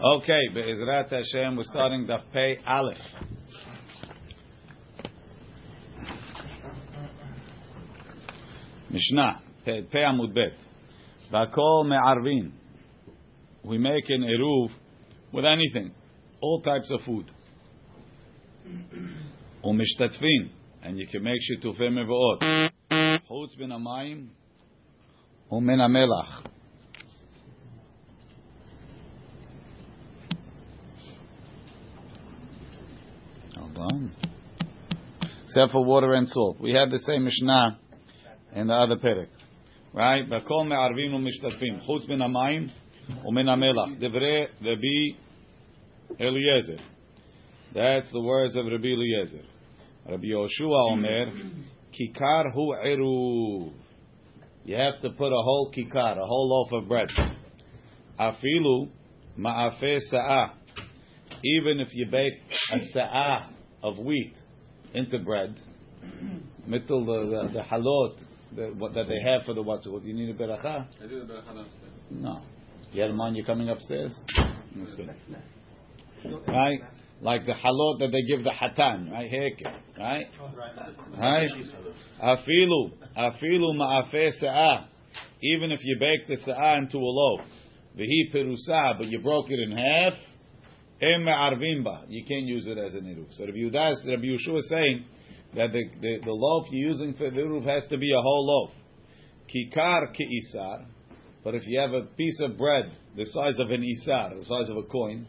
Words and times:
Okay, 0.00 0.48
Be'ezrat 0.52 1.10
Hashem, 1.10 1.56
we're 1.56 1.62
starting 1.64 2.06
Daf 2.06 2.22
Pei 2.32 2.58
Aleph. 2.66 2.96
Mishnah, 8.90 9.42
Pei 9.64 9.84
Amud 9.94 10.34
Bet. 10.34 10.54
Vakol 11.30 11.86
me'arvin. 11.86 12.52
We 13.64 13.78
make 13.78 14.08
an 14.08 14.22
eruv 14.22 14.70
with 15.30 15.44
anything, 15.44 15.92
all 16.40 16.62
types 16.62 16.90
of 16.90 17.02
food. 17.02 17.30
Umishtatfin, 19.64 20.50
and 20.82 20.98
you 20.98 21.06
can 21.06 21.22
make 21.22 21.38
shitufei 21.48 21.90
mevo'ot. 21.90 22.70
Chutz 23.30 23.56
bin 23.56 23.70
amayim, 23.70 24.28
umin 25.52 25.78
amelach. 25.78 26.44
Except 35.44 35.72
for 35.72 35.84
water 35.84 36.14
and 36.14 36.26
salt. 36.28 36.60
We 36.60 36.72
have 36.72 36.90
the 36.90 36.98
same 36.98 37.24
Mishnah 37.24 37.78
in 38.54 38.68
the 38.68 38.74
other 38.74 38.96
perek. 38.96 39.28
Right? 39.92 40.28
Vakol 40.28 40.66
me'arvin 40.66 41.12
u'mishtatfin. 41.12 41.86
Chutz 41.86 42.06
bin 42.06 42.20
amayim 42.20 42.70
umin 43.26 43.46
amelach. 43.46 44.00
Devrei 44.00 44.48
Rabbi 44.64 45.18
Eliezer. 46.18 46.78
That's 47.74 48.10
the 48.12 48.20
words 48.20 48.56
of 48.56 48.66
Rabbi 48.66 48.88
Eliezer. 48.88 49.42
Rabbi 50.08 50.24
Yoshua 50.24 50.92
Omer, 50.92 51.32
Kikar 51.92 52.52
hu 52.52 52.74
eruv. 52.84 53.72
You 54.64 54.76
have 54.76 55.00
to 55.02 55.10
put 55.10 55.32
a 55.32 55.42
whole 55.42 55.72
kikar, 55.76 56.18
a 56.18 56.26
whole 56.26 56.48
loaf 56.48 56.82
of 56.82 56.88
bread. 56.88 57.08
Afilu 58.18 58.88
ma'afe 59.38 60.00
sa'ah. 60.10 60.54
Even 61.42 61.80
if 61.80 61.88
you 61.92 62.06
bake 62.10 62.34
a 62.72 62.80
sa'ah 62.92 63.50
of 63.82 63.98
wheat 63.98 64.34
into 64.94 65.18
bread, 65.18 65.56
middle 66.66 67.04
the, 67.04 67.48
the, 67.48 67.52
the 67.54 67.60
halot 67.60 68.16
the, 68.54 68.74
what, 68.76 68.94
that 68.94 69.08
they 69.08 69.20
have 69.24 69.44
for 69.44 69.54
the 69.54 69.62
what's 69.62 69.88
what 69.88 70.04
you 70.04 70.14
need 70.14 70.28
a 70.28 70.34
beracha? 70.34 70.86
I 71.02 71.06
did 71.06 71.28
the 71.28 71.32
beracha 71.32 71.54
downstairs. 71.54 71.92
No. 72.10 72.42
You 72.92 73.02
had 73.02 73.10
a 73.10 73.14
man, 73.14 73.34
you're 73.34 73.46
coming 73.46 73.70
upstairs? 73.70 74.14
That's 74.76 74.94
good. 74.94 75.10
Right? 76.46 76.80
Like 77.22 77.46
the 77.46 77.52
halot 77.52 78.00
that 78.00 78.10
they 78.12 78.22
give 78.22 78.44
the 78.44 78.50
hatan, 78.50 79.10
right? 79.10 79.30
Heke, 79.30 79.64
right? 79.98 80.26
Right? 81.16 81.48
Afilu, 82.22 82.92
afilu 83.16 83.74
ma'afe 83.74 84.30
sa'ah. 84.40 84.88
Even 85.40 85.72
if 85.72 85.80
you 85.84 85.96
bake 85.98 86.26
the 86.28 86.36
sa'ah 86.36 86.78
into 86.78 86.98
a 86.98 87.00
loaf, 87.00 87.40
vihi 87.96 88.34
perusa, 88.34 88.98
but 88.98 89.06
you 89.06 89.20
broke 89.20 89.46
it 89.50 89.58
in 89.58 89.70
half, 89.70 90.14
em 91.02 91.24
me'arvimba. 91.24 92.04
You 92.08 92.24
can't 92.24 92.44
use 92.44 92.66
it 92.66 92.78
as 92.78 92.94
an 92.94 93.04
eruv. 93.04 93.26
So 93.32 93.44
Rabbi 93.46 93.58
Yudas, 93.58 94.06
Rabbi 94.06 94.24
Yeshua 94.24 94.58
is 94.58 94.68
saying 94.68 95.04
that 95.54 95.72
the, 95.72 95.84
the, 96.00 96.18
the 96.24 96.32
loaf 96.32 96.68
you're 96.70 96.90
using 96.90 97.14
for 97.14 97.30
the 97.30 97.40
eruv 97.40 97.64
has 97.66 97.86
to 97.88 97.98
be 97.98 98.12
a 98.12 98.20
whole 98.20 98.46
loaf. 98.46 98.70
Kikar 99.52 100.14
ke'isar. 100.14 100.86
But 101.44 101.56
if 101.56 101.66
you 101.66 101.80
have 101.80 101.92
a 101.92 102.02
piece 102.02 102.40
of 102.40 102.56
bread 102.56 102.92
the 103.16 103.24
size 103.26 103.58
of 103.58 103.70
an 103.70 103.82
isar, 103.82 104.34
the 104.34 104.44
size 104.44 104.70
of 104.70 104.76
a 104.76 104.84
coin, 104.84 105.26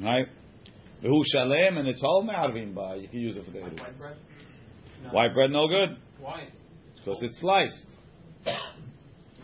right? 0.00 0.26
Who 1.02 1.22
shalem 1.32 1.76
and 1.76 1.88
it's 1.88 2.00
whole 2.00 2.22
me'arvim 2.22 2.74
ba. 2.74 2.96
You 2.98 3.08
can 3.08 3.20
use 3.20 3.36
it 3.36 3.44
for 3.44 3.50
the 3.50 3.58
eruv. 3.58 3.80
White 3.80 3.98
bread? 3.98 4.16
No. 5.02 5.10
White 5.10 5.34
bread 5.34 5.50
no 5.50 5.68
good. 5.68 5.96
Why? 6.20 6.48
It's 6.90 7.00
because 7.00 7.18
it's 7.22 7.40
sliced. 7.40 7.86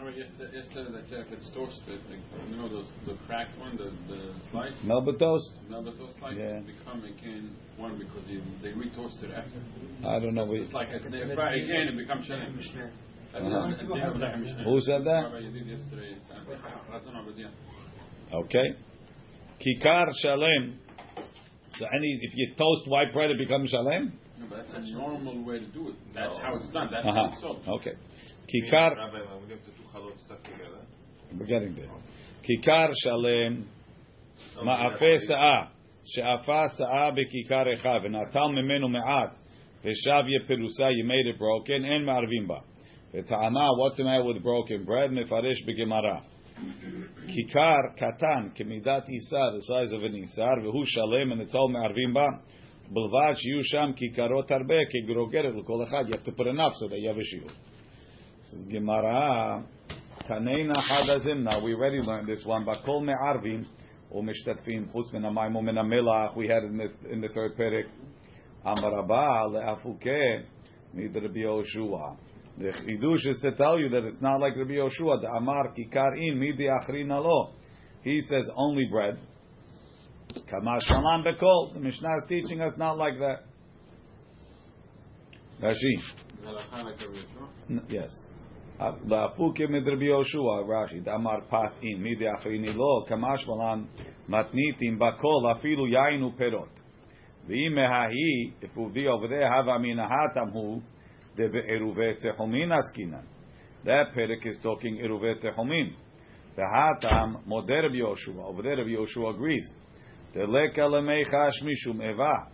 Remember 0.00 0.16
yesterday, 0.18 0.56
yesterday 0.56 0.90
they 0.96 1.08
said 1.10 1.26
if 1.28 1.32
it's 1.32 1.50
toasted, 1.52 2.00
like, 2.08 2.24
you 2.48 2.56
know 2.56 2.68
those 2.70 2.88
the 3.04 3.16
cracked 3.26 3.52
one, 3.58 3.76
the 3.76 3.92
the 4.08 4.32
slice, 4.50 4.72
Melba 4.82 5.12
toast? 5.18 5.50
Melbato 5.68 6.08
slice, 6.18 6.36
Yeah. 6.38 6.60
become 6.64 7.04
again 7.04 7.54
one 7.76 7.98
because 7.98 8.24
you, 8.26 8.40
they 8.62 8.72
re-toast 8.72 9.22
it 9.22 9.30
after. 9.30 9.60
I 10.08 10.18
don't 10.18 10.34
know. 10.34 10.48
It's 10.54 10.72
like 10.72 10.88
if 10.92 11.02
they 11.12 11.34
fry 11.34 11.56
again, 11.56 11.88
it 11.88 11.96
becomes 11.98 12.24
shalem. 12.24 12.56
Uh-huh. 12.56 13.44
what- 13.44 13.94
they 13.94 14.00
have 14.00 14.16
like 14.16 14.34
a 14.34 14.38
Mishnah. 14.38 14.64
Who 14.64 14.80
said 14.80 15.04
that? 15.04 15.20
Rabbi 15.24 15.40
Yedid 15.42 15.66
yesterday. 15.68 16.16
That's 16.90 17.06
on 17.06 17.14
Abadia. 17.20 17.50
Okay. 18.32 18.68
Kikar 19.60 20.06
shalem. 20.22 20.78
So 21.76 21.84
any 21.94 22.18
if 22.22 22.32
you 22.36 22.54
toast 22.56 22.88
white 22.88 23.12
bread, 23.12 23.30
it 23.32 23.36
becomes 23.38 23.68
shalem. 23.68 24.18
No, 24.38 24.46
but 24.48 24.56
that's 24.66 24.72
a 24.72 24.80
normal 24.96 25.44
way 25.44 25.58
to 25.58 25.66
do 25.66 25.90
it. 25.90 25.94
That's 26.14 26.38
how 26.38 26.56
it's 26.56 26.70
done. 26.70 26.88
That's 26.90 27.06
Uh 27.06 27.12
how 27.12 27.26
it's 27.26 27.40
sold. 27.42 27.62
Okay. 27.68 27.92
Kikar. 28.49 28.95
Rabbi, 28.95 29.19
when 29.33 29.43
we 29.43 29.53
have 29.53 29.59
the 29.65 29.71
two 29.71 29.87
halot 29.93 30.19
stuck 30.25 30.43
together. 30.43 30.81
We're 31.37 31.45
getting 31.45 31.75
there. 31.75 31.89
Kikar 32.43 32.89
shalem. 33.03 33.65
מעפה 34.63 35.19
שאה, 35.27 35.61
שאפה 36.05 36.63
שאה 36.77 37.11
בכיכר 37.11 37.73
אחד, 37.73 37.99
ונטל 38.03 38.47
ממנו 38.47 38.89
מעט, 38.89 39.29
ושב 39.79 40.23
יפרוסה, 40.27 40.87
you 40.89 41.05
made 41.05 41.35
it 41.35 41.39
broken, 41.39 41.85
אין 41.93 42.05
מערבים 42.05 42.47
בה. 42.47 42.59
וטעמה, 43.13 43.67
what's 43.69 43.97
the 43.97 44.03
matter 44.03 44.23
with 44.23 44.43
broken 44.43 44.85
bread? 44.85 45.11
מפרש 45.11 45.63
בגמרא. 45.65 46.19
כיכר 47.27 47.77
קטן 47.95 48.49
כמידת 48.55 49.09
איסר, 49.09 49.49
the 49.49 49.61
size 49.61 49.93
of 49.93 50.03
an 50.03 50.15
איסר, 50.15 50.63
והוא 50.63 50.85
שלם, 50.85 51.31
and 51.31 51.45
it's 51.45 51.55
all 51.55 51.71
מערבים 51.71 52.13
בה, 52.13 52.27
בלבד 52.89 53.33
שיהיו 53.35 53.63
שם 53.63 53.91
כיכרות 53.95 54.51
הרבה, 54.51 54.75
כגרוגרת 54.89 55.53
לכל 55.55 55.83
אחד, 55.83 56.03
you 56.09 56.13
have 56.13 56.23
to 56.23 56.31
put 56.31 56.47
enough 56.47 56.73
so 56.73 56.87
that 56.87 56.99
you 56.99 57.09
have 57.09 57.19
a 57.19 57.23
shield. 57.23 57.51
This 58.42 58.52
is 58.54 58.64
Gemara. 58.64 59.64
Taneina 60.28 60.74
hadazimna. 60.74 61.62
We 61.62 61.74
already 61.74 61.98
learned 61.98 62.28
this 62.28 62.42
one. 62.44 62.64
Bakol 62.64 63.04
me'arvim 63.04 63.66
u'mishtatfim 64.14 64.92
chutz 64.92 65.12
min 65.12 65.22
amayim 65.22 65.52
u'min 65.52 65.78
amelach. 65.78 66.36
We 66.36 66.48
had 66.48 66.64
in 66.64 66.78
this 66.78 66.90
in 67.10 67.20
the 67.20 67.28
third 67.28 67.56
perek. 67.56 67.84
Amarabah 68.64 69.50
le'afuke 69.50 70.44
mid 70.94 71.14
Rabbi 71.14 71.40
Yoshua. 71.40 72.16
The 72.58 72.68
chidush 72.68 73.26
is 73.26 73.40
to 73.40 73.52
tell 73.52 73.78
you 73.78 73.88
that 73.90 74.04
it's 74.04 74.20
not 74.20 74.40
like 74.40 74.56
Rabbi 74.56 74.72
Yoshua. 74.72 75.20
The 75.20 75.28
amar 75.36 75.72
kikarin 75.76 76.38
midi 76.38 76.66
achrin 76.66 77.10
alo. 77.12 77.52
He 78.02 78.20
says 78.22 78.48
only 78.56 78.86
bread. 78.90 79.18
Kamash 80.50 80.82
shalom 80.86 81.24
bekol. 81.24 81.74
The 81.74 81.80
Mishnah 81.80 82.16
is 82.16 82.24
teaching 82.28 82.60
us 82.62 82.72
not 82.78 82.96
like 82.96 83.18
that. 83.18 83.44
Rashi. 85.62 86.00
Yes. 87.88 88.18
Rashi, 90.66 91.04
Damar 91.04 91.42
pat 91.50 91.74
in, 91.82 92.02
midi 92.02 92.24
achrini 92.24 92.74
lo, 92.74 93.04
kamash 93.10 93.46
malan 93.46 93.88
matnitim 94.28 94.98
bakol, 94.98 95.54
afilu 95.54 95.86
yainu 95.86 96.32
perot. 96.38 96.68
V'im 97.48 97.72
mehahi, 97.72 98.52
if 98.62 98.76
we 98.76 98.88
be 98.92 99.06
over 99.06 99.28
there, 99.28 99.48
hava 99.48 99.78
minahatam 99.78 100.52
hu, 100.52 100.82
de 101.36 101.48
be'eruve 101.48 102.18
tehomin 102.24 102.70
askinan. 102.72 103.24
That 103.84 104.12
perek 104.16 104.46
is 104.46 104.58
talking. 104.62 104.98
The 106.56 106.62
hatam 106.62 107.46
moder 107.46 107.82
Rabbi 107.82 107.96
Yoshua. 107.96 108.44
Over 108.44 108.62
there, 108.62 108.76
Rabbi 108.76 108.90
Yoshua 108.90 109.34
agrees. 109.34 109.66
Teleka 110.34 110.80
lemechash 110.80 111.62
mishum 111.62 112.02
eva. 112.02 112.48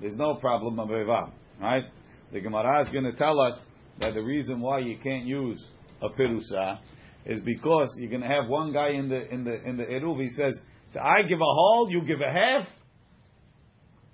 There's 0.00 0.16
no 0.16 0.34
problem 0.34 0.78
of 0.80 0.90
eva, 0.90 1.32
right? 1.60 1.84
The 2.32 2.40
Gemara 2.40 2.82
is 2.82 2.90
going 2.90 3.04
to 3.04 3.14
tell 3.14 3.40
us 3.40 3.66
that 4.00 4.14
the 4.14 4.22
reason 4.22 4.60
why 4.60 4.80
you 4.80 4.98
can't 5.02 5.24
use 5.24 5.64
a 6.02 6.08
pirusa 6.08 6.78
is 7.24 7.40
because 7.40 7.88
you're 7.98 8.10
going 8.10 8.22
to 8.22 8.28
have 8.28 8.48
one 8.48 8.72
guy 8.72 8.90
in 8.90 9.08
the 9.08 9.28
in 9.32 9.44
the 9.44 9.62
in 9.64 9.76
the 9.76 9.84
eruv. 9.84 10.20
He 10.20 10.28
says, 10.30 10.56
"So 10.90 11.00
I 11.00 11.22
give 11.22 11.38
a 11.40 11.44
whole, 11.44 11.88
you 11.90 12.02
give 12.02 12.20
a 12.20 12.32
half, 12.32 12.66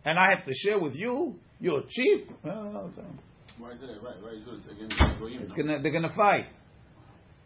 and 0.05 0.19
I 0.19 0.31
have 0.37 0.45
to 0.47 0.53
share 0.55 0.79
with 0.79 0.95
you. 0.95 1.37
You're 1.61 1.83
cheap." 1.89 2.31
Well, 2.43 2.91
so 2.97 3.05
Why 3.59 3.73
is 3.73 3.83
it 3.83 3.87
right? 4.03 4.17
Why 4.23 4.31
is 4.31 4.47
it 4.47 4.55
it's 4.55 4.67
against 4.67 4.95
it's 5.43 5.53
gonna, 5.53 5.83
they're 5.83 5.93
going 5.93 6.09
to 6.09 6.15
fight. 6.17 6.47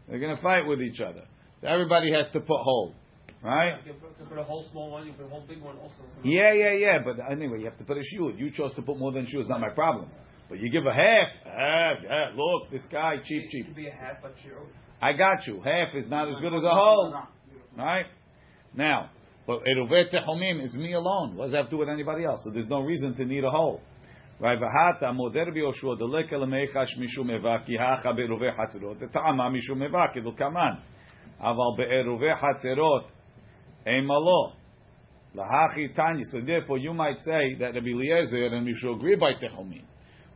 They're 0.07 0.19
going 0.19 0.35
to 0.35 0.41
fight 0.41 0.65
with 0.65 0.81
each 0.81 1.01
other. 1.01 1.23
So 1.61 1.67
everybody 1.67 2.13
has 2.13 2.29
to 2.31 2.39
put 2.39 2.61
whole, 2.61 2.95
right? 3.43 3.75
You 3.85 3.91
can 3.93 3.99
put- 3.99 4.09
you 4.11 4.15
can 4.19 4.27
put 4.27 4.37
a 4.37 4.43
whole 4.43 4.63
small 4.71 4.91
one, 4.91 5.05
you 5.05 5.11
can 5.13 5.23
put 5.23 5.27
a 5.27 5.29
whole 5.29 5.45
big 5.47 5.61
one 5.61 5.77
also. 5.77 6.01
Yeah, 6.23 6.53
yeah, 6.53 6.71
yeah. 6.73 6.97
But 7.03 7.17
anyway, 7.29 7.59
you 7.59 7.65
have 7.65 7.77
to 7.79 7.83
put 7.83 7.97
a 7.97 8.03
shoe. 8.03 8.33
You 8.37 8.51
chose 8.51 8.73
to 8.75 8.81
put 8.81 8.97
more 8.97 9.11
than 9.11 9.25
shoe. 9.27 9.41
It's 9.41 9.49
not 9.49 9.59
my 9.59 9.69
problem. 9.69 10.09
But 10.49 10.59
you 10.59 10.69
give 10.69 10.85
a 10.85 10.93
half. 10.93 11.29
half, 11.43 11.97
half. 12.07 12.29
Look, 12.35 12.69
this 12.71 12.85
guy 12.91 13.15
cheap, 13.23 13.49
cheap. 13.49 13.75
be 13.75 13.87
a 13.87 13.91
half, 13.91 14.21
but 14.21 14.33
I 15.01 15.13
got 15.13 15.45
you. 15.45 15.61
Half 15.61 15.93
is 15.95 16.07
not 16.09 16.29
as 16.29 16.37
good 16.37 16.53
as 16.53 16.63
a 16.63 16.69
whole. 16.69 17.13
Right? 17.77 18.05
Now, 18.73 19.09
but 19.45 19.63
Eruvet 19.65 20.13
Tehomim 20.13 20.63
is 20.63 20.75
me 20.75 20.93
alone. 20.93 21.35
What 21.35 21.45
does 21.45 21.51
that 21.51 21.57
have 21.57 21.65
to 21.67 21.71
do 21.71 21.77
with 21.77 21.89
anybody 21.89 22.25
else? 22.25 22.39
So 22.43 22.51
there's 22.51 22.67
no 22.67 22.81
reason 22.81 23.15
to 23.15 23.25
need 23.25 23.43
a 23.43 23.49
whole. 23.49 23.81
Right? 24.39 24.57
V'hata 24.59 25.13
moder 25.13 25.51
biyoshua 25.51 25.99
deleka 25.99 26.33
lemechash 26.33 26.97
mishum 26.97 27.29
eva 27.31 27.63
ki 27.65 27.77
hacha 27.77 28.13
be'eruve 28.13 28.51
hatzerot 28.55 29.11
ta'ama 29.11 29.51
mishum 29.51 29.83
eva 29.83 30.11
kidulkaman. 30.15 30.79
Aval 31.43 31.77
be'eruve 31.77 32.37
hatzerot 32.39 33.09
ein 33.85 34.05
malo. 34.05 34.53
Lahachi 35.35 35.93
tanya. 35.95 36.23
So 36.31 36.41
therefore 36.41 36.77
you 36.77 36.93
might 36.93 37.19
say 37.19 37.55
that 37.59 37.73
Rabbi 37.75 37.89
Eliezer 37.89 38.45
and 38.45 38.65
we 38.65 38.75
should 38.75 38.95
agree 38.95 39.15
by 39.15 39.33
Tehomim. 39.33 39.83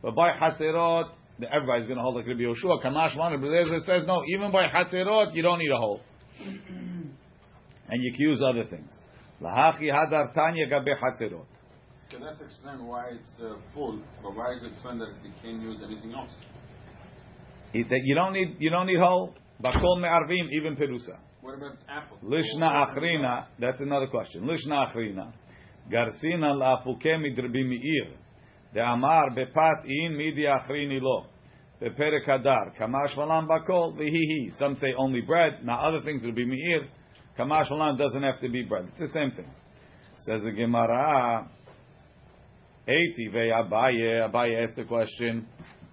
But 0.02 0.14
by 0.14 0.32
Hatzerot, 0.32 1.12
everybody's 1.50 1.84
going 1.84 1.96
to 1.96 2.02
hold 2.02 2.16
like 2.16 2.26
Rabbi 2.26 2.40
Yoshua. 2.40 2.82
Kamash 2.84 3.16
Man, 3.16 3.32
Rabbi 3.32 3.46
Eliezer 3.46 3.78
says, 3.80 4.02
no, 4.06 4.22
even 4.34 4.50
by 4.52 4.66
Hatzerot, 4.66 5.34
you 5.34 5.42
don't 5.42 5.58
need 5.58 5.70
a 5.70 5.76
hole. 5.78 6.00
and 7.88 8.02
you 8.02 8.12
can 8.12 8.20
use 8.20 8.42
other 8.42 8.64
things. 8.64 8.90
Lahachi 9.40 9.90
hadar 9.90 10.32
tanya 10.34 10.66
gabe 10.66 10.94
hatzerot. 10.96 11.46
Can 12.10 12.20
that 12.20 12.40
explain 12.40 12.86
why 12.86 13.08
it's 13.12 13.40
uh, 13.42 13.56
full, 13.74 14.00
but 14.22 14.34
why 14.34 14.54
is 14.54 14.62
it 14.62 14.72
explain 14.72 14.98
that 14.98 15.08
you 15.24 15.32
can't 15.42 15.60
use 15.60 15.78
anything 15.84 16.12
else? 16.12 16.30
It- 17.74 17.88
That 17.88 18.00
you 18.04 18.14
don't 18.14 18.32
need 18.34 18.56
you 18.58 18.70
don't 18.70 18.86
need 18.86 19.00
whole. 19.00 19.34
Bakol 19.62 20.00
me'arvim 20.00 20.50
even 20.52 20.76
perusa. 20.76 21.18
What 21.40 21.56
about 21.56 21.76
apple? 21.88 22.18
Lishna 22.24 22.86
achrina. 22.86 23.46
That's 23.58 23.80
another 23.80 24.06
question. 24.08 24.42
Lishna 24.44 24.86
achrina. 24.94 25.32
Garsina 25.90 26.52
la'afuke 26.54 27.16
midrbi 27.18 27.62
דאמר 28.72 29.22
בפת 29.34 29.84
אין 29.84 30.16
מידי 30.16 30.54
אחריני 30.54 31.00
לו. 31.00 31.24
בפרק 31.80 32.28
הדר, 32.28 32.70
כמה 32.76 32.98
שמלן 33.06 33.44
בכל, 33.48 33.90
והיא 33.96 34.12
היא. 34.12 34.50
Some 34.50 34.76
say 34.76 34.94
only 34.96 35.26
bread, 35.26 35.64
now 35.64 35.76
other 35.76 36.00
things 36.04 36.24
will 36.24 36.34
be 36.34 36.46
meir. 36.46 36.86
כמה 37.36 37.64
שמלן 37.64 37.96
doesn't 37.96 38.22
have 38.22 38.40
to 38.40 38.48
be 38.48 38.62
bread. 38.62 38.84
It's 38.88 39.00
the 39.00 39.08
same 39.08 39.30
thing. 39.36 39.50
Says 40.18 40.42
the 40.44 40.52
Gemara, 40.52 41.48
80 42.86 43.28
ve'abaye, 43.32 44.28
Abaye 44.28 44.64
asked 44.64 44.76
the 44.76 44.84
question, 44.84 45.44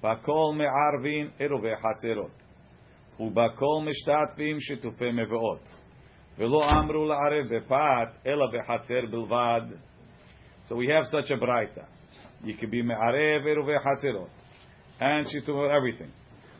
בכל 0.01 0.55
מערבין 0.55 1.29
עירובי 1.39 1.75
חצרות, 1.75 2.31
ובכל 3.19 3.85
משתתפים 3.85 4.59
שיתופי 4.59 5.11
מבואות, 5.11 5.69
ולא 6.37 6.69
אמרו 6.71 7.05
לערב 7.05 7.55
בפת, 7.55 8.27
אלא 8.27 8.45
בחצר 8.53 9.01
בלבד. 9.11 9.61
So 10.67 10.75
we 10.75 10.87
have 10.87 11.05
such 11.05 11.31
a 11.31 11.37
braita. 11.37 11.98
You 12.43 12.55
could 12.55 12.71
be 12.71 12.81
me'arev 12.81 13.43
be 13.43 13.51
hatzirot. 13.51 14.29
And 14.99 15.27
she 15.29 15.41
took 15.41 15.55
everything. 15.71 16.11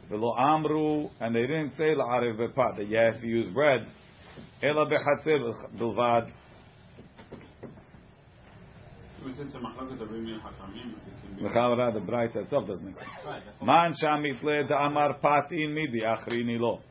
Velo 0.09 0.35
amru, 0.35 1.09
and 1.19 1.35
they 1.35 1.41
didn't 1.41 1.71
say 1.71 1.95
la'arev 1.95 2.37
bepat, 2.37 2.77
that 2.77 2.87
you 2.87 2.97
have 2.97 3.21
to 3.21 3.27
use 3.27 3.47
bread. 3.53 3.85
Ela 4.61 4.85
behatzir 4.85 5.39
bilvad. 5.77 6.31
L'chavra, 11.41 11.93
the 11.93 11.99
bright 11.99 12.35
itself 12.35 12.65
doesn't 12.65 12.85
make 12.85 12.95
sense. 12.95 13.09
Man 13.61 13.93
shamitle 14.01 14.69
da'amar 14.69 15.21
pat 15.21 15.51
in 15.51 15.73
midi, 15.73 16.01
achrini 16.01 16.45
nilo. 16.45 16.81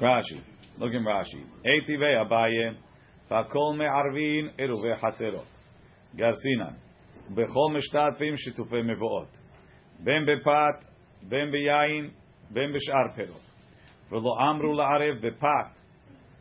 Rashi. 0.00 0.40
Look 0.78 0.92
in 0.92 1.04
Rashi. 1.04 1.44
Eitivei 1.64 2.16
Abaye. 2.24 2.76
Fakol 3.29 3.77
me'arvin 3.77 4.49
eruve 4.57 4.93
chatzerot. 5.01 5.47
Garsinan. 6.15 6.75
Bechol 7.35 7.77
משתתפים 7.77 8.37
שיתופי 8.37 8.81
מבואות. 8.81 9.37
בין 9.99 10.25
בפת, 10.25 10.85
בין 11.29 11.51
ביין, 11.51 12.09
בין 12.49 12.73
בשאר 12.73 13.15
פירות. 13.15 13.51
ולא 14.11 14.31
אמרו 14.49 14.73
לערב 14.73 15.27
בפת, 15.27 15.79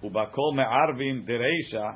ובכל 0.02 0.50
מערבים 0.56 1.20
דרישה, 1.22 1.86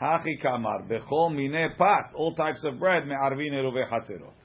הכי 0.00 0.38
כאמר, 0.40 0.78
בכל 0.88 1.34
מיני 1.36 1.64
פת, 1.76 2.14
all 2.14 2.38
types 2.38 2.64
of 2.66 2.80
bread, 2.82 3.04
מערבין 3.04 3.54
עירובי 3.54 3.86
חצרות. 3.86 4.40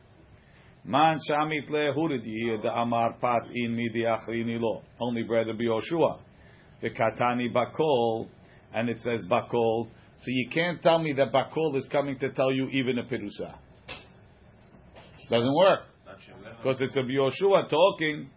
Man 0.87 1.17
shamit 1.27 1.67
le 1.71 1.91
huridi 1.93 2.61
the 2.61 2.71
amar 2.71 3.15
pat 3.19 3.49
in 3.55 3.75
midi 3.75 4.03
achrini 4.03 4.59
lo. 4.59 4.83
Only 4.99 5.23
bread 5.23 5.47
of 5.47 5.57
Yoshua. 5.57 6.19
The 6.79 6.91
katani 6.91 7.51
bakol, 7.51 8.27
and 8.72 8.88
it 8.88 9.00
says 9.00 9.24
bakol. 9.30 9.88
So 10.18 10.26
you 10.26 10.48
can't 10.52 10.82
tell 10.82 10.98
me 10.98 11.12
that 11.14 11.32
bakol 11.32 11.76
is 11.76 11.88
coming 11.90 12.18
to 12.18 12.30
tell 12.30 12.52
you 12.52 12.68
even 12.68 12.98
a 12.98 13.04
perusa. 13.04 13.54
Doesn't 15.30 15.54
work 15.54 15.80
because 16.58 16.80
it's 16.80 16.96
a 16.96 17.00
Yoshua 17.00 17.70
talking, 17.70 18.30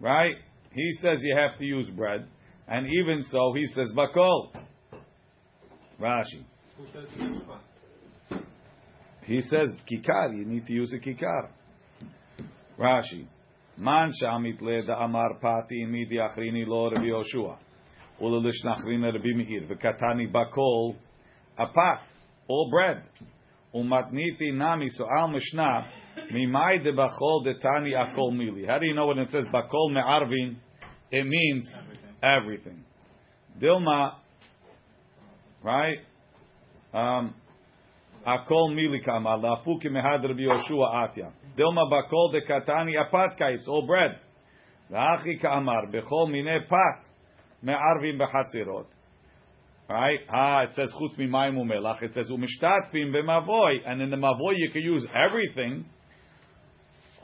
right? 0.00 0.34
He 0.72 0.92
says 1.00 1.20
you 1.22 1.36
have 1.36 1.58
to 1.58 1.64
use 1.64 1.88
bread, 1.90 2.26
and 2.66 2.86
even 2.86 3.22
so, 3.22 3.52
he 3.54 3.66
says 3.66 3.92
bakol. 3.96 4.50
Rashi. 6.00 6.44
He 9.24 9.40
says 9.40 9.70
kikar. 9.90 10.36
You 10.36 10.44
need 10.44 10.66
to 10.66 10.72
use 10.72 10.92
a 10.92 10.98
kikar. 10.98 11.48
Rashi. 12.78 13.26
Man 13.78 14.12
shamit 14.22 14.60
le 14.60 14.82
da 14.86 15.04
amar 15.04 15.38
pati 15.40 15.84
midi 15.86 16.18
achrini 16.18 16.66
lo 16.66 16.90
Rabbi 16.90 17.06
Yoshua. 17.06 17.58
Ula 18.20 18.40
lishnachrina 18.40 19.12
Rabbi 19.12 19.34
Meir. 19.34 19.66
V'katani 19.66 20.32
bakol 20.32 20.96
apat. 21.58 22.00
All 22.48 22.70
bread. 22.70 23.02
Umatniti 23.74 24.54
nami 24.54 24.88
so 24.88 25.06
al 25.18 25.28
mishnah. 25.28 25.86
Mimai 26.32 26.82
de 26.82 26.92
bachol 26.92 27.44
de 27.44 27.54
tani 27.58 27.92
akol 27.92 28.32
mili. 28.32 28.66
How 28.66 28.78
do 28.78 28.86
you 28.86 28.94
know 28.94 29.06
when 29.06 29.18
it 29.18 29.30
says 29.30 29.44
bakol 29.52 29.92
me'arvin? 29.92 30.56
It 31.10 31.26
means 31.26 31.70
everything. 32.22 32.84
Dilma, 33.60 34.14
right? 35.62 35.98
Um, 36.92 37.34
Akol 38.26 38.74
mili 38.74 39.04
kama 39.04 39.36
lafuki 39.36 39.88
mehad 39.88 40.24
Rabbi 40.24 40.42
Yoshua 40.42 40.94
atya. 40.94 41.32
Dilma 41.56 41.88
bakol 41.90 42.32
de 42.32 42.40
katani 42.40 42.94
apat 42.96 43.38
kaitz 43.38 43.68
all 43.68 43.86
bread. 43.86 44.18
V'achi 44.90 45.40
kamar 45.40 45.92
bechol 45.92 46.30
mine 46.30 46.64
pat 46.68 47.05
me'arvim 47.66 48.18
bechatzirot. 48.18 48.86
Right? 49.88 50.18
Ah, 50.32 50.62
it 50.62 50.70
says 50.74 50.92
chutz 50.98 51.16
mimayim 51.18 51.56
umelach. 51.56 52.02
It 52.02 52.12
says 52.12 52.28
umishtatfim 52.30 53.12
b'mavoy, 53.14 53.76
and 53.86 54.02
in 54.02 54.10
the 54.10 54.16
mavoy 54.16 54.54
you 54.56 54.70
can 54.70 54.82
use 54.82 55.06
everything. 55.14 55.84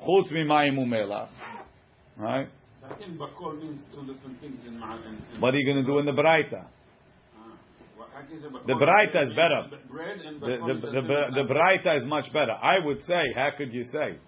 Chutz 0.06 0.32
mimayim 0.32 0.78
umelach. 0.78 1.28
Right? 2.16 2.48
I 2.84 2.94
think 2.98 3.18
bakol 3.18 3.58
means 3.58 3.80
two 3.94 4.04
different 4.12 4.40
things 4.40 4.58
in 4.66 4.78
Ma- 4.78 4.96
in- 4.96 5.34
in- 5.34 5.40
What 5.40 5.54
are 5.54 5.58
you 5.58 5.72
going 5.72 5.84
to 5.84 5.90
do 5.90 5.98
in 5.98 6.06
the 6.06 6.12
braita? 6.12 6.66
Ah. 6.66 7.52
Well, 7.98 8.08
how 8.12 8.22
can 8.22 8.34
you 8.34 8.40
say 8.40 8.48
bakol? 8.48 8.66
The 8.66 8.74
Braita 8.74 9.22
is 9.22 9.32
better. 9.34 9.62
The, 9.70 9.76
bakol 10.46 10.80
the, 10.82 10.90
the, 10.90 11.42
the, 11.42 11.54
Braita 11.54 11.98
is 11.98 12.04
much 12.06 12.32
better. 12.32 12.52
I 12.52 12.84
would 12.84 13.00
say, 13.02 13.22
how 13.34 13.50
could 13.56 13.72
you 13.72 13.84
say? 13.84 14.18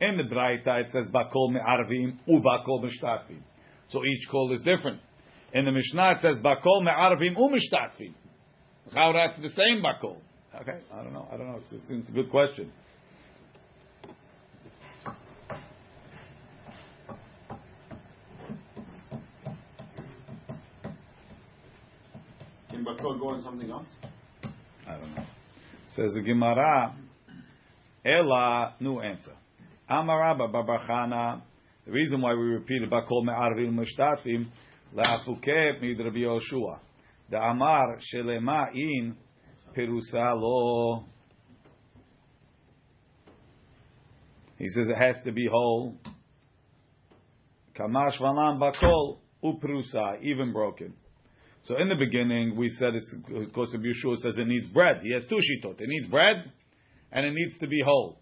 In 0.00 0.16
the 0.16 0.24
Braita 0.24 0.80
it 0.84 0.90
says 0.92 1.06
bakol 1.12 1.52
me'arvim 1.52 2.18
ubakol 2.28 2.84
mishtatfim. 2.84 3.40
So 3.88 4.04
each 4.04 4.28
call 4.30 4.52
is 4.52 4.60
different. 4.62 5.00
In 5.52 5.64
the 5.64 5.72
Mishnah 5.72 6.12
it 6.12 6.18
says 6.20 6.38
bakol 6.42 6.82
me'arvim 6.82 7.36
umishtatfim. 7.36 8.14
How 8.94 9.12
that's 9.12 9.40
the 9.40 9.48
same 9.50 9.82
bakol? 9.82 10.18
Okay, 10.60 10.80
I 10.92 11.02
don't 11.02 11.12
know. 11.12 11.28
I 11.30 11.36
don't 11.36 11.46
know. 11.46 11.58
It's, 11.58 11.72
it's, 11.72 11.86
it's 11.90 12.08
a 12.08 12.12
good 12.12 12.30
question. 12.30 12.72
Can 22.70 22.84
bakol 22.84 23.18
go 23.18 23.30
on 23.30 23.42
something 23.42 23.70
else? 23.70 23.86
I 24.86 24.92
don't 24.92 25.14
know. 25.14 25.24
Says 25.88 26.12
the 26.14 26.22
Gemara, 26.22 26.94
Ella, 28.04 28.74
new 28.80 29.00
answer. 29.00 29.32
Amara 29.88 30.34
Babachana. 30.34 31.42
The 31.86 31.92
reason 31.92 32.20
why 32.20 32.34
we 32.34 32.42
repeat 32.42 32.82
Bakol 32.90 33.24
Me'arvim 33.24 33.72
Mushtatim, 33.74 34.46
Mid 34.92 35.98
Rabbi 35.98 36.18
Yoshua. 36.18 36.80
The 37.30 37.36
Amar 37.36 37.98
Shelema 38.12 38.74
in 38.74 39.16
Perusa 39.76 40.34
Lo. 40.34 41.04
He 44.56 44.68
says 44.68 44.88
it 44.88 44.96
has 44.96 45.16
to 45.24 45.32
be 45.32 45.46
whole. 45.50 45.96
Kamash 47.78 48.18
Valam 48.20 48.58
Bakol 48.58 49.18
Uprusa, 49.44 50.20
even 50.22 50.52
broken. 50.52 50.94
So 51.62 51.76
in 51.80 51.88
the 51.88 51.94
beginning, 51.94 52.56
we 52.56 52.68
said 52.70 52.94
it's 52.94 53.14
because 53.28 53.74
of 53.74 53.82
Yeshua 53.82 54.16
says 54.16 54.36
it 54.38 54.46
needs 54.46 54.66
bread. 54.68 55.00
He 55.02 55.12
has 55.12 55.26
two 55.26 55.36
shitot. 55.36 55.80
It 55.80 55.88
needs 55.88 56.06
bread, 56.06 56.50
and 57.12 57.26
it 57.26 57.34
needs 57.34 57.58
to 57.58 57.66
be 57.66 57.82
whole. 57.84 58.18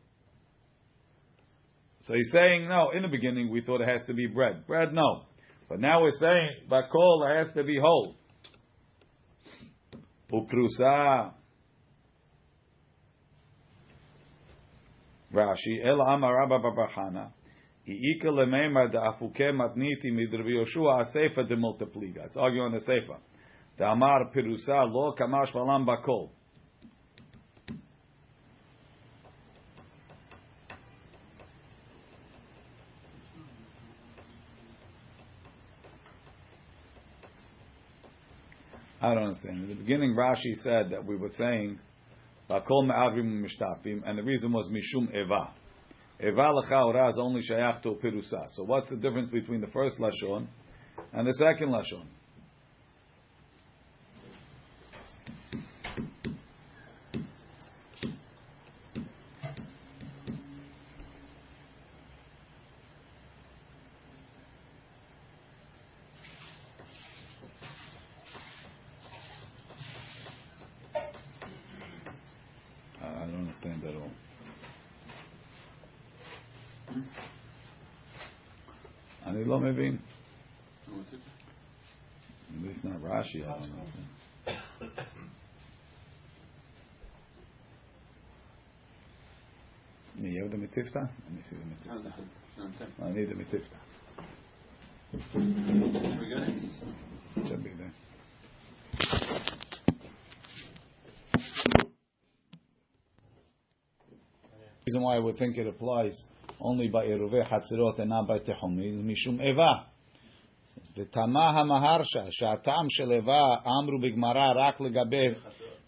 So 2.00 2.14
he's 2.14 2.30
saying 2.32 2.68
no. 2.68 2.90
In 2.90 3.02
the 3.02 3.08
beginning, 3.08 3.50
we 3.50 3.62
thought 3.62 3.80
it 3.80 3.88
has 3.88 4.04
to 4.06 4.14
be 4.14 4.26
bread. 4.26 4.66
Bread, 4.66 4.92
no. 4.92 5.22
But 5.68 5.80
now 5.80 6.02
we're 6.02 6.10
saying 6.20 6.50
bakol 6.70 7.36
has 7.36 7.52
to 7.54 7.64
be 7.64 7.78
whole. 7.80 8.14
Uprusa. 10.32 11.32
Rashi 15.32 15.84
El 15.84 16.00
Amar 16.00 16.34
Rabba 16.34 16.58
Babachana. 16.60 17.32
Iika 17.88 18.30
lemema 18.30 18.88
da 18.88 19.12
afuke 19.12 19.52
matniti 19.52 20.10
midravi 20.10 20.54
Yoshua 20.56 21.00
asefa 21.00 21.42
de 21.48 21.56
multipliga. 21.56 22.26
It's 22.26 22.36
arguing 22.36 22.72
the 22.72 22.80
sefer. 22.80 23.18
The 23.76 23.84
Amar 23.84 24.30
Pirusa 24.34 24.84
lo 24.92 25.14
kamash 25.14 25.52
valam 25.52 25.86
bakol. 25.86 26.30
I 39.06 39.14
don't 39.14 39.22
understand. 39.22 39.62
In 39.62 39.68
the 39.68 39.74
beginning, 39.76 40.16
Rashi 40.16 40.54
said 40.64 40.90
that 40.90 41.06
we 41.06 41.14
were 41.14 41.28
saying 41.28 41.78
bakol 42.50 42.84
me'avim 42.88 43.44
mishtafim, 43.44 44.02
and 44.04 44.18
the 44.18 44.22
reason 44.24 44.52
was 44.52 44.68
mishum 44.68 45.14
eva. 45.14 45.52
Eva 46.18 46.50
l'chaora 46.52 47.10
is 47.10 47.18
only 47.20 47.40
shayach 47.48 47.82
to 47.82 47.90
pirusa. 48.02 48.46
So 48.56 48.64
what's 48.64 48.90
the 48.90 48.96
difference 48.96 49.28
between 49.28 49.60
the 49.60 49.68
first 49.68 50.00
lashon 50.00 50.48
And 51.12 51.28
the 51.28 51.34
second 51.34 51.68
lashon. 51.68 52.06
Rashi. 83.16 83.42
I 83.42 83.58
don't. 83.58 83.70
You 90.18 90.42
have 90.42 90.50
the 90.50 90.56
Metivta? 90.56 90.94
Let 90.94 91.32
me 91.32 91.42
see 91.44 91.56
the 91.56 91.90
Metivta. 91.90 92.12
okay. 92.58 92.86
I 93.02 93.10
need 93.12 93.28
the 93.28 93.34
Metivta. 93.34 93.78
We 96.20 96.30
got 96.30 96.42
it? 96.48 97.48
Should 97.48 97.64
be 97.64 97.70
there. 97.70 97.92
Reason 104.86 105.02
why 105.02 105.16
I 105.16 105.18
would 105.18 105.36
think 105.36 105.58
it 105.58 105.66
applies 105.66 106.18
only 106.60 106.88
by 106.88 107.06
Eruvei 107.06 107.46
Hatzirot 107.46 107.98
and 107.98 108.10
not 108.10 108.26
by 108.26 108.38
Tehomim, 108.38 109.04
Mishum 109.04 109.40
Eva. 109.42 109.86
ותמה 110.97 111.49
המהרשה 111.49 112.31
שהטעם 112.31 112.89
של 112.89 113.11
איבה 113.11 113.55
אמרו 113.65 113.99
בגמרא 114.01 114.51
רק 114.55 114.81
לגבי 114.81 115.27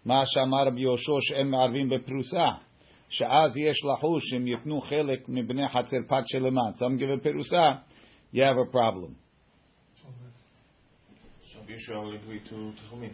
מה 0.05 0.23
שאמר 0.25 0.67
רבי 0.67 0.81
יהושע 0.81 1.17
שהם 1.21 1.51
מערבים 1.51 1.89
בפרוסה 1.89 2.47
שאז 3.09 3.57
יש 3.57 3.77
לחוש 3.85 4.23
שהם 4.29 4.47
ייתנו 4.47 4.81
חלק 4.81 5.29
מבני 5.29 5.69
חצר 5.69 5.97
פת 6.07 6.23
שלמה. 6.25 6.61
Some 6.75 6.99
give 6.99 7.21
a 7.21 7.23
פרוסה, 7.23 7.71
you 8.33 8.39
have 8.39 8.57
a 8.57 8.71
problem. 8.71 9.15
So 11.51 11.59
Yeshua 11.69 12.03
will 12.03 12.15
agree 12.15 12.41
to 12.49 12.55
Techumin. 12.55 13.13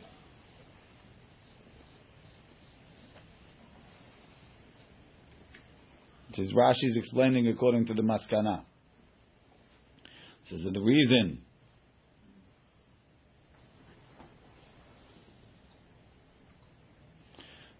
which 6.29 6.39
is 6.39 6.53
Rashi's 6.53 6.95
explaining 6.95 7.47
according 7.47 7.87
to 7.87 7.93
the 7.93 8.03
Maskana. 8.03 8.63
Says 10.43 10.61
that 10.63 10.73
the 10.73 10.81
reason 10.81 11.41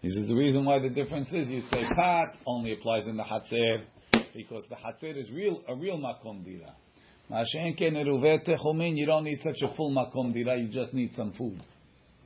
he 0.04 0.11
says 0.11 0.28
the 0.28 0.34
reason 0.34 0.66
why 0.66 0.78
the 0.78 0.90
difference 0.90 1.32
is 1.32 1.49
you 1.49 1.62
say 1.70 1.82
pat 1.96 2.37
only 2.44 2.75
applies 2.75 3.06
in 3.06 3.16
the 3.16 3.23
Hatzer 3.23 3.84
because 4.34 4.62
the 4.68 4.76
Hatzer 4.76 5.16
is 5.16 5.30
real 5.30 5.62
a 5.66 5.75
real 5.75 5.96
makom 5.96 6.44
dira. 6.44 6.75
You 7.30 9.06
don't 9.06 9.25
need 9.25 9.38
such 9.40 9.62
a 9.62 9.75
full 9.75 9.90
makom 9.94 10.34
dira 10.34 10.58
you 10.58 10.68
just 10.68 10.92
need 10.92 11.14
some 11.14 11.32
food. 11.32 11.58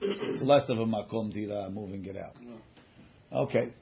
It's 0.01 0.43
less 0.43 0.69
of 0.69 0.79
a 0.79 0.87
makom 0.87 1.33
dira 1.33 1.71
moving 1.71 2.05
it 2.05 2.17
out. 2.17 2.35
Okay, 3.33 3.73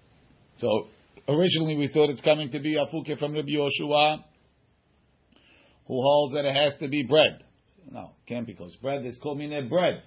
so 0.58 0.88
originally 1.26 1.76
we 1.76 1.88
thought 1.88 2.10
it's 2.10 2.20
coming 2.20 2.50
to 2.50 2.60
be 2.60 2.74
afuke 2.76 3.18
from 3.18 3.32
Rabbi 3.32 3.48
Yoshua, 3.48 4.18
who 5.86 6.02
holds 6.02 6.34
that 6.34 6.44
it 6.44 6.54
has 6.54 6.74
to 6.80 6.88
be 6.88 7.02
bread. 7.02 7.42
No, 7.90 8.10
can't 8.28 8.46
because 8.46 8.76
bread 8.82 9.06
is 9.06 9.18
called 9.22 9.38
mineh 9.38 9.70
bread. 9.70 10.02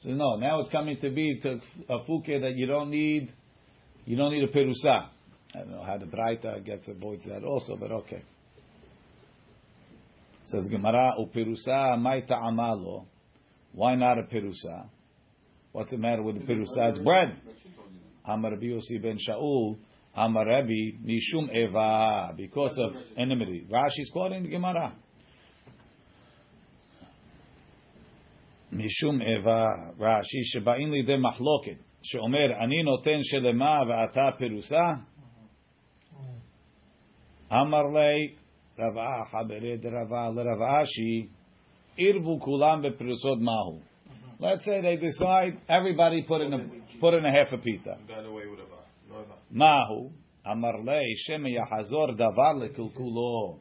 So 0.00 0.10
no, 0.10 0.36
now 0.36 0.60
it's 0.60 0.70
coming 0.70 0.98
to 1.00 1.10
be 1.10 1.40
to 1.42 1.60
afuke 1.88 2.40
that 2.40 2.52
you 2.54 2.66
don't 2.66 2.90
need, 2.90 3.32
you 4.06 4.16
don't 4.16 4.32
need 4.32 4.44
a 4.44 4.48
perusa. 4.48 5.08
I 5.54 5.58
don't 5.58 5.70
know 5.70 5.84
how 5.84 5.98
the 5.98 6.06
Braita 6.06 6.64
gets 6.64 6.88
avoids 6.88 7.24
that 7.26 7.44
also, 7.44 7.76
but 7.76 7.90
okay. 7.92 8.22
Says 10.46 10.66
Gemara, 10.70 11.12
uperusa 11.18 11.98
maita 11.98 12.32
amalo. 12.32 13.06
Why 13.72 13.94
not 13.94 14.18
a 14.18 14.22
perusa? 14.22 14.88
What's 15.72 15.90
the 15.90 15.98
matter 15.98 16.22
with 16.22 16.38
the 16.38 16.52
perusa? 16.52 16.90
It's 16.90 16.98
bread. 16.98 17.36
Amar 18.24 18.52
Rabbi 18.52 18.66
Yossi 18.66 19.00
ben 19.00 19.18
Shaul, 19.28 19.76
Amar 20.14 20.46
Rabbi, 20.46 20.96
Mishum 21.04 21.54
Eva, 21.54 22.32
because 22.36 22.76
of 22.78 22.92
enmity. 23.16 23.66
Rashi's 23.70 24.10
quoting 24.12 24.44
the 24.44 24.48
Gemara. 24.48 24.94
משום 28.71 29.21
איבה, 29.21 29.65
רש"י, 29.99 30.43
שבאים 30.43 30.91
לידי 30.91 31.15
מחלוקת, 31.17 31.77
שאומר, 32.03 32.63
אני 32.63 32.83
נותן 32.83 33.19
שלמה 33.21 33.77
ואתה 33.87 34.29
פרוסה? 34.37 34.91
אמר 37.53 37.83
לי, 37.93 38.33
רב 38.79 38.97
אחא 38.97 39.43
ברד 39.47 39.85
רבה 39.85 40.29
לרב 40.29 40.61
אשי, 40.61 41.27
ערבו 41.97 42.39
כולם 42.39 42.81
בפרוסות 42.81 43.39
מהו. 43.41 43.79
Let's 44.39 44.65
say 44.65 44.81
they 44.81 44.97
decide 44.97 45.57
everybody 45.69 46.21
put 46.27 46.41
in 46.41 46.53
a 46.53 46.59
put 46.99 47.13
in 47.13 47.25
a 47.25 47.31
half 47.31 47.53
a 47.53 47.57
pita. 47.57 47.95
Got 48.05 48.25
away 48.25 48.45
with 48.47 48.59
Ava. 48.59 48.81
No 49.09 49.21
Ava. 49.21 49.35
Mahu 49.49 50.11
Amar 50.45 50.83
lei 50.83 51.05
Shem 51.25 51.45
yahazor 51.45 52.17
davar 52.17 52.55
lekulkulo. 52.61 53.59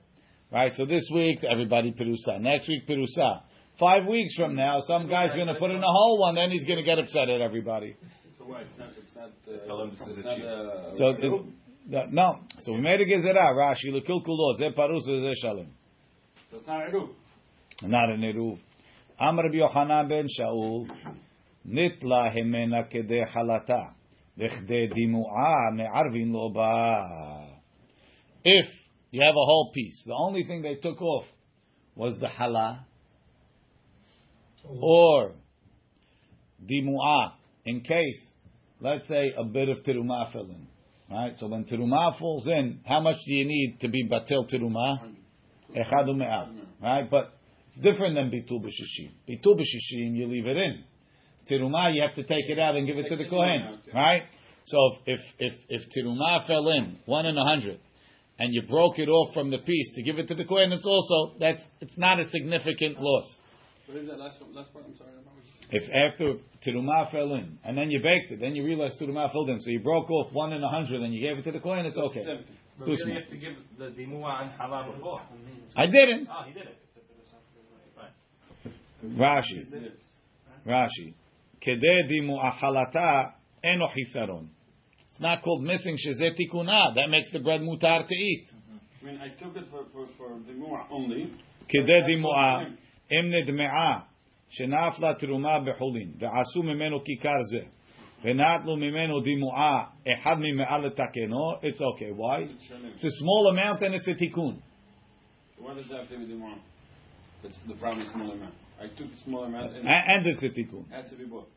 Right. 0.50 0.72
So 0.74 0.84
this 0.84 1.08
week 1.14 1.44
everybody 1.44 1.92
perusa. 1.92 2.40
Next 2.40 2.68
week 2.68 2.88
perusa. 2.88 3.42
Five 3.79 4.05
weeks 4.07 4.35
from 4.35 4.55
now, 4.55 4.79
some 4.87 5.07
guy's 5.07 5.33
going 5.33 5.47
to 5.47 5.55
put 5.55 5.71
in 5.71 5.77
a 5.77 5.87
whole 5.87 6.19
one. 6.19 6.35
Then 6.35 6.51
he's 6.51 6.65
going 6.65 6.77
to 6.79 6.83
get 6.83 6.99
upset 6.99 7.29
at 7.29 7.39
everybody. 7.39 7.95
So 8.37 8.43
why? 8.45 8.61
It's 8.61 8.77
not, 8.77 8.89
it's 8.89 9.15
not, 9.15 9.29
uh, 9.47 9.65
Tell 9.65 9.81
him 9.83 9.91
this 9.91 10.01
is 10.01 10.17
a 10.17 10.21
not, 10.27 10.35
cheat. 10.35 10.45
uh, 10.45 10.97
So 10.97 11.09
it, 11.09 11.45
that, 11.91 12.11
no. 12.11 12.39
So 12.63 12.73
we 12.73 12.81
made 12.81 12.99
a 12.99 13.05
gezerah. 13.05 13.53
Rashi 13.55 13.89
lekulkulo. 13.93 14.53
Ze 14.57 14.71
parusa 14.77 15.05
ze 15.05 15.33
shalom. 15.41 15.67
So 16.51 16.57
it's 16.57 16.67
not 16.67 16.89
Eruv. 16.89 17.09
Not 17.83 18.09
an 18.09 18.21
eruv. 18.21 18.59
Amar 19.17 19.45
Rabbi 19.45 19.57
Yochanan 19.57 20.09
ben 20.09 20.27
Shaul. 20.37 20.89
Nitla 21.65 22.35
hemena 22.35 22.83
kede 22.91 23.25
halata. 23.33 23.93
V'chde 24.37 24.91
dimua 24.93 25.71
me'arvin 25.73 26.33
lo 26.33 26.49
ba. 26.49 27.47
If 28.43 28.67
you 29.11 29.21
have 29.21 29.35
a 29.35 29.45
whole 29.45 29.71
piece, 29.73 30.03
the 30.05 30.13
only 30.13 30.43
thing 30.43 30.61
they 30.61 30.75
took 30.75 31.01
off 31.01 31.25
was 31.95 32.17
the 32.19 32.27
hala 32.27 32.85
or 34.67 35.33
dimua. 36.65 37.33
In 37.65 37.81
case, 37.81 38.19
let's 38.79 39.07
say, 39.07 39.33
a 39.37 39.43
bit 39.43 39.69
of 39.69 39.77
teruma 39.83 40.31
fell 40.31 40.43
in. 40.43 40.67
Right? 41.09 41.33
So 41.37 41.47
when 41.47 41.65
teruma 41.65 42.17
falls 42.19 42.47
in, 42.47 42.81
how 42.85 42.99
much 42.99 43.17
do 43.25 43.33
you 43.33 43.45
need 43.45 43.77
to 43.81 43.89
be 43.89 44.07
batil 44.07 44.51
teruma? 44.51 45.13
Echad 45.75 46.07
u'me'at. 46.07 46.49
Right? 46.81 47.09
But 47.09 47.33
it's 47.67 47.77
different 47.77 48.15
than 48.15 48.29
bitul 48.29 48.63
b'shishim. 48.63 49.11
Bitul 49.27 49.55
b'shishim, 49.55 50.15
you 50.15 50.27
leave 50.27 50.45
it 50.45 50.57
in. 50.57 50.83
Teruma, 51.49 51.93
you 51.93 52.01
have 52.01 52.15
to 52.15 52.23
take 52.23 52.45
it 52.47 52.59
out 52.59 52.75
and 52.75 52.85
give 52.85 52.97
it 52.97 53.09
to 53.09 53.15
the 53.15 53.27
kohen. 53.27 53.79
Right? 53.93 54.23
So 54.65 54.77
if 55.05 55.19
if 55.39 55.53
if 55.67 55.81
teruma 55.89 56.45
fell 56.45 56.69
in 56.69 56.99
one 57.05 57.25
in 57.25 57.37
a 57.37 57.43
hundred, 57.43 57.79
and 58.37 58.53
you 58.53 58.61
broke 58.69 58.99
it 58.99 59.09
off 59.09 59.33
from 59.33 59.49
the 59.49 59.57
piece 59.57 59.91
to 59.95 60.03
give 60.03 60.19
it 60.19 60.27
to 60.27 60.35
the 60.35 60.45
kohen, 60.45 60.71
it's 60.71 60.85
also 60.85 61.33
that's 61.39 61.63
it's 61.81 61.97
not 61.97 62.19
a 62.19 62.29
significant 62.29 62.97
loss. 62.99 63.25
What 63.89 63.97
is 63.97 64.07
that 64.07 64.19
last, 64.19 64.37
last 64.53 64.71
part? 64.71 64.85
I'm 64.87 64.95
sorry. 64.95 65.09
If 65.71 65.83
after 66.13 66.35
Tirumah 66.63 67.11
fell 67.11 67.33
in, 67.33 67.57
and 67.63 67.75
then 67.75 67.89
you 67.89 67.99
baked 67.99 68.31
it, 68.31 68.39
then 68.39 68.55
you 68.55 68.63
realized 68.63 69.01
Tirumah 69.01 69.31
fell 69.31 69.49
in, 69.49 69.59
so 69.59 69.71
you 69.71 69.79
broke 69.79 70.11
off 70.11 70.31
one 70.31 70.53
in 70.53 70.63
a 70.63 70.69
hundred 70.69 71.01
and 71.01 71.11
you 71.11 71.19
gave 71.19 71.39
it 71.39 71.43
to 71.45 71.51
the 71.51 71.59
kohen. 71.59 71.87
it's 71.87 71.97
okay. 71.97 72.23
But 72.77 72.87
you 72.87 73.13
have 73.13 73.29
to 73.31 73.37
give 73.37 73.53
the 73.79 73.85
Dimua 73.85 74.43
and 74.43 74.51
Halal 74.61 74.95
before. 74.95 75.21
I 75.75 75.87
didn't. 75.87 76.27
Oh, 76.31 76.43
he 76.45 76.53
did 76.53 76.67
it. 76.67 76.77
Rashi. 79.17 79.93
Rashi. 80.67 81.13
Kede 81.59 82.11
Dimua 82.11 82.53
halata 82.61 83.33
eno 83.63 83.87
hisaron. 83.87 84.49
It's 85.09 85.19
not 85.19 85.41
called 85.41 85.63
missing 85.63 85.97
shezeh 85.97 86.35
tikuna. 86.39 86.69
Ah. 86.69 86.93
That 86.93 87.07
makes 87.09 87.31
the 87.31 87.39
bread 87.39 87.61
mutar 87.61 88.07
to 88.07 88.15
eat. 88.15 88.45
I 89.01 89.05
mean, 89.05 89.19
I 89.19 89.29
took 89.29 89.55
it 89.55 89.63
for, 89.71 89.85
for, 89.91 90.05
for 90.15 90.29
Dimua 90.41 90.85
only. 90.91 91.33
Kede 91.73 92.07
Dimua. 92.07 92.75
אם 93.12 93.30
נדמעה, 93.30 94.00
שנפלה 94.48 95.14
תרומה 95.14 95.60
בחולין, 95.60 96.12
ועשו 96.18 96.62
ממנו 96.62 97.04
כיכר 97.04 97.42
זה, 97.50 97.60
ונטלו 98.24 98.76
ממנו 98.76 99.20
דמועה, 99.20 99.84
אחד 100.14 100.36
ממאה 100.38 100.78
לתקנו, 100.78 101.52
it's 101.62 101.80
okay. 101.80 102.10
Why? 102.16 102.40
It's 102.94 103.04
a 103.04 103.10
small 103.10 103.48
amount 103.52 103.82
and 103.82 103.94
it's 103.94 104.08
a 104.08 104.14
tikkun. 104.14 104.56
What 105.58 105.76
does 105.76 105.88
that 105.88 106.00
have 106.00 106.08
to 106.08 106.16
do 106.16 106.20
with 106.20 106.28
the 106.28 106.34
Mu'ah? 106.36 106.58
That's 107.42 107.58
the 107.68 107.74
problem 107.74 108.06
is 108.06 108.12
small 108.12 108.30
amount. 108.32 108.54
I 108.80 108.86
took 108.88 109.08
the 109.10 109.20
small 109.24 109.44
amount 109.44 109.74
and 109.76 109.86
A- 109.86 110.04
And 110.12 110.26
it's 110.26 110.42
a 110.42 110.48
tikkun. 110.48 110.84
it 110.90 110.94
has 111.02 111.10
to 111.10 111.16
be 111.16 111.24
bought. 111.24 111.48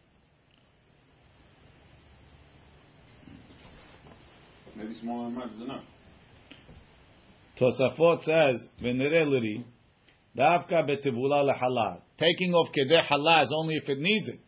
Maybe 4.75 4.93
small 5.01 5.25
amount 5.25 5.51
is 5.53 5.61
enough. 5.61 5.83
Tosafot 7.59 8.21
says, 8.21 8.67
ונראה 8.81 9.23
Dafka 10.36 10.88
betivula 10.88 11.44
lehalal. 11.44 12.00
Taking 12.18 12.54
off 12.54 12.68
kedeh 12.72 13.02
halal 13.06 13.42
is 13.42 13.52
only 13.56 13.76
if 13.76 13.88
it 13.88 13.98
needs 13.98 14.28
it. 14.28 14.40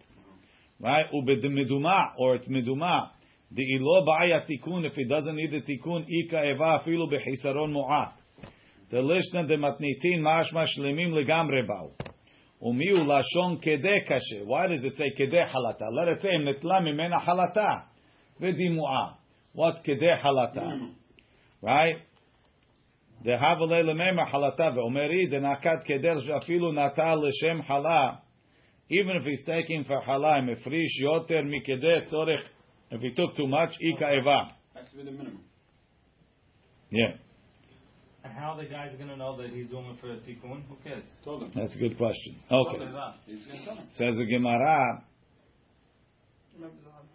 Right? 0.80 1.06
Ubedimiduma, 1.12 2.12
or 2.18 2.36
it's 2.36 2.46
the 3.54 3.76
ilo 3.76 4.04
ba'aya 4.04 4.44
tikun, 4.48 4.84
if 4.84 4.98
it 4.98 5.08
doesn't 5.08 5.36
need 5.36 5.52
the 5.52 5.60
tikun, 5.60 6.04
ika 6.08 6.42
eva 6.44 6.80
afilu 6.80 7.06
bechisaron 7.08 7.72
mu'at. 7.72 8.12
The 8.90 8.96
lishna 8.96 9.46
de 9.46 9.56
matnitin 9.56 10.20
mashma 10.22 10.66
shlemim 10.76 11.12
legamre 11.12 11.64
ba'u. 11.64 11.92
Umiu 12.60 13.04
lashon 13.04 13.62
kedeh 13.64 14.08
kashe. 14.08 14.44
Why 14.44 14.66
does 14.66 14.84
it 14.84 14.94
say 14.96 15.12
kedeh 15.16 15.48
halata? 15.48 15.92
Let 15.92 16.08
it 16.08 16.22
say 16.22 16.30
netla 16.30 16.82
mimena 16.82 17.22
halata. 17.24 17.84
V'dimu'a. 18.40 19.14
What's 19.52 19.80
kedeh 19.86 20.20
halata? 20.20 20.90
Right? 21.62 21.96
דהבלה 23.23 23.81
למימה 23.81 24.25
חלתה 24.25 24.69
ואומרי 24.75 25.27
דנקת 25.27 25.83
כדל 25.85 26.19
שאפילו 26.21 26.71
נטל 26.71 27.15
לשם 27.15 27.61
חלה 27.63 28.11
even 28.91 29.21
if 29.21 29.25
he's 29.25 29.45
taking 29.45 29.87
for 29.87 30.01
חלה 30.05 30.33
אם 30.39 30.49
הפריש 30.49 30.99
יותר 31.01 31.41
מכדי 31.43 32.05
צורך 32.05 32.49
if 32.91 32.97
he 32.97 33.15
took 33.15 33.35
too 33.37 33.47
much 33.47 33.77
איכה 33.81 34.09
איבה 34.09 34.43
Has 34.75 34.91
to 34.91 34.97
be 34.97 35.03
the 35.03 35.11
minimum. 35.11 35.41
yeah 36.91 37.17
How 38.23 38.51
are 38.53 38.57
the 38.63 38.69
guys 38.69 38.91
gonna 38.99 39.17
know 39.17 39.35
that 39.41 39.49
he's 39.55 39.67
doing 39.69 39.87
it 39.91 39.97
for 40.01 40.09
a 40.11 40.17
tikkun? 40.25 40.59
Who 40.69 40.75
cares? 40.83 41.03
Told 41.25 41.43
him. 41.43 41.49
that's 41.55 41.75
a 41.75 41.79
good 41.79 41.97
question 41.97 42.33
okay 42.51 42.77
What 42.79 42.87
is 42.87 42.93
that? 42.93 43.13
He's 43.25 43.45
going 43.47 43.59
to 43.59 43.65
tell 43.65 43.75
him. 43.75 43.85
says 43.99 44.13
the 44.21 44.25
Gemara 44.33 45.03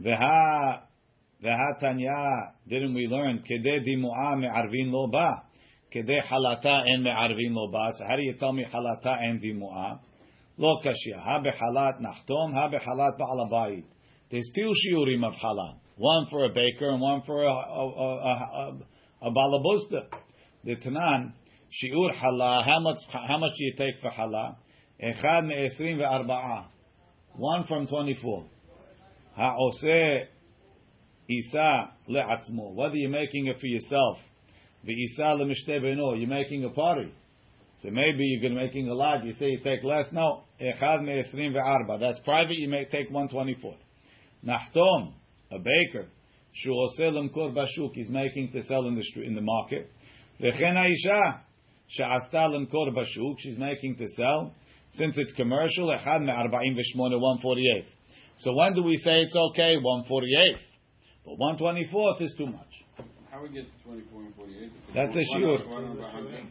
Veha 0.03 0.81
Veha 1.43 1.69
Tanya 1.81 2.53
didn't 2.69 2.95
we 2.95 3.07
learn 3.07 3.38
כדי 3.45 3.79
דימועה 3.85 4.37
מערבין 4.37 4.88
לא 4.91 5.07
בא 5.12 5.29
כדי 5.91 6.23
חלתה 6.23 6.79
אין 6.87 7.03
מערבין 7.03 7.53
לא 7.53 7.67
בא 7.73 7.88
so 7.88 8.05
how 8.11 8.17
do 8.17 8.23
you 8.23 8.41
tell 8.41 8.53
me 8.53 8.71
חלתה 8.71 9.21
אין 9.21 9.38
דימועה 9.38 9.95
לא 10.59 10.79
קשיא 10.83 11.17
הא 11.17 11.38
בחלת 11.38 11.95
נחתום 12.00 12.55
הא 12.55 12.67
בחלת 12.67 13.14
בעל 13.19 13.47
הבית 13.47 13.85
there's 14.31 14.50
two 14.57 14.71
shiurim 14.81 15.25
of 15.25 15.35
hala 15.35 15.75
one 15.97 16.25
for 16.31 16.45
a 16.45 16.49
baker 16.49 16.91
and 16.91 17.00
one 17.00 17.23
for 17.26 17.45
a, 17.45 17.55
a, 17.55 17.85
a, 18.07 18.33
a, 18.61 18.73
a 19.23 19.31
balabusta 19.31 20.03
the 20.64 20.76
Tanan 20.76 21.33
shiur 21.71 22.14
hala 22.14 22.62
how 22.64 22.81
much 22.81 22.99
how 23.29 23.38
much 23.38 23.53
do 23.59 23.64
you 23.64 23.75
take 23.76 23.97
for 24.03 24.11
hala 24.11 24.57
אחד 25.11 25.43
מעשרים 25.45 26.00
וארבעה 26.00 26.62
one 27.37 27.64
from 27.64 27.87
24 27.87 28.45
העושה 29.37 30.35
Isa 31.29 31.91
le'atzmo. 32.09 32.75
Whether 32.75 32.97
you're 32.97 33.11
making 33.11 33.47
it 33.47 33.59
for 33.59 33.67
yourself, 33.67 34.19
v'isa 34.19 34.19
le'mishteh 34.19 34.19
beno, 34.19 34.28
you're 34.86 36.28
making 36.28 36.64
a 36.64 36.70
party. 36.70 37.12
So 37.78 37.90
maybe 37.92 38.26
you're 38.26 38.52
making 38.52 38.90
a 38.90 38.94
lot. 38.94 39.24
You 39.24 39.34
say 39.34 39.48
you 39.48 39.60
take 39.64 39.84
less. 39.84 40.06
No. 40.12 40.44
That's 40.60 42.20
private. 42.26 42.58
You 42.58 42.68
may 42.68 42.86
take 42.86 43.10
one 43.10 43.30
twenty 43.30 43.56
fourth. 43.62 43.78
Nachtom, 44.46 45.14
a 45.52 45.60
baker, 45.60 46.08
shu 46.54 46.72
bashuk. 46.72 47.94
He's 47.94 48.10
making 48.10 48.52
to 48.54 48.62
sell 48.64 48.88
in 48.88 48.96
the 48.96 49.04
street, 49.04 49.28
in 49.28 49.36
the 49.36 49.42
market. 49.42 49.90
V'chen 50.42 50.76
ha'isha 50.76 51.40
she'asta. 51.88 52.66
She's 53.38 53.58
making 53.58 53.96
to 53.98 54.08
sell. 54.16 54.54
Since 54.92 55.18
it's 55.18 55.32
commercial, 55.34 55.88
echad 55.96 56.22
me'arba'im 56.24 56.76
v'shmone 56.76 57.20
one 57.20 57.40
forty 57.40 57.64
eighth. 57.78 57.90
So 58.40 58.54
when 58.54 58.74
do 58.74 58.84
we 58.84 58.98
say 58.98 59.22
it's 59.22 59.36
okay? 59.36 59.78
One 59.82 60.04
forty 60.06 60.34
eighth. 60.36 60.62
But 61.26 61.38
one 61.38 61.58
twenty 61.58 61.86
fourth 61.92 62.22
is 62.22 62.34
too 62.38 62.48
much. 62.48 62.86
How 63.39 63.46
we 63.46 63.53
get 63.53 63.63
to 63.72 63.84
24 63.86 64.22
and 64.22 64.36
48? 64.36 64.72
That's 64.93 65.15
a 65.15 65.19
shiur. 65.38 65.65
100. 65.65 66.43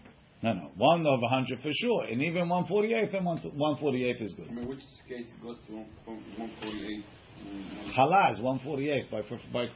No, 0.43 0.53
no, 0.55 0.71
one 0.77 1.01
of 1.07 1.21
a 1.23 1.29
hundred 1.29 1.59
for 1.61 1.71
sure, 1.71 2.05
and 2.05 2.23
even 2.23 2.49
one 2.49 2.65
forty 2.67 2.95
eighth 2.95 3.13
and 3.13 3.27
one 3.27 3.39
one 3.57 3.77
forty 3.77 4.09
eighth 4.09 4.23
is 4.23 4.35
I 4.39 4.43
good. 4.43 4.55
mean, 4.55 4.69
which 4.69 4.79
case 5.09 5.27
it 5.37 5.43
goes 5.43 5.59
to 5.67 5.73
one- 5.75 5.87
one- 6.07 6.23
148? 6.39 7.05
and 7.93 8.33
is 8.33 8.41
one 8.41 8.59
forty 8.61 8.89
eighth 8.89 9.11
by 9.11 9.21
by 9.53 9.67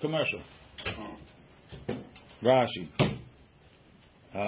commercial. 0.00 0.40
Oh. 0.86 1.96
Rashi. 2.42 2.88
Uh, 3.00 4.38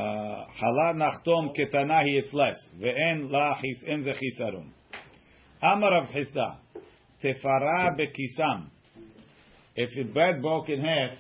Hala 0.46 0.94
nachtom 0.94 1.52
ketanahi 1.54 2.20
it's 2.20 2.32
less. 2.32 2.56
Ve'en 2.80 3.30
la 3.30 3.60
chis 3.60 3.84
en 3.87 4.02
ze. 4.02 4.12
Amar 5.60 5.90
Rav 5.90 6.08
Chisda. 6.08 6.56
Tefara 7.22 7.98
bekisam. 7.98 8.70
If 9.76 9.90
the 9.96 10.04
bread 10.04 10.40
broke 10.40 10.68
in 10.70 10.80
half, 10.80 11.18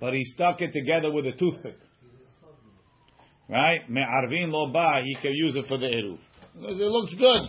but 0.00 0.12
he 0.14 0.22
stuck 0.24 0.60
it 0.60 0.72
together 0.72 1.10
with 1.12 1.26
a 1.26 1.32
toothpick. 1.32 1.74
Right? 3.48 3.88
Me'arvin 3.88 4.50
lo 4.50 4.70
ba, 4.72 5.00
he 5.04 5.14
can 5.14 5.32
use 5.32 5.56
it 5.56 5.64
for 5.66 5.78
the 5.78 5.86
eruv. 5.86 6.18
Because 6.54 6.78
it 6.80 6.84
looks 6.84 7.14
good. 7.14 7.48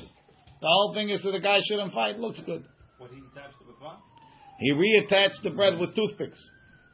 The 0.61 0.67
whole 0.67 0.93
thing 0.93 1.09
is 1.09 1.21
that 1.23 1.31
the 1.31 1.39
guy 1.39 1.57
shouldn't 1.67 1.93
fight. 1.93 2.15
It 2.15 2.19
looks 2.19 2.39
good. 2.45 2.63
What 2.97 3.11
he 3.11 3.17
attached 3.17 3.55
it 3.61 3.67
with 3.67 3.79
what? 3.79 3.97
He 4.59 4.71
reattached 4.73 5.41
the 5.43 5.51
bread 5.51 5.77
with 5.79 5.95
toothpicks. 5.95 6.39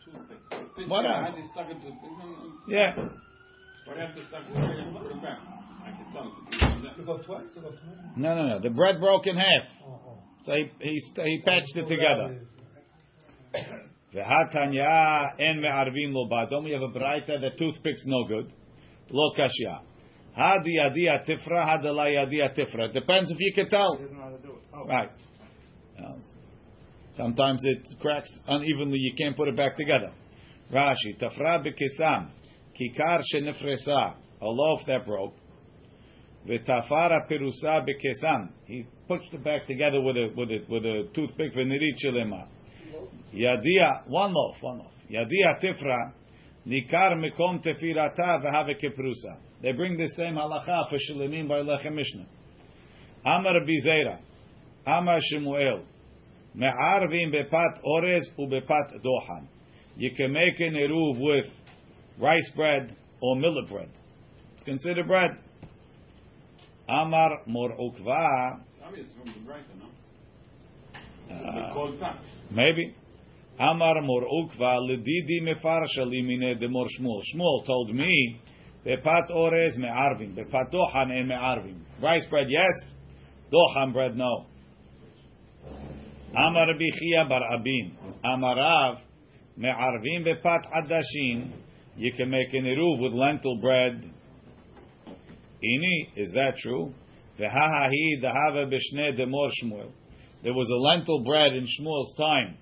Toothpick. 0.05 0.37
Fish, 0.75 0.87
What 0.87 1.05
else? 1.05 1.29
how 1.29 1.35
do 1.35 1.41
you 1.41 1.47
stuck 1.51 1.69
it 1.69 1.77
to- 1.81 2.71
Yeah. 2.71 2.95
Why 2.95 3.93
do 3.93 3.99
you 3.99 4.05
have 4.05 4.15
to 4.15 4.25
stuck 4.27 4.41
it 4.43 4.53
together 4.53 4.79
and 4.79 4.95
put 4.97 5.11
it 5.11 5.21
back? 5.21 5.39
I 5.83 5.91
can 5.91 6.11
tell 6.13 6.31
it's 6.49 6.95
a 6.95 6.97
To 6.97 7.03
go 7.05 7.17
twice? 7.17 7.47
To 7.55 7.61
go 7.61 7.69
twice? 7.69 8.17
No, 8.17 8.35
no, 8.35 8.47
no. 8.47 8.59
The 8.59 8.69
bread 8.71 8.99
broke 8.99 9.27
in 9.27 9.35
half. 9.35 9.67
Oh, 9.83 9.99
oh. 10.07 10.17
So 10.45 10.53
he, 10.53 10.71
he, 10.79 10.99
he 11.23 11.41
patched 11.45 11.75
it 11.75 11.87
together. 11.87 12.39
V'hatanya 14.15 15.39
en 15.39 15.59
me'arvin 15.59 16.13
lo 16.13 16.27
ba. 16.29 16.47
Don't 16.49 16.63
we 16.63 16.71
have 16.71 16.81
a 16.81 16.87
braita 16.87 17.41
that 17.41 17.57
toothpicks 17.57 18.03
no 18.05 18.25
good? 18.25 18.51
Lo 19.09 19.33
kashya. 19.37 19.81
Hadi 20.33 20.77
yadi 20.77 21.07
atifra, 21.07 21.65
hadi 21.65 21.89
la 21.89 22.05
yadi 22.05 22.39
atifra. 22.39 22.93
Depends 22.93 23.29
if 23.31 23.37
you 23.39 23.53
can 23.53 23.67
tell. 23.69 23.97
He 23.97 24.03
doesn't 24.03 24.17
know 24.17 24.23
how 24.23 24.29
to 24.29 24.41
do 24.41 24.51
it. 24.51 24.63
Oh. 24.73 24.85
Right. 24.87 25.09
Uh, 25.99 26.15
sometimes 27.13 27.61
it 27.63 27.85
cracks 27.99 28.31
unevenly. 28.47 28.99
You 28.99 29.13
can't 29.17 29.35
put 29.35 29.49
it 29.49 29.57
back 29.57 29.75
together. 29.75 30.13
Rashi. 30.71 31.19
Tafra 31.19 31.65
bekisam. 31.65 32.29
Kikar 32.79 33.21
shenifresa. 33.33 34.15
A 34.41 34.45
loaf 34.45 34.79
that 34.87 35.05
broke. 35.05 35.33
V'tafara 36.47 37.29
perusa 37.29 37.85
bekesam. 37.85 38.49
He 38.65 38.85
pushed 39.07 39.33
it 39.33 39.43
back 39.43 39.67
together 39.67 40.01
with 40.01 40.15
a 40.15 40.33
with 40.35 40.49
a 40.49 40.59
with 40.69 40.85
a 40.85 41.09
toothpick 41.13 41.53
v'nirit 41.53 41.97
shelema. 42.05 42.47
Yadia 43.35 44.07
one 44.07 44.33
loaf, 44.33 44.55
one 44.61 44.79
loaf. 44.79 44.91
Yadia 45.11 45.59
tifra 45.61 46.13
nikar 46.65 47.13
mekom 47.17 47.63
tefirata 47.63 48.41
v'have 48.43 48.81
keprusa. 48.81 49.37
They 49.61 49.71
bring 49.73 49.97
the 49.97 50.07
same 50.09 50.35
halacha 50.35 50.89
for 50.89 50.97
shalimim 50.97 51.47
by 51.47 51.59
lechem 51.59 51.95
mishnah. 51.95 52.25
Amar 53.25 53.53
Bizera, 53.61 54.19
Amar 54.85 55.19
Shemuel, 55.19 55.83
me'arvim 56.53 57.33
bepat 57.33 57.81
orez 57.83 58.23
ubepat 58.39 59.03
dohan. 59.03 59.47
You 59.97 60.11
can 60.15 60.31
make 60.31 60.59
an 60.59 60.73
eruv 60.73 61.19
with 61.19 61.45
rice 62.19 62.51
bread 62.55 62.95
or 63.21 63.35
millet 63.35 63.67
bread. 63.69 63.89
Consider 64.65 65.03
bread. 65.03 65.31
Amar 66.87 67.41
mor 67.47 67.71
ukva. 67.71 68.59
From 68.79 68.93
the 68.93 69.39
braita, 69.49 69.73
no? 69.79 69.87
Uh, 71.33 71.89
The. 71.97 72.55
Maybe. 72.55 72.95
Amar 73.57 74.01
mor 74.01 74.23
ukva 74.23 74.79
ledidi 74.81 75.41
mefarsha 75.41 76.05
limine 76.05 76.59
de 76.59 76.67
mor 76.67 76.87
Shmuel. 76.99 77.21
Shmuel 77.33 77.65
told 77.65 77.93
me, 77.95 78.39
bepat 78.85 79.31
orez 79.31 79.77
me'arvim, 79.77 80.35
bepat 80.35 80.71
dohan 80.73 81.11
and 81.11 81.27
me'arvim. 81.29 81.79
Rice 82.01 82.25
bread, 82.29 82.47
yes. 82.49 82.93
Dohan 83.53 83.93
bread, 83.93 84.17
no. 84.17 84.45
Amar 86.35 86.67
bichia 86.73 87.29
bar 87.29 87.41
abin. 87.53 87.93
Amarav 88.25 88.97
me'arvim 89.55 90.25
bepat 90.25 90.65
adashin. 90.73 91.51
You 91.95 92.11
can 92.11 92.29
make 92.29 92.53
an 92.53 92.65
eruv 92.65 92.99
with 93.01 93.13
lentil 93.13 93.55
bread. 93.61 94.03
Ini, 95.63 96.09
is 96.17 96.29
that 96.33 96.57
true? 96.57 96.93
Demor. 99.17 99.49
There 100.43 100.53
was 100.53 100.69
a 100.69 100.75
lentil 100.75 101.23
bread 101.23 101.53
in 101.53 101.63
Shmuel's 101.63 102.15
time 102.17 102.57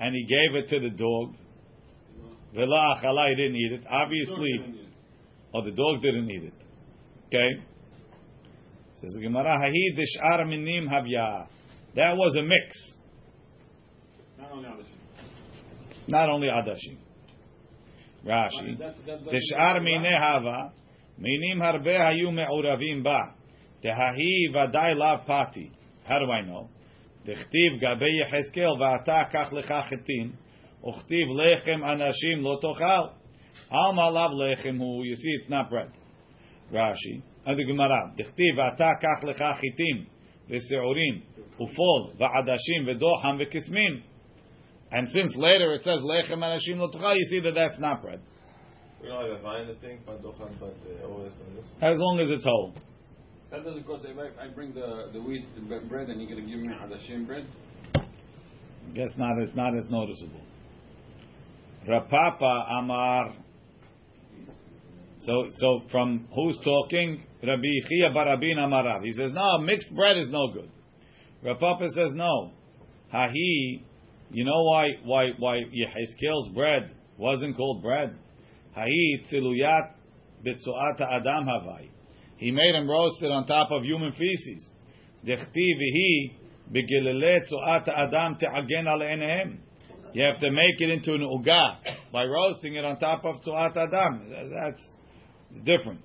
and 0.00 0.14
he 0.14 0.24
gave 0.24 0.54
it 0.56 0.68
to 0.68 0.80
the 0.80 0.90
dog. 0.90 1.34
Vela 2.54 2.96
achala, 2.96 3.28
he 3.30 3.34
didn't 3.36 3.56
eat 3.56 3.72
it. 3.72 3.84
Obviously, 3.88 4.50
or 5.54 5.62
oh, 5.62 5.64
the 5.64 5.70
dog 5.70 6.02
didn't 6.02 6.30
eat 6.30 6.44
it. 6.44 6.54
Okay? 7.28 7.62
Says 8.94 9.14
the 9.14 9.22
Gemara, 9.22 9.58
Hahid 9.58 9.98
dishar 9.98 10.46
minim 10.46 10.86
havya. 10.86 11.46
That 11.94 12.16
was 12.16 12.36
a 12.36 12.42
mix. 12.42 12.94
Not 14.38 14.50
only 14.52 14.68
adashim. 14.68 14.98
Not 16.08 16.28
only 16.28 16.48
adashim. 16.48 16.96
Rashi. 18.26 18.78
Dishar 18.78 19.80
mineh 19.80 20.18
hava. 20.18 20.72
Minim 21.18 21.58
harbe 21.58 21.96
hayu 21.96 22.32
me'uravim 22.32 23.02
ba. 23.02 23.34
Dehahi 23.82 24.54
vaday 24.54 24.96
lav 24.96 25.26
pati. 25.26 25.72
How 26.04 26.18
do 26.18 26.30
I 26.30 26.42
know? 26.42 26.68
דכתיב 27.25 27.73
גבי 27.79 28.21
יחזקאל 28.21 28.81
ואתה 28.81 29.17
קח 29.31 29.53
לך 29.53 29.73
חיטים, 29.89 30.31
וכתיב 30.87 31.27
לחם 31.29 31.83
אנשים 31.83 32.41
לא 32.41 32.59
תאכל. 32.61 33.17
Al 33.69 33.93
malav 33.93 34.31
lechem 34.33 34.77
hu. 34.77 35.03
You 35.03 35.15
see, 35.15 35.29
it's 35.39 35.49
not 35.49 35.69
bread. 35.69 35.91
Rashi. 36.71 37.21
And 37.45 37.59
the 37.59 37.65
Gemara. 37.65 38.13
Dichtiv 38.17 38.57
ata 38.59 38.93
kach 39.01 39.23
lecha 39.23 39.59
chitim 39.59 40.07
v'seurim 40.49 41.21
ufol 41.59 42.15
v'adashim 42.17 42.85
v'doham 42.87 43.41
v'kismin. 43.41 44.03
And 44.91 45.09
since 45.09 45.35
later 45.35 45.73
it 45.73 45.83
says 45.83 46.01
lechem 46.01 46.37
anashim 46.37 46.77
lo 46.77 47.13
you 47.13 47.25
see 47.25 47.41
that 47.41 47.55
that's 47.55 47.79
not 47.79 48.01
bread. 48.01 48.21
We 49.01 49.09
don't 49.09 49.21
have 49.21 49.39
a 49.39 49.41
vine, 49.41 49.69
I 49.69 49.79
think, 49.79 50.05
but 50.05 50.23
Dochan, 50.23 50.59
but 50.59 50.73
uh, 50.89 51.07
always 51.07 51.31
been 51.33 51.55
this. 51.55 51.65
As 51.81 51.97
long 51.99 52.19
as 52.19 52.31
it's 52.31 52.43
whole. 52.43 52.73
That 53.52 53.64
doesn't 53.64 53.86
cost. 53.86 54.06
If 54.06 54.16
I, 54.18 54.48
bring 54.48 54.72
the 54.72 55.10
the 55.12 55.20
wheat 55.20 55.44
bread 55.88 56.08
and 56.08 56.20
you're 56.20 56.30
gonna 56.30 56.48
give 56.48 56.58
me 56.58 56.68
hadashim 56.68 57.26
bread. 57.26 57.46
Guess 58.94 59.10
not. 59.18 59.38
It's 59.42 59.54
not 59.54 59.76
as 59.76 59.84
noticeable. 59.90 60.40
Rav 61.86 62.08
Papa 62.08 62.66
Amar. 62.78 63.34
So, 65.18 65.48
so 65.58 65.82
from 65.90 66.28
who's 66.34 66.58
talking? 66.64 67.24
Rabbi 67.42 67.62
Chia 67.88 68.10
Barabin 68.14 68.56
Amarav. 68.56 69.04
He 69.04 69.12
says, 69.12 69.32
no, 69.32 69.58
mixed 69.58 69.94
bread 69.94 70.16
is 70.16 70.30
no 70.30 70.50
good. 70.52 70.70
Rav 71.44 71.60
Papa 71.60 71.88
says, 71.94 72.12
no. 72.14 72.52
Hahi, 73.12 73.84
you 74.30 74.44
know 74.44 74.62
why, 74.62 74.88
why, 75.04 75.28
why 75.38 75.58
Yehezkel's 75.58 76.48
bread 76.54 76.94
wasn't 77.18 77.56
called 77.56 77.82
bread? 77.82 78.16
Hahi 78.76 79.24
tziluyat 79.30 79.92
betzuat 80.44 81.00
adam 81.00 81.46
havai. 81.46 81.88
He 82.42 82.50
made 82.50 82.74
him 82.74 82.90
roasted 82.90 83.30
on 83.30 83.46
top 83.46 83.70
of 83.70 83.84
human 83.84 84.10
feces. 84.10 84.68
Dechti 85.24 85.68
vihi 85.78 86.32
begilele 86.72 87.40
tzuat 87.48 87.86
adam 87.86 88.36
te'agen 88.36 88.88
al 88.88 88.98
enehem. 88.98 89.58
You 90.12 90.26
have 90.26 90.40
to 90.40 90.50
make 90.50 90.80
it 90.80 90.90
into 90.90 91.14
an 91.14 91.20
uga 91.20 91.76
by 92.12 92.24
roasting 92.24 92.74
it 92.74 92.84
on 92.84 92.98
top 92.98 93.24
of 93.24 93.36
tzuat 93.46 93.76
adam. 93.76 94.28
That's 94.50 94.96
different. 95.64 96.00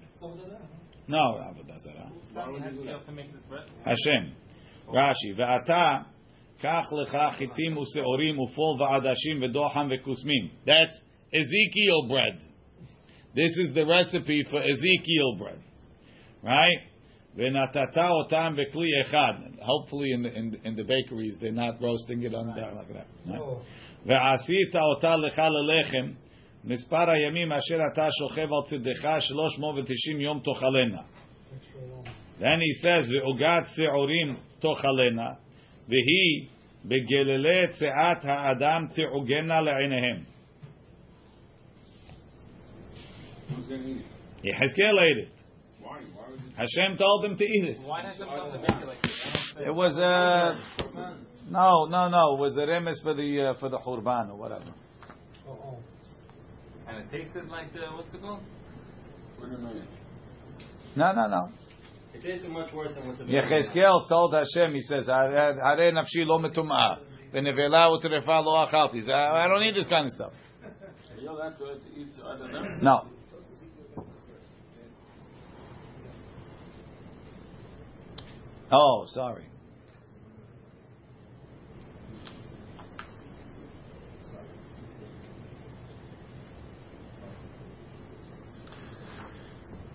No, 1.07 1.17
avodah 1.17 1.79
zarah. 1.79 3.01
to 3.03 3.11
make 3.13 3.33
this? 3.33 3.41
Hashem. 3.83 4.33
Rashi. 4.89 5.35
Ve'ata 5.35 6.05
kach 6.63 6.85
lecha 6.91 7.35
chitim 7.39 7.75
useorim 7.75 8.37
ufol 8.37 8.79
va'adashim 8.79 9.39
ve'doham 9.41 9.89
ve'kusmin. 9.89 10.51
That's 10.67 11.01
Ezekiel 11.33 12.07
bread. 12.07 12.41
This 13.33 13.57
is 13.57 13.73
the 13.73 13.87
recipe 13.87 14.45
for 14.47 14.61
Ezekiel 14.61 15.37
bread 15.39 15.63
Right? 16.42 16.80
Ve'natata 17.36 18.10
otam 18.10 18.56
ve'kli 18.56 18.88
echad. 19.04 19.60
Hopefully 19.60 20.12
in 20.12 20.22
the, 20.22 20.32
in, 20.34 20.60
in 20.64 20.76
the 20.76 20.82
bakeries 20.82 21.36
they're 21.40 21.52
not 21.52 21.80
roasting 21.80 22.22
it 22.22 22.34
on 22.34 22.54
that 22.56 22.74
like 22.74 22.92
that. 22.92 23.06
Right? 23.26 23.40
ועשית 24.06 24.76
אותה 24.76 25.16
לך 25.16 25.38
ללחם, 25.38 26.12
מספר 26.64 27.10
הימים 27.10 27.52
אשר 27.52 27.78
אתה 27.92 28.08
שוכב 28.18 28.48
על 28.52 28.62
צדך, 28.64 29.20
390 29.20 30.20
יום 30.20 30.40
תאכלנה. 30.44 31.02
Then 32.40 32.60
he 32.60 32.82
says, 32.82 33.14
ועוגת 33.14 33.64
שעורים 33.76 34.36
תאכלנה, 34.58 35.30
והיא 35.88 36.48
בגללי 36.84 37.68
צאת 37.68 38.24
האדם 38.24 38.86
תעוגנה 38.94 39.60
לעיניהם. 39.60 40.22
Who's 43.48 43.68
gonna 43.68 43.86
eat 43.86 44.00
it? 44.00 44.46
יחזקאל 44.46 44.98
ate 44.98 45.26
it. 45.26 45.35
Hashem 46.57 46.97
told 46.97 47.25
him 47.25 47.37
to 47.37 47.43
eat 47.43 47.65
it. 47.69 47.77
Why 47.85 48.01
does 48.01 48.19
it 48.19 48.25
come 48.25 48.51
to 48.51 48.59
make 48.59 48.71
it 48.71 48.87
like 48.87 49.01
this? 49.03 49.11
I 49.21 49.29
don't 49.29 49.35
understand. 49.35 49.67
It 49.67 49.75
was 49.75 49.97
a 49.97 51.27
no, 51.49 51.85
no, 51.85 52.09
no. 52.09 52.35
It 52.35 52.39
was 52.39 52.57
a 52.57 52.61
remes 52.61 53.01
for 53.03 53.13
the 53.13 53.53
uh, 53.55 53.59
for 53.59 53.69
the 53.69 53.77
churban 53.77 54.31
or 54.31 54.35
whatever. 54.35 54.65
Oh, 55.47 55.77
And 56.87 56.97
it 56.97 57.11
tasted 57.11 57.47
like 57.47 57.71
the, 57.73 57.81
what's 57.95 58.13
it 58.13 58.21
called? 58.21 58.41
We 59.41 59.49
don't 59.49 59.63
know. 59.63 59.81
No, 60.95 61.13
no, 61.13 61.27
no. 61.27 61.49
It 62.13 62.21
tasted 62.23 62.49
much 62.49 62.73
worse 62.73 62.95
than 62.95 63.07
what's 63.07 63.21
Yechezkel 63.21 64.09
told 64.09 64.33
Hashem, 64.33 64.73
he 64.73 64.81
says, 64.81 65.07
"Hare 65.07 65.91
nafshi 65.93 66.25
lo 66.25 66.39
metumah, 66.39 66.99
v'nevela 67.33 67.97
utrefa 67.97 68.43
lo 68.43 68.65
achalti." 68.65 68.95
He 68.95 69.01
said, 69.01 69.13
"I 69.13 69.45
I 69.45 69.47
don't 69.47 69.61
need 69.61 69.75
this 69.75 69.87
kind 69.87 70.07
of 70.07 70.11
stuff." 70.11 70.33
You 71.19 71.27
don't 71.27 71.41
have 71.41 71.57
to 71.59 71.77
eat 71.95 72.09
other 72.25 72.51
than 72.51 72.79
No. 72.83 73.05
Oh, 78.71 79.05
sorry. 79.07 79.45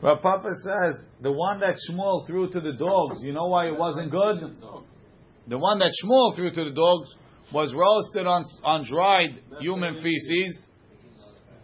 Rav 0.02 0.20
Papa 0.20 0.48
says 0.64 0.96
the 1.20 1.30
one 1.30 1.61
that 1.61 1.76
Shmuel 1.88 2.26
threw 2.26 2.50
to 2.50 2.61
the 2.61 2.72
dogs. 2.72 3.20
You 3.22 3.32
know 3.32 3.46
why 3.46 3.68
it 3.68 3.78
wasn't 3.78 4.11
good? 4.11 4.38
The 5.46 5.58
one 5.58 5.78
that 5.78 5.92
Shmuel 6.02 6.35
threw 6.35 6.50
to 6.50 6.64
the 6.64 6.72
dogs 6.72 7.14
was 7.52 7.72
roasted 7.74 8.26
on 8.26 8.44
on 8.64 8.85
dried 8.88 9.40
human 9.61 10.02
feces, 10.02 10.66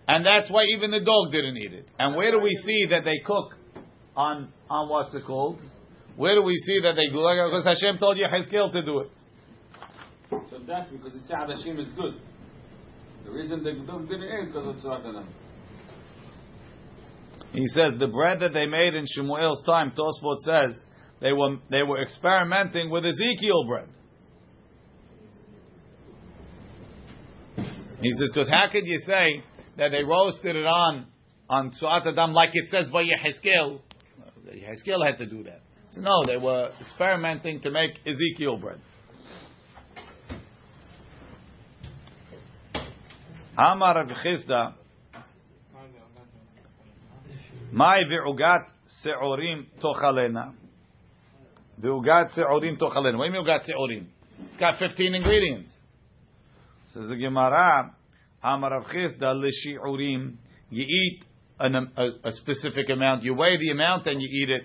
and 0.07 0.25
that's 0.25 0.51
why 0.51 0.65
even 0.77 0.93
the 0.93 1.01
dog 1.01 1.33
didn't 1.33 1.57
eat 1.57 1.73
it. 1.73 1.89
And 1.99 2.15
where 2.17 2.31
do 2.31 2.39
we 2.39 2.55
see 2.65 2.87
that 2.91 3.05
they 3.05 3.19
cook 3.25 3.55
on 4.15 4.53
on 4.71 4.89
what's 4.89 5.15
it 5.15 5.25
called? 5.25 5.59
Where 6.19 6.35
do 6.35 6.43
we 6.43 6.57
see 6.57 6.81
that 6.81 6.97
they 6.97 7.07
go? 7.13 7.49
Because 7.49 7.65
Hashem 7.65 7.99
told 7.99 8.19
you 8.19 8.27
Hezkel 8.27 8.73
to 8.73 8.83
do 8.83 8.99
it. 8.99 9.11
So 10.31 10.59
that's 10.67 10.91
because 10.91 11.13
the 11.13 11.21
Sa'ad 11.21 11.49
Hashim 11.49 11.79
is 11.79 11.93
good. 11.93 12.15
The 13.25 13.31
reason 13.31 13.63
the 13.63 13.75
dog 13.87 14.09
didn't 14.09 14.25
eat 14.25 14.47
because 14.47 14.67
of 14.67 14.75
Tzvat 14.83 15.09
Adam. 15.09 15.29
He 17.53 17.65
says 17.69 18.01
the 18.01 18.09
bread 18.09 18.41
that 18.41 18.53
they 18.53 18.67
made 18.67 18.95
in 18.95 19.05
Shmuel's 19.05 19.65
time, 19.65 19.93
Tosfot 19.93 20.39
says 20.41 20.83
they 21.21 21.33
were 21.33 21.59
they 21.71 21.85
were 21.85 22.03
experimenting 22.03 22.91
with 22.91 23.07
Ezekiel 23.07 23.65
bread. 23.69 23.89
He 28.03 28.11
says 28.11 28.31
because 28.35 28.49
how 28.49 28.67
could 28.73 28.87
you 28.87 28.99
say 29.07 29.45
that 29.77 29.91
they 29.91 30.03
roasted 30.03 30.57
it 30.57 30.67
on 30.67 31.07
on 31.49 31.71
Tzuat 31.81 32.09
Adam 32.09 32.33
like 32.33 32.51
it 32.55 32.69
says 32.71 32.91
by 32.91 33.05
Yehezkel? 33.05 33.83
Yehezkel 34.49 35.07
had 35.07 35.19
to 35.19 35.27
do 35.27 35.45
that. 35.45 35.61
So 35.91 36.01
no, 36.03 36.25
they 36.27 36.37
were 36.37 36.69
experimenting 36.81 37.61
to 37.63 37.71
make 37.71 37.93
Ezekiel 38.07 38.59
bread. 38.59 38.81
Amar 43.57 43.97
Rav 43.97 44.09
Chisda, 44.25 44.75
Mai 47.73 48.05
ve'ugat 48.05 48.67
se'orim 49.03 49.67
tochalena. 49.83 50.55
Ve'ugat 51.81 52.31
se'orim 52.31 52.79
tochalena. 52.79 53.19
What 53.19 53.31
do 53.31 53.39
you 53.39 53.45
mean 53.45 53.61
se'orim? 53.67 54.07
It's 54.49 54.57
got 54.57 54.79
15 54.79 55.15
ingredients. 55.15 55.71
Says 56.95 57.09
the 57.09 57.17
Gemara, 57.17 57.95
Amar 58.43 58.71
Rav 58.71 58.85
Chisda 58.85 59.35
l'shi'urim. 59.35 60.37
You 60.71 60.85
eat 60.85 61.25
an, 61.59 61.91
a, 61.97 62.09
a 62.25 62.33
specific 62.33 62.89
amount. 62.91 63.23
You 63.25 63.35
weigh 63.35 63.59
the 63.59 63.71
amount 63.71 64.07
and 64.07 64.23
you 64.23 64.29
eat 64.29 64.51
it. 64.51 64.63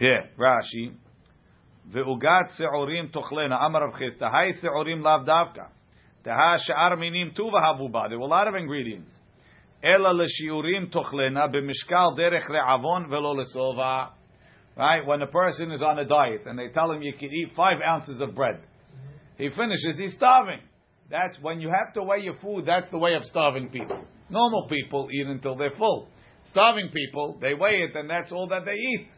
Yeah, 0.00 0.26
Rashi. 0.38 0.94
Ve'ugat 1.92 2.56
se'orim 2.56 3.12
tochlena. 3.12 3.60
Amar 3.60 3.88
Rav 3.88 3.94
Chisda. 4.00 4.30
Hai 4.30 4.52
se'orim 4.60 5.02
lav 5.02 5.26
davka. 5.26 5.68
Teha 6.24 6.58
she'ar 6.60 6.96
minim 6.96 7.32
tu 7.36 7.42
v'havuba. 7.42 8.08
There 8.08 8.18
were 8.18 8.26
a 8.26 8.28
lot 8.28 8.48
of 8.48 8.54
ingredients. 8.54 9.12
Ela 9.82 10.12
l'shiurim 10.14 10.92
tochlena 10.92 11.52
b'mishkal 11.52 12.16
derech 12.16 12.48
re'avon 12.48 13.10
velo 13.10 13.34
lesova. 13.34 14.10
Right? 14.76 15.04
When 15.04 15.20
a 15.20 15.26
person 15.26 15.70
is 15.70 15.82
on 15.82 15.98
a 15.98 16.06
diet 16.06 16.46
and 16.46 16.58
they 16.58 16.68
tell 16.68 16.90
him 16.92 17.02
you 17.02 17.12
can 17.12 17.30
eat 17.32 17.52
five 17.54 17.78
ounces 17.86 18.20
of 18.20 18.34
bread. 18.34 18.60
He 19.36 19.50
finishes, 19.50 19.98
he's 19.98 20.14
starving. 20.14 20.60
That's 21.10 21.36
when 21.42 21.60
you 21.60 21.68
have 21.68 21.92
to 21.94 22.02
weigh 22.02 22.20
your 22.20 22.38
food, 22.38 22.64
that's 22.64 22.90
the 22.90 22.98
way 22.98 23.14
of 23.14 23.24
starving 23.24 23.68
people. 23.68 24.02
Normal 24.30 24.68
people 24.68 25.08
eat 25.12 25.26
until 25.26 25.56
they're 25.56 25.76
full. 25.76 26.08
Starving 26.44 26.90
people, 26.90 27.38
they 27.40 27.54
weigh 27.54 27.82
it 27.82 27.94
and 27.96 28.08
that's 28.10 28.32
all 28.32 28.48
that 28.48 28.64
they 28.64 28.74
eat. 28.74 29.08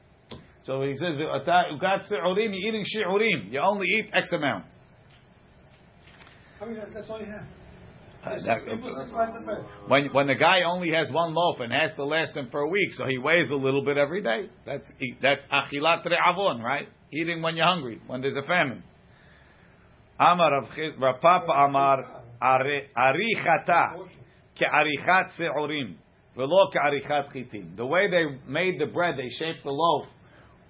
So 0.64 0.82
he 0.82 0.94
says, 0.94 1.14
"Ugat 1.14 2.06
se'urim, 2.08 2.50
you're 2.52 2.68
eating 2.68 2.84
shi'urim. 2.84 3.50
You 3.52 3.60
only 3.60 3.87
eat 3.88 4.10
X 4.14 4.32
amount. 4.32 4.64
That's 6.60 7.10
all 7.10 7.20
you 7.20 7.26
have. 7.26 7.44
Uh, 8.24 8.37
that- 8.46 8.60
Six 8.60 9.10
slices 9.10 9.37
of 9.37 9.44
bread. 9.44 9.64
when 9.88 10.06
when 10.14 10.26
the 10.26 10.34
guy 10.34 10.62
only 10.62 10.90
has 10.92 11.10
one 11.12 11.34
loaf 11.34 11.60
and 11.60 11.70
has 11.70 11.90
to 11.96 12.04
last 12.04 12.34
him 12.34 12.48
for 12.50 12.60
a 12.60 12.68
week, 12.68 12.90
so 12.92 13.06
he 13.06 13.18
weighs 13.18 13.50
a 13.50 13.54
little 13.54 13.84
bit 13.84 13.98
every 13.98 14.22
day. 14.22 14.48
That's 14.64 14.90
that's 15.20 15.44
achilat 15.52 16.06
re'avon, 16.06 16.62
right? 16.62 16.88
Eating 17.12 17.42
when 17.42 17.56
you're 17.56 17.66
hungry, 17.66 18.00
when 18.06 18.22
there's 18.22 18.37
a 18.37 18.42
famine. 18.42 18.82
Amar 20.18 20.62
Rav 20.98 21.20
Papa 21.20 21.52
Amar 21.52 22.22
"Ari- 22.40 22.88
arichata 22.96 24.06
se'orim 24.56 24.56
velo 24.56 24.56
ke'arichat 24.56 25.30
chitim. 25.37 25.96
The 26.37 27.87
way 27.87 28.11
they 28.11 28.25
made 28.51 28.81
the 28.81 28.87
bread, 28.87 29.16
they 29.16 29.29
shaped 29.29 29.62
the 29.64 29.70
loaf, 29.70 30.07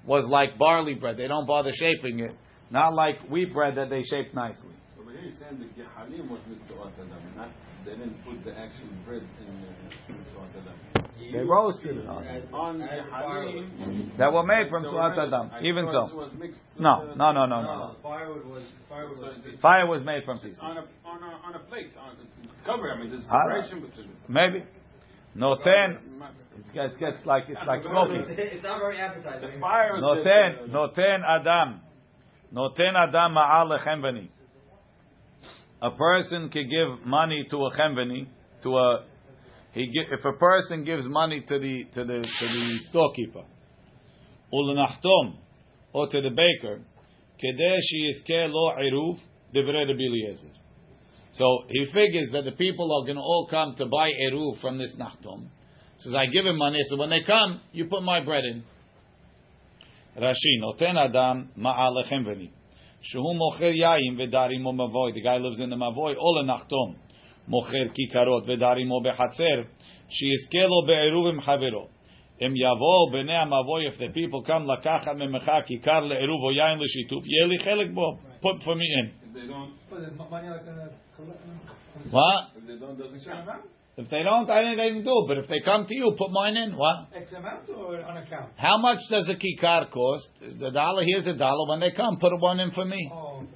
was 0.07 0.25
like 0.27 0.59
barley 0.59 0.95
bread. 0.95 1.17
They 1.17 1.27
don't 1.29 1.47
bother 1.47 1.73
shaping 1.73 2.21
it, 2.21 2.35
not 2.71 2.95
like 2.95 3.17
wheat 3.31 3.53
bread 3.53 3.77
that 3.77 3.89
they 3.89 4.03
shape 4.03 4.35
nicely. 4.35 4.69
So 4.97 5.03
Over 5.03 5.13
here, 5.13 5.23
he's 5.23 5.39
saying 5.39 5.59
the 5.59 5.83
gehalim 5.83 6.29
was 6.31 6.41
mitzuat 6.51 6.93
adam, 6.95 7.09
not 7.37 7.49
they 7.85 7.93
didn't 7.93 8.23
put 8.25 8.45
the 8.45 8.53
actual 8.57 8.89
bread 9.07 9.23
in 9.41 9.63
the 10.09 10.15
mitzuat. 10.15 10.45
They 11.33 11.39
roasted 11.45 11.97
it 11.99 12.07
on. 12.07 12.27
On 12.53 12.79
gehalim, 12.81 14.19
That 14.19 14.33
were 14.33 14.45
made 14.45 14.69
from 14.69 14.83
they 14.83 14.89
Suat 14.91 15.17
Adam. 15.17 15.51
Even 15.63 15.87
so. 15.87 16.15
was 16.15 16.31
mixed. 16.39 16.63
No, 16.79 17.15
no, 17.15 17.33
no, 17.33 17.47
no, 17.47 17.63
no. 17.63 17.63
No, 17.63 17.97
firewood 18.03 18.45
was 18.47 18.65
firewood 18.89 19.19
was. 19.19 19.39
it's- 19.47 19.61
Fire 19.61 19.87
was 19.87 20.05
made 20.05 20.25
from 20.25 20.39
pieces. 20.39 20.59
on 20.61 20.77
a 20.77 20.85
on 21.07 21.23
a 21.23 21.47
on 21.47 21.55
a 21.55 21.59
plate. 21.61 21.93
On, 21.99 22.15
it's 22.53 22.63
covered. 22.63 22.91
I 22.93 22.99
mean, 23.01 23.11
there's 23.11 23.27
Ah. 23.33 23.41
separation 23.41 23.81
between. 23.81 24.11
Maybe. 24.29 24.65
Noten. 25.37 25.99
It 26.57 26.73
gets, 26.73 26.97
gets 26.99 27.27
like 27.27 27.45
it's 27.49 27.59
like 27.67 27.83
smoky. 27.83 28.15
It's 28.15 28.63
not 28.63 28.79
very 28.79 28.99
appetizing. 28.99 29.55
The 29.55 29.61
fire. 29.61 30.01
Noten, 30.01 30.63
uh, 30.63 30.73
noten 30.73 31.21
Adam. 31.27 31.81
Noten 32.53 32.95
Adam 32.97 33.35
ma'al 33.35 33.79
lechem 33.79 34.03
bani. 34.03 34.31
A 35.83 35.91
person 35.91 36.49
can 36.51 36.69
give 36.71 37.07
money 37.07 37.47
to 37.51 37.57
a 37.57 37.71
chemveni, 37.77 38.27
to 38.63 38.77
a 38.77 39.05
he 39.73 39.87
gi- 39.87 40.07
if 40.13 40.25
a 40.25 40.33
person 40.39 40.85
gives 40.85 41.07
money 41.09 41.41
to 41.41 41.59
the 41.59 41.85
to 41.95 42.05
the 42.05 42.23
to 42.23 42.47
the 42.47 42.79
storekeeper, 42.91 43.45
ulenachtom, 44.53 45.37
or 45.93 46.09
to 46.09 46.21
the 46.21 46.31
baker, 46.31 46.81
kedei 47.43 47.79
sheyizkeh 47.79 48.49
lo 48.51 48.73
iruv 48.79 49.19
divrei 49.53 49.87
Rabbi 49.89 50.01
Eliezer. 50.01 50.53
So 51.37 51.65
he 51.69 51.87
figures 51.87 52.31
that 52.33 52.45
the 52.45 52.53
people 52.53 52.93
are 52.97 53.05
going 53.05 53.17
to 53.17 53.23
all 53.23 53.49
come 53.51 53.75
to 53.77 53.87
buy 53.87 54.11
eruv 54.31 54.61
from 54.61 54.79
this 54.79 54.95
Nachtom. 54.97 55.49
Says, 55.99 56.15
I 56.15 56.27
give 56.27 56.47
him 56.47 56.59
money, 56.59 56.81
so 56.89 56.97
when 56.97 57.11
they 57.11 57.23
come, 57.27 57.61
you 57.73 57.87
put 57.87 58.03
my 58.03 58.21
bread 58.25 58.45
in. 58.45 58.63
Rashi, 60.17 60.61
noten 60.63 60.97
adam 60.97 61.51
ma'alechem 61.59 62.25
veni. 62.25 62.53
Shehu 63.03 63.35
mocher 63.37 63.73
yaim 63.77 64.17
v'darimo 64.17 64.73
mavoy. 64.73 65.13
The 65.15 65.23
guy 65.23 65.39
lives 65.39 65.59
in 65.59 65.71
the 65.71 65.77
mavoy, 65.77 66.15
all 66.17 66.41
in 66.41 66.47
Nachtom. 66.47 66.97
Mocher 67.51 67.91
kikarot 67.91 68.49
v'darimo 68.49 69.05
behatzer. 69.05 69.67
She 70.11 70.27
is 70.27 70.47
kelo 70.53 70.87
be'eruvim 70.87 71.41
havero. 71.43 71.89
Em 72.41 72.55
yavo 72.55 73.13
b'nei 73.13 73.45
amavoy, 73.45 73.89
if 73.89 73.99
the 73.99 74.09
people 74.09 74.45
come, 74.45 74.67
lakachat 74.67 75.17
memecha 75.17 75.65
kikar 75.69 76.03
le'eruv 76.03 76.43
o 76.45 76.53
yaim 76.53 76.79
l'shituf, 76.79 77.25
yeli 77.27 77.61
chelik 77.61 77.93
bo. 77.93 78.21
Put 78.41 78.63
for 78.63 78.77
me 78.77 78.87
in 79.01 79.24
If 79.34 79.34
they 79.34 79.48
don't, 79.48 79.74
But 79.90 80.00
the 80.02 80.24
money 80.30 80.50
like 80.50 80.66
a. 80.68 80.90
What? 82.12 82.44
if 82.58 82.68
they 82.68 82.78
don't, 82.78 82.98
doesn't 82.98 83.26
count. 83.26 83.48
If 83.98 84.10
they 84.10 84.24
don't, 84.24 84.50
I 84.50 84.62
didn't, 84.62 84.78
they 84.78 84.90
didn't 84.90 85.04
do. 85.04 85.26
But 85.28 85.38
if 85.40 85.48
they 85.50 85.60
come 85.60 85.86
to 85.86 85.94
you, 85.94 86.16
put 86.18 86.32
mine 86.32 86.56
in. 86.56 86.78
What? 86.78 87.08
X 87.14 87.34
amount 87.34 87.70
or 87.70 88.02
on 88.02 88.18
account? 88.18 88.52
How 88.56 88.78
much 88.78 89.00
does 89.10 89.28
a 89.30 89.36
kikar 89.36 89.92
cost? 89.92 90.30
A 90.42 90.72
dollar. 90.72 91.04
Here's 91.04 91.28
a 91.28 91.34
dollar. 91.34 91.68
When 91.70 91.82
they 91.82 91.92
come, 91.92 92.18
put 92.18 92.32
one 92.40 92.60
in 92.62 92.72
for 92.72 92.86
me. 92.86 93.12
Oh, 93.14 93.42
okay. 93.44 93.48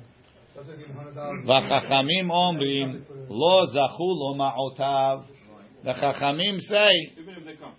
So 0.56 0.63
they 0.63 0.77
give 0.77 0.93
hundred 0.95 1.15
dollars. 1.15 1.45
והחכמים 1.47 2.29
אומרים, 2.32 3.03
לא 3.29 3.62
זכו 3.65 4.13
לו 4.19 4.36
מעותיו. 4.36 5.19
The 5.86 5.93
chachamim 5.93 6.60
say, 6.60 7.19
Even 7.19 7.36
if 7.36 7.45
they 7.45 7.56
come. 7.56 7.73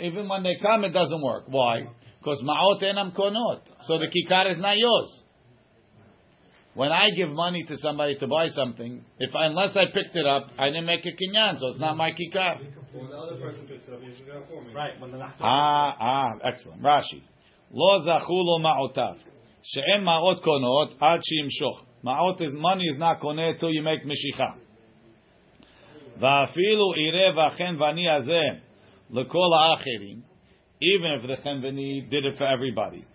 even 0.00 0.28
when 0.28 0.42
they 0.42 0.56
come, 0.60 0.84
it 0.84 0.90
doesn't 0.92 1.22
work. 1.22 1.44
Why? 1.48 1.86
Because 2.18 2.42
ma'ot 2.42 2.82
enam 2.82 3.14
konot. 3.14 3.60
So 3.82 3.98
the 3.98 4.06
kikar 4.06 4.50
is 4.50 4.58
not 4.58 4.76
yours. 4.76 5.22
when 6.79 6.93
I 6.93 7.09
give 7.09 7.29
money 7.29 7.65
to 7.67 7.75
somebody 7.75 8.15
to 8.19 8.27
buy 8.27 8.47
something, 8.47 9.03
if 9.19 9.31
unless 9.33 9.75
I 9.75 9.91
picked 9.93 10.15
it 10.15 10.25
up, 10.25 10.47
I 10.57 10.67
didn't 10.67 10.85
make 10.85 11.05
a 11.05 11.09
kinyan, 11.09 11.59
so 11.59 11.67
it's 11.67 11.77
not 11.77 11.97
my 11.97 12.11
kikar. 12.11 12.55
When 12.93 13.09
the 13.09 13.17
other 13.17 13.35
person 13.35 13.67
picks 13.67 13.83
it 13.83 13.93
up, 13.93 13.99
he's 13.99 14.21
going 14.21 14.47
to 14.47 14.67
me. 14.69 14.73
Right. 14.73 14.97
When 14.97 15.11
the 15.11 15.19
ah, 15.19 15.95
ah, 15.99 16.29
excellent. 16.41 16.81
Rashi. 16.81 17.21
Lo 17.73 17.99
zachulo 18.07 18.61
ma'otav. 18.63 19.17
She'em 19.61 20.05
ma'ot 20.05 20.41
konot 20.41 20.93
ad 21.01 21.19
she'imshoch. 21.21 21.85
Ma'ot 22.05 22.41
is 22.41 22.53
money 22.53 22.85
is 22.85 22.97
not 22.97 23.19
koneh 23.19 23.59
till 23.59 23.73
you 23.73 23.81
make 23.81 24.05
mishicha. 24.05 24.55
Va'afilu 26.17 26.93
ireh 26.97 27.35
v'achen 27.35 27.77
v'ani 27.77 28.05
hazeh 28.07 28.61
l'kol 29.09 29.51
ha'achirim. 29.53 30.21
Even 30.79 31.11
if 31.19 31.27
the 31.27 31.35
chen 31.43 31.61
vani 31.61 32.09
did 32.09 32.23
it 32.23 32.37
for 32.37 32.47
everybody. 32.47 33.05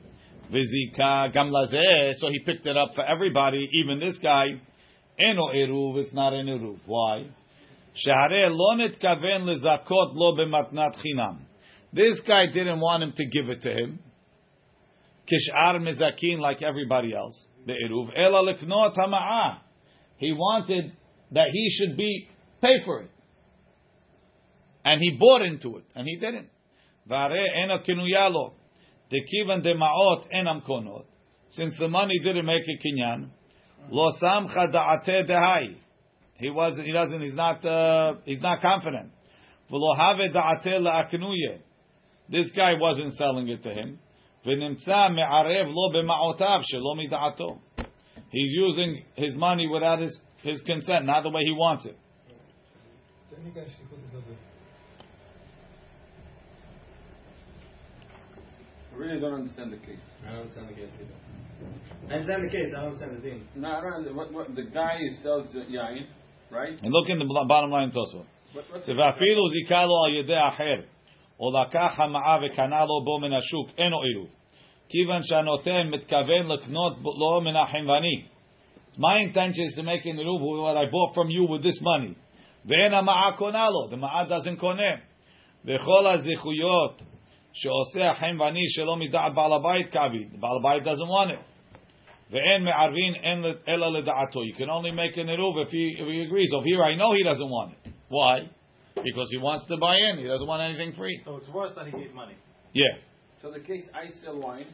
Vizika 0.53 1.35
gamlaze. 1.35 2.15
So 2.15 2.29
he 2.29 2.41
picked 2.41 2.67
it 2.67 2.77
up 2.77 2.95
for 2.95 3.05
everybody, 3.05 3.69
even 3.73 3.99
this 3.99 4.19
guy. 4.23 4.61
Eno 5.19 5.53
eruv. 5.55 5.99
It's 5.99 6.13
not 6.13 6.33
an 6.33 6.47
eruv. 6.47 6.79
Why? 6.87 7.27
Lo 8.07 8.77
lezakot 8.77 10.15
lo 10.15 10.37
chinam. 10.37 11.39
This 11.93 12.21
guy 12.27 12.47
didn't 12.53 12.81
want 12.81 13.03
him 13.05 13.13
to 13.17 13.25
give 13.27 13.49
it 13.49 13.63
to 13.63 13.71
him. 13.71 14.01
Kishar 15.31 15.77
mizakin 15.77 16.41
like 16.41 16.63
everybody 16.63 17.15
else. 17.15 17.41
The 17.67 17.73
eruv 17.73 18.11
ela 18.19 18.43
leknot 18.43 18.97
hama'ah. 18.97 19.59
He 20.17 20.33
wanted 20.33 20.93
that 21.31 21.49
he 21.53 21.71
should 21.71 21.97
be 21.97 22.29
pay 22.61 22.85
for 22.85 23.03
it, 23.03 23.11
and 24.85 25.01
he 25.01 25.17
bought 25.19 25.43
into 25.43 25.77
it, 25.77 25.85
and 25.95 26.07
he 26.07 26.17
didn't. 26.17 26.49
Vare 27.07 27.47
eno 27.55 27.79
kinuyalo. 27.79 28.53
Dekivan 29.15 29.63
de 29.63 29.75
ma'ot 29.75 30.25
enam 30.35 30.67
konot. 30.67 31.05
Since 31.51 31.77
the 31.79 31.89
money 31.89 32.19
didn't 32.19 32.47
make 32.47 32.63
a 32.63 32.87
kinyan, 32.87 33.29
lo 33.91 34.11
samcha 34.21 34.73
da'ate 34.73 35.29
dehai. 35.29 35.77
He 36.37 36.51
was 36.51 36.79
he 36.85 36.93
doesn't 36.93 37.21
he's 37.21 37.35
not 37.35 37.65
uh, 37.65 38.15
he's 38.25 38.41
not 38.41 38.61
confident. 38.61 39.11
V'lo 39.71 39.97
have 39.97 40.17
da'ate 40.17 40.81
la'aknuye. 40.81 41.59
This 42.29 42.51
guy 42.57 42.73
wasn't 42.81 43.15
selling 43.15 43.49
it 43.49 43.63
to 43.63 43.71
him. 43.71 43.99
V'nimtza 44.47 45.15
me'arev 45.15 45.73
lo 45.73 45.93
b'ma'otav 45.93 46.63
shelo 46.73 46.97
mida'ato. 46.97 47.59
He's 48.31 48.53
using 48.53 49.05
his 49.15 49.37
money 49.37 49.69
without 49.69 50.01
his, 50.01 50.19
his 50.43 50.61
consent, 50.63 51.07
not 51.07 51.23
the 51.23 51.31
way 51.31 51.43
he 51.45 51.53
wants 51.53 51.87
it. 51.87 51.97
I 58.94 58.96
really 59.02 59.20
don't 59.20 59.34
understand 59.42 59.72
the 59.74 59.78
case. 59.88 60.06
I 60.26 60.32
don't 60.32 60.42
understand 60.42 60.70
the 60.70 60.74
case 60.82 60.92
either. 61.02 61.18
I 62.10 62.14
understand 62.14 62.42
the 62.48 62.50
case. 62.58 62.70
I 62.76 62.82
don't 62.82 62.90
understand 62.92 63.18
the 63.18 63.22
thing. 63.22 63.40
No, 63.56 63.68
I 63.78 63.82
don't. 63.82 63.94
under- 63.94 64.14
What, 64.14 64.28
what 64.34 64.48
the 64.56 64.64
guy 64.64 64.98
who 65.02 65.10
sells 65.24 65.48
uh, 65.56 65.60
yain, 65.78 66.06
right? 66.52 66.76
And 66.84 66.92
look 66.92 67.08
in 67.10 67.20
the 67.20 67.26
bl- 67.26 67.48
bottom 67.48 67.70
line 67.72 67.92
Tosfot. 67.92 68.26
What, 68.54 68.66
what's 68.72 68.88
ואפילו 68.90 69.48
זיכה 69.48 69.86
לו 69.86 69.94
על 70.06 70.14
ידי 70.20 70.38
אחר, 70.48 70.76
או 71.40 71.46
לקח 71.62 72.00
המעה 72.00 72.40
וקנה 72.46 72.86
לו 72.86 73.04
בו 73.06 73.20
מן 73.20 73.34
השוק, 73.34 73.70
אינו 73.78 73.98
עירוב. 74.02 74.28
כיוון 74.90 75.22
שהנותן 75.24 75.88
מתכוון 75.92 76.48
לקנות 76.48 77.00
בו- 77.02 77.14
לו 77.20 77.42
מן 77.42 77.56
החנווני. 77.56 78.24
My 78.98 79.20
intention 79.28 79.64
is 79.70 79.76
to 79.78 79.84
make 79.84 80.06
an 80.06 80.18
עירוב 80.18 80.42
with 80.42 80.62
what 80.66 80.78
I 80.78 80.86
bought 80.90 81.14
from 81.16 81.30
you 81.30 81.44
with 81.46 81.64
this 81.64 81.82
money. 81.82 82.14
ואין 82.66 82.94
המעה 82.94 83.32
קונה 83.38 83.66
לו, 83.70 83.92
the 83.92 83.96
מעה 83.96 84.24
doesn't 84.26 84.60
קונה. 84.60 84.92
וכל 85.66 86.08
הזכויות 86.08 87.02
שעושה 87.54 88.12
החנווני 88.12 88.64
שלא 88.68 88.96
מדעת 88.96 89.34
בעל 89.36 89.54
הבית 89.54 89.90
כעביד, 89.90 90.42
בעל 90.42 90.58
הבית 90.60 90.84
doesn't 90.84 91.10
want 91.10 91.32
it. 91.32 91.44
ואין 92.32 92.64
מערבין 92.64 93.16
אין 93.16 93.44
אלא 93.68 93.92
לדעתו. 94.00 94.40
You 94.44 94.56
can 94.56 94.70
only 94.70 94.92
make 94.92 95.18
an 95.18 95.30
עירוב 95.30 95.58
if 95.58 95.70
he, 95.70 95.96
if 95.98 96.08
he 96.08 96.22
agrees. 96.28 96.50
So 96.52 96.62
here 96.62 96.84
I 96.84 96.96
know 96.96 97.14
he 97.14 97.24
doesn't 97.24 97.50
want 97.50 97.74
it. 97.74 97.92
Why? 98.10 98.50
Because 98.96 99.30
he 99.32 99.38
wants 99.38 99.66
to 99.68 99.78
buy 99.78 99.96
in. 99.98 100.18
He 100.18 100.28
doesn't 100.28 100.48
want 100.48 100.62
anything 100.62 100.94
free. 100.94 101.20
So 101.26 101.38
it's 101.38 101.50
worse 101.50 101.74
that 101.76 101.86
he 101.86 101.92
gave 101.92 102.14
money. 102.14 102.36
Yeah. 102.74 102.84
So 103.42 103.52
the 103.52 103.62
case 103.62 103.86
I 103.94 104.10
sell 104.24 104.40
wine. 104.40 104.68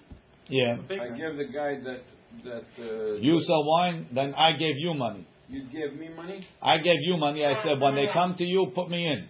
Yeah. 0.50 0.78
I 0.90 1.10
give 1.22 1.38
the 1.38 1.50
guy 1.60 1.72
that 1.88 2.02
that 2.44 2.68
uh, 2.80 3.16
You 3.22 3.40
sell 3.42 3.64
wine, 3.66 4.08
then 4.14 4.34
I 4.36 4.52
gave 4.54 4.76
you 4.78 4.94
money. 4.94 5.26
you 5.48 5.62
gave 5.78 5.98
me 5.98 6.10
money. 6.16 6.46
I 6.62 6.78
gave 6.78 7.00
you 7.02 7.18
money. 7.18 7.46
I 7.46 7.54
said, 7.64 7.80
when 7.80 7.96
they 7.96 8.08
come 8.12 8.36
to 8.36 8.44
you, 8.44 8.72
put 8.76 8.90
me 8.90 9.06
in. 9.06 9.28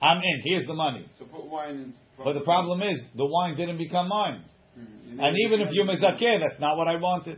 I'm 0.00 0.18
in. 0.18 0.42
Here's 0.44 0.66
the 0.66 0.74
money. 0.74 1.06
So 1.18 1.24
put 1.24 1.46
wine 1.46 1.76
in. 1.76 1.94
But 2.18 2.34
the 2.34 2.44
problem 2.44 2.82
is, 2.82 2.98
the 3.16 3.26
wine 3.26 3.56
didn't 3.56 3.78
become 3.78 4.08
mine. 4.08 4.40
Mhm. 4.40 5.12
You 5.12 5.22
And 5.22 5.32
need- 5.34 5.46
even 5.46 5.60
if 5.60 5.72
you 5.72 5.84
mezakeh, 5.84 6.38
that's 6.38 6.58
not 6.60 6.76
what 6.78 6.88
I 6.88 6.96
wanted. 7.00 7.36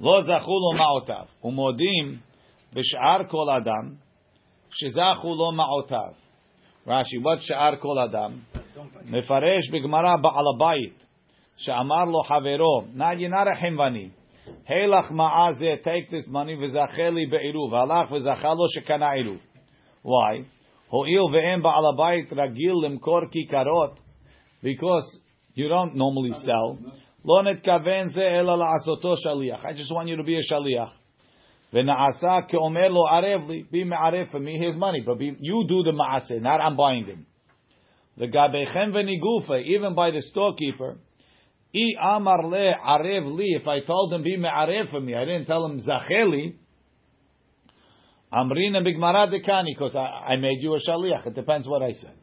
לא 0.00 0.22
זכו 0.22 0.52
לו 0.52 0.78
מעותיו, 0.78 1.24
ומודים 1.44 2.16
בשאר 2.72 3.24
כל 3.28 3.50
אדם, 3.56 3.94
שזכו 4.70 5.34
לו 5.34 5.52
מעותיו. 5.52 6.12
רש"י, 6.86 7.16
what 7.16 7.40
שאר 7.40 7.76
כל 7.76 7.98
אדם? 7.98 8.32
מפרש 9.04 9.70
בגמרא 9.72 10.16
בעל 10.22 10.44
הבית, 10.56 11.04
שאמר 11.56 12.04
לו 12.04 12.22
חברו, 12.22 12.82
not 12.96 13.18
you're 13.20 13.32
not 13.32 13.56
a 13.56 13.60
חנווני, 13.60 14.08
הילך 14.68 15.10
מעה 15.10 15.52
זה, 15.52 15.74
take 15.84 16.10
this 16.10 16.28
money 16.34 16.64
וזכה 16.64 17.10
לי 17.10 17.26
בעירוב, 17.26 17.74
הלך 17.74 18.12
וזכה 18.12 18.54
לו 18.54 18.68
שקנה 18.68 19.10
עירוב. 19.10 19.38
Why? 20.04 20.42
Ho'il 20.93 21.27
ve'em 21.31 21.63
ba'al 21.63 21.97
ragil 21.97 22.75
limkor 22.83 23.31
kikarot, 23.33 23.95
because 24.61 25.19
you 25.55 25.67
don't 25.67 25.95
normally 25.95 26.33
sell. 26.45 26.77
Lo 27.23 27.41
netkaven 27.41 28.13
ze 28.13 28.21
ela 28.21 28.55
la'asoto 28.55 29.15
shaliach. 29.25 29.65
I 29.65 29.73
just 29.73 29.91
want 29.91 30.07
you 30.07 30.17
to 30.17 30.23
be 30.23 30.37
a 30.37 30.41
shaliach. 30.41 30.91
Ve'na'asa 31.73 32.47
ke'omer 32.47 32.91
lo 32.91 33.07
arev 33.11 33.47
li, 33.47 33.65
be 33.71 33.83
me'arev 33.83 34.29
for 34.29 34.39
me, 34.39 34.59
here's 34.59 34.75
money, 34.75 35.01
but 35.03 35.17
be, 35.17 35.35
you 35.39 35.65
do 35.67 35.81
the 35.81 35.91
ma'aseh. 35.91 36.39
not 36.39 36.61
I'm 36.61 36.77
buying 36.77 37.05
him. 37.05 37.25
Ve'nigufa, 38.19 39.63
even 39.63 39.95
by 39.95 40.11
the 40.11 40.21
storekeeper, 40.21 40.97
I 41.75 42.17
amar 42.17 42.45
le 42.47 42.71
arev 42.87 43.35
li, 43.35 43.57
if 43.59 43.67
I 43.67 43.79
told 43.79 44.13
him 44.13 44.21
be 44.21 44.37
me'arev 44.37 44.91
for 44.91 45.01
me, 45.01 45.15
I 45.15 45.25
didn't 45.25 45.45
tell 45.45 45.65
him 45.65 45.79
zacheli, 45.79 46.53
Amrina 48.33 48.81
bigmara 48.81 49.31
dekani, 49.31 49.75
because 49.77 49.95
I, 49.95 50.33
I 50.33 50.35
made 50.37 50.57
you 50.61 50.73
a 50.73 50.79
shaliach. 50.79 51.27
It 51.27 51.35
depends 51.35 51.67
what 51.67 51.83
I 51.83 51.91
said. 51.91 52.15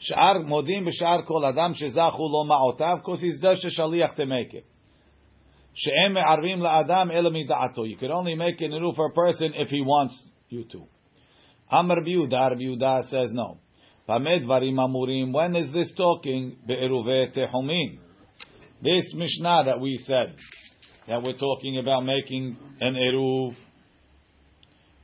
Sh'ar 0.00 0.44
modim 0.44 0.88
b'sh'ar 0.88 1.24
kol 1.26 1.46
adam 1.46 1.74
shezachu 1.74 2.18
lo 2.18 2.44
ma'otav, 2.44 2.96
because 2.98 3.20
he's 3.20 3.40
just 3.40 3.64
a 3.64 3.80
shaliach 3.80 4.16
to 4.16 4.26
make 4.26 4.52
it. 4.52 4.66
She'em 5.74 6.14
me'arvim 6.14 6.58
la'adam 6.58 7.14
ela 7.14 7.30
mida'ato. 7.30 7.88
You 7.88 7.96
can 7.96 8.10
only 8.10 8.34
make 8.34 8.60
an 8.60 8.72
eruv 8.72 8.96
for 8.96 9.06
a 9.06 9.12
person 9.12 9.52
if 9.54 9.68
he 9.68 9.80
wants 9.80 10.20
you 10.48 10.64
to. 10.72 10.84
Amr 11.70 12.02
Biuda, 12.02 12.52
Biuda 12.52 13.04
says 13.08 13.30
no. 13.32 13.58
Pamed 14.08 14.46
varim 14.46 14.74
amurim. 14.74 15.32
When 15.32 15.56
is 15.56 15.72
this 15.72 15.92
talking? 15.96 16.56
Be'eruve 16.66 17.34
tehumin. 17.34 17.98
This 18.82 19.14
Mishnah 19.14 19.64
that 19.66 19.80
we 19.80 19.96
said 20.06 20.36
that 21.08 21.22
we're 21.22 21.36
talking 21.36 21.78
about 21.78 22.04
making 22.04 22.56
an 22.80 22.94
eruv 22.94 23.54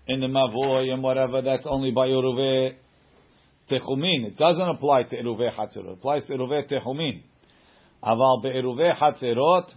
in 0.10 0.20
the 0.20 0.28
mavoy 0.28 0.94
and 0.94 1.02
whatever. 1.02 1.42
That's 1.42 1.66
only 1.68 1.92
by 1.92 2.08
eruve 2.08 2.76
techumin. 3.70 4.28
It 4.28 4.38
doesn't 4.38 4.68
apply 4.68 5.04
to 5.04 5.16
eruve 5.18 5.52
chatzerot. 5.54 5.88
It 5.88 5.94
applies 5.94 6.26
to 6.28 6.34
eruve 6.34 6.72
techumin. 6.72 7.22
Aval 8.04 8.44
be'eruve 8.44 8.98
chatzerot 8.98 9.70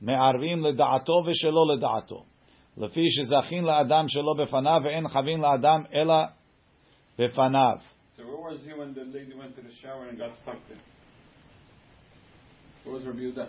me'arvim 0.00 0.60
leda'ato 0.60 1.24
v'shelo 1.26 1.78
leda'ato. 1.78 2.24
לפי 2.78 3.04
שזכין 3.10 3.64
לאדם 3.64 4.04
שלא 4.08 4.34
בפניו 4.38 4.80
ואין 4.84 5.08
חבין 5.08 5.40
לאדם 5.40 5.82
אלא 5.94 6.14
בפניו. 7.18 7.78
So 8.16 8.22
where 8.22 8.36
was 8.36 8.60
he 8.66 8.72
when 8.72 8.94
the 8.94 9.04
lady 9.04 9.34
went 9.34 9.56
to 9.56 9.62
the 9.62 9.72
shower 9.82 10.08
and 10.08 10.18
got 10.18 10.36
stuck 10.42 10.56
there? 10.68 10.78
Where 12.84 12.94
was 12.96 13.04
Rabbi 13.06 13.18
Yehuda? 13.18 13.48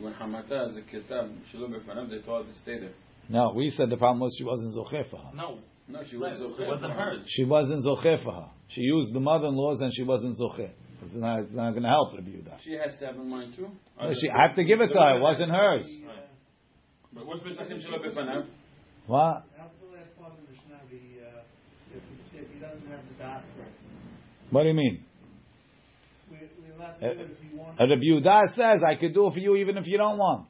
When 0.00 0.12
Hamata 0.14 0.68
as 0.68 0.76
a 0.76 0.82
kitab, 0.82 1.30
Shiloh 1.50 1.68
Befanav, 1.68 2.10
they 2.10 2.20
told 2.20 2.46
her 2.46 2.52
to 2.52 2.58
stay 2.58 2.78
there. 2.78 2.94
No, 3.29 3.53
we 3.55 3.69
said 3.71 3.89
the 3.89 3.97
problem 3.97 4.19
was 4.19 4.35
she 4.37 4.43
wasn't 4.43 4.75
zocheh 4.75 5.09
for 5.09 5.17
her. 5.17 5.31
No, 5.35 5.59
No, 5.87 6.03
she 6.09 6.17
was 6.17 6.39
it 6.39 6.43
okay. 6.43 6.67
wasn't 6.67 6.93
hers. 6.93 7.25
She 7.27 7.43
wasn't 7.45 7.85
zocheh 7.85 8.23
for 8.23 8.33
her. 8.33 8.47
She 8.69 8.81
used 8.81 9.13
the 9.13 9.19
mother-in-law's 9.19 9.81
and 9.81 9.93
she 9.93 10.03
wasn't 10.03 10.37
zocheh. 10.39 10.71
It's 11.03 11.13
not, 11.13 11.39
it's 11.41 11.53
not 11.53 11.71
going 11.71 11.83
to 11.83 11.89
help 11.89 12.13
Rabbi 12.13 12.29
Yehuda. 12.29 12.59
She 12.63 12.73
has 12.73 12.97
to 12.99 13.05
have 13.07 13.15
in 13.15 13.29
mind 13.29 13.55
too. 13.55 13.67
No, 13.99 14.13
she, 14.13 14.29
I 14.29 14.47
have 14.47 14.55
to 14.55 14.63
give 14.63 14.79
it 14.81 14.87
to 14.87 14.99
her. 14.99 15.17
It 15.17 15.21
wasn't 15.21 15.51
hers. 15.51 15.85
But 17.13 17.27
what's 17.27 17.43
Pesachim 17.43 17.81
Shiloh 17.81 17.99
Befanav? 17.99 18.45
What? 19.05 19.43
After 19.59 19.85
the 19.85 19.97
last 19.97 20.17
part 20.17 20.31
of 20.31 20.37
the 20.37 20.51
Mishnah, 20.51 20.79
the, 20.89 21.27
uh, 21.27 21.41
if, 21.95 22.01
if 22.33 22.51
he 22.53 22.59
doesn't 22.59 22.87
have 22.89 23.01
the 23.07 23.23
dot 23.23 23.43
What 24.49 24.63
do 24.63 24.69
you 24.69 24.73
mean? 24.73 25.03
we, 26.31 26.37
we're 26.61 26.75
allowed 26.75 26.93
to 26.99 27.13
do 27.15 27.21
it 27.21 27.29
if 27.31 27.51
he 27.51 27.57
wants. 27.57 27.79
Uh, 27.79 27.87
Rabbi 27.87 28.01
Yehuda 28.01 28.55
says, 28.55 28.81
I 28.89 28.95
could 28.95 29.13
do 29.13 29.27
it 29.27 29.33
for 29.33 29.39
you 29.39 29.57
even 29.57 29.77
if 29.77 29.85
you 29.87 29.97
don't 29.97 30.17
want. 30.17 30.47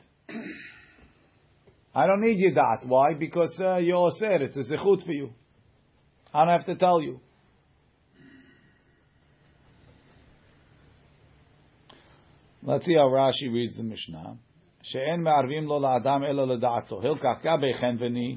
I 1.95 2.07
don't 2.07 2.21
need 2.21 2.39
your 2.39 2.53
dot. 2.53 2.87
Why? 2.87 3.15
Because 3.15 3.59
uh, 3.63 3.77
you're 3.77 4.11
said 4.19 4.43
it's 4.43 4.57
a 4.57 4.77
zechut 4.77 5.05
for 5.05 5.13
you. 5.13 5.31
I 6.33 6.45
don't 6.45 6.55
have 6.59 6.67
to 6.67 6.77
tell 6.77 7.01
you. 7.01 7.21
Let's 12.63 12.85
see 12.85 12.95
how 12.95 13.09
Rashi 13.09 13.53
reads 13.53 13.77
the 13.77 13.83
Mishnah. 13.83 14.37
שאין 14.83 15.23
מערבים 15.23 15.65
לו 15.65 15.79
לאדם 15.81 16.25
אלא 16.25 16.47
לדעתו. 16.47 17.01
הלקח 17.03 17.39
גבי 17.43 17.75
חן 17.75 17.95
וני, 17.99 18.37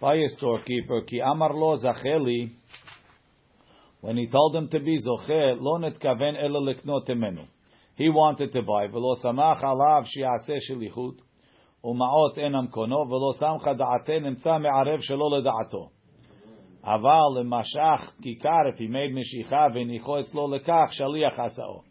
by 0.00 0.14
a 0.14 0.28
storekeeper, 0.36 1.06
כי 1.06 1.22
אמר 1.22 1.48
לו 1.48 1.76
זכה 1.76 2.16
לי, 2.18 2.48
when 4.02 4.16
he 4.16 4.26
told 4.26 4.54
him 4.56 4.68
to 4.68 4.78
be 4.78 4.96
זוכה, 4.98 5.54
לא 5.60 5.78
נתכוון 5.78 6.36
אלא 6.36 6.66
לקנות 6.70 7.10
ממנו. 7.10 7.42
He 7.98 8.08
wanted 8.08 8.52
to 8.52 8.62
buy, 8.62 8.94
ולא 8.94 9.14
שמח 9.22 9.64
עליו 9.64 10.02
שיעשה 10.04 10.54
שליחות, 10.60 11.14
ומעות 11.84 12.38
אינם 12.38 12.66
קונו, 12.66 12.96
ולא 12.96 13.32
שמחה 13.40 13.74
דעתה 13.74 14.18
נמצא 14.20 14.58
מערב 14.58 15.00
שלא 15.00 15.38
לדעתו. 15.38 15.88
אבל 16.84 17.40
למשך 17.40 18.12
כיכר, 18.22 18.68
if 18.74 18.78
he 18.78 18.88
made 18.88 19.14
משיכה 19.14 19.66
והניחו 19.74 20.20
אצלו 20.20 20.54
לכך, 20.54 20.86
שליח 20.90 21.38
עשאו. 21.38 21.88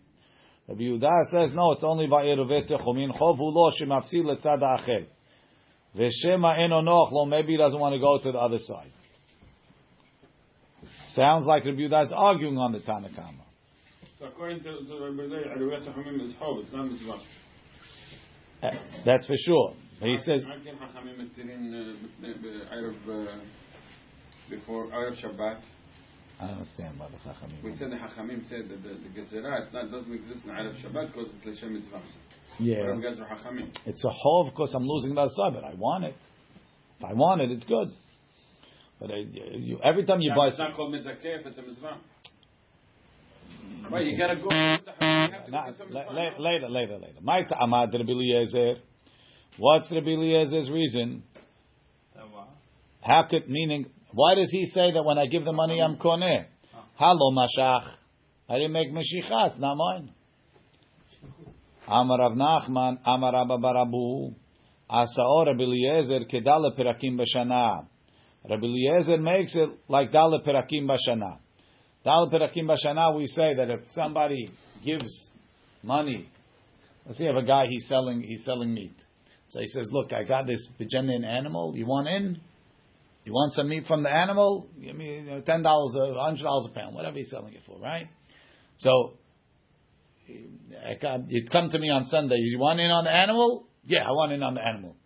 Rabbi 0.70 0.82
Yehuda 0.82 1.32
says, 1.32 1.56
no, 1.56 1.72
it's 1.72 1.84
only 1.84 2.08
by 2.08 2.22
עירובי 2.24 2.62
תחומין, 2.62 3.14
חוב 3.14 3.40
הוא 3.40 3.54
לא 3.56 3.72
שמפסיד 3.72 4.26
לצד 4.26 4.58
האחר. 4.64 5.04
ושמא 5.96 6.56
אינו 6.56 6.82
נוח 6.82 7.12
לו, 7.12 7.26
maybe 7.26 7.52
he 7.52 7.58
doesn't 7.58 7.80
want 7.80 7.94
to 7.94 8.00
go 8.00 8.18
to 8.18 8.32
the 8.32 8.38
other 8.38 8.58
side. 8.58 8.92
Sounds 11.16 11.46
like 11.46 11.66
Rabbi 11.66 11.80
Yehuda 11.80 12.06
is 12.06 12.14
arguing 12.14 12.58
on 12.58 12.72
the 12.74 12.80
Tanakama. 12.80 13.46
So 14.20 14.26
according 14.26 14.60
to, 14.64 14.72
to 14.88 14.94
Rabbi 15.06 15.24
Yehuda, 15.24 15.58
Aruvei 15.58 15.88
Techumim 15.88 16.26
is 16.26 16.34
Chov, 16.34 16.62
it's 16.62 16.74
not 16.74 16.86
Mitzvah. 16.86 17.20
That's 19.05 19.27
for 19.27 19.37
sure. 19.37 19.75
He 20.01 20.17
says. 20.19 20.45
Uh, 20.45 20.53
uh, 23.13 23.27
before 24.51 24.87
Shabbat. 24.87 25.61
I 26.41 26.47
understand 26.47 26.99
why 26.99 27.09
the 27.09 27.19
Chachamim. 27.19 27.63
We 27.63 27.73
said 27.75 27.91
the 27.91 27.97
Chachamim 27.97 28.49
said 28.49 28.69
that 28.69 28.83
the, 28.83 28.95
the 28.95 29.11
Gezerah 29.21 29.73
doesn't 29.73 30.13
exist 30.13 30.45
in 30.45 30.51
Arab 30.51 30.75
Shabbat 30.77 31.13
because 31.13 31.29
it's 31.35 31.61
Lashem 31.61 31.73
Mitzvah. 31.73 32.03
Yeah. 32.59 32.95
It's 33.87 34.05
a 34.05 34.11
hov 34.11 34.47
because 34.47 34.75
I'm 34.75 34.87
losing 34.87 35.15
that 35.15 35.31
side, 35.31 35.55
but 35.55 35.65
I 35.65 35.75
want 35.75 36.05
it. 36.05 36.15
If 36.99 37.05
I 37.05 37.13
want 37.15 37.41
it, 37.41 37.51
it's 37.51 37.65
good. 37.65 37.89
But 39.01 39.11
I, 39.11 39.17
you, 39.17 39.79
every 39.83 40.05
time 40.05 40.21
you 40.21 40.31
yeah, 40.31 40.37
buy, 40.37 40.49
it's 40.49 40.59
not 40.59 40.77
called 40.77 40.93
mizakeh. 40.95 41.47
It's 41.47 41.59
a 41.59 41.63
mitzvah. 41.63 41.99
Right, 43.91 44.07
you 44.07 44.19
gotta 44.19 44.37
go 44.37 44.49
with 45.45 45.51
the 45.51 45.53
Hachamim, 45.53 45.53
you 45.53 45.53
have 45.53 45.53
to 45.53 45.53
go 45.53 45.53
Not- 45.53 45.67
to 45.67 45.79
some 45.79 45.91
la- 45.93 46.01
Mitzvah. 46.01 46.43
la- 46.43 46.51
later, 46.51 46.69
later, 46.69 46.99
later. 46.99 47.21
My 47.23 47.43
ta'amad 47.43 47.93
Rabbi 47.93 48.11
Eliezer. 48.13 48.75
What's 49.59 49.91
Rabbi 49.93 50.11
Eliezer's 50.11 50.71
reason? 50.71 51.23
How 53.03 53.25
could 53.29 53.49
meaning? 53.49 53.87
Why 54.13 54.35
does 54.37 54.51
he 54.51 54.67
say 54.67 54.93
that 54.93 55.03
when 55.05 55.19
I 55.19 55.27
give 55.27 55.45
the 55.45 55.53
money 55.53 55.81
I'm 55.81 55.97
koneh? 55.97 56.45
Halo 56.97 57.33
mashach. 57.33 57.89
I 58.49 58.55
didn't 58.55 58.73
make 58.73 58.93
meshicha. 58.93 59.51
It's 59.51 59.59
not 59.59 59.77
mine. 59.77 60.11
Amar 61.89 62.19
Rav 62.19 62.33
Nachman, 62.33 62.99
Amar 63.05 63.33
Rabba 63.33 63.59
Barabu, 63.59 64.35
Asao 64.89 65.47
Rabbi 65.47 65.63
Eliezer 65.63 66.21
kedale 66.33 66.79
perakim 66.79 67.19
b'shana. 67.19 67.87
Rabbi 68.49 68.65
Eliezer 68.67 69.19
makes 69.19 69.55
it 69.57 69.71
like 69.89 70.13
dale 70.13 70.41
perakim 70.47 70.87
b'shana. 70.87 71.39
Dale 72.05 72.31
perakim 72.33 72.67
b'shana, 72.71 73.17
we 73.17 73.27
say 73.27 73.55
that 73.55 73.69
if 73.69 73.81
somebody 73.91 74.49
gives 74.85 75.29
money, 75.83 76.29
let's 77.07 77.19
say 77.19 77.25
you 77.25 77.35
have 77.35 77.43
a 77.43 77.47
guy 77.47 77.67
he's 77.69 77.87
selling 77.89 78.23
he's 78.23 78.45
selling 78.45 78.73
meat. 78.75 78.95
So 79.49 79.61
he 79.61 79.67
says, 79.67 79.89
"Look, 79.93 80.13
I 80.13 80.25
got 80.25 80.47
this 80.47 80.67
begenin 80.81 81.25
animal. 81.25 81.75
You 81.77 81.87
want 81.87 82.09
in? 82.09 82.41
You 83.25 83.33
want 83.33 83.53
some 83.53 83.69
meat 83.69 83.85
from 83.87 84.03
the 84.03 84.11
animal? 84.11 84.67
Give 84.83 84.97
me 84.97 85.17
you 85.17 85.23
know, 85.23 85.41
ten 85.41 85.63
dollars, 85.63 85.95
a 85.95 86.15
hundred 86.21 86.43
dollars 86.43 86.69
a 86.71 86.75
pound, 86.75 86.95
whatever 86.95 87.17
he's 87.17 87.31
selling 87.31 87.55
it 87.55 87.63
for, 87.67 87.79
right?" 87.79 88.09
So 88.79 89.15
come, 91.01 91.27
you 91.29 91.47
come 91.51 91.71
to 91.71 91.79
me 91.79 91.91
on 91.91 92.05
Sunday. 92.05 92.37
You 92.39 92.59
want 92.59 92.81
in 92.81 92.91
on 92.91 93.05
the 93.05 93.11
animal? 93.11 93.67
Yeah, 93.85 94.01
I 94.01 94.11
want 94.13 94.33
in 94.33 94.43
on 94.43 94.55
the 94.55 94.67
animal. 94.67 94.97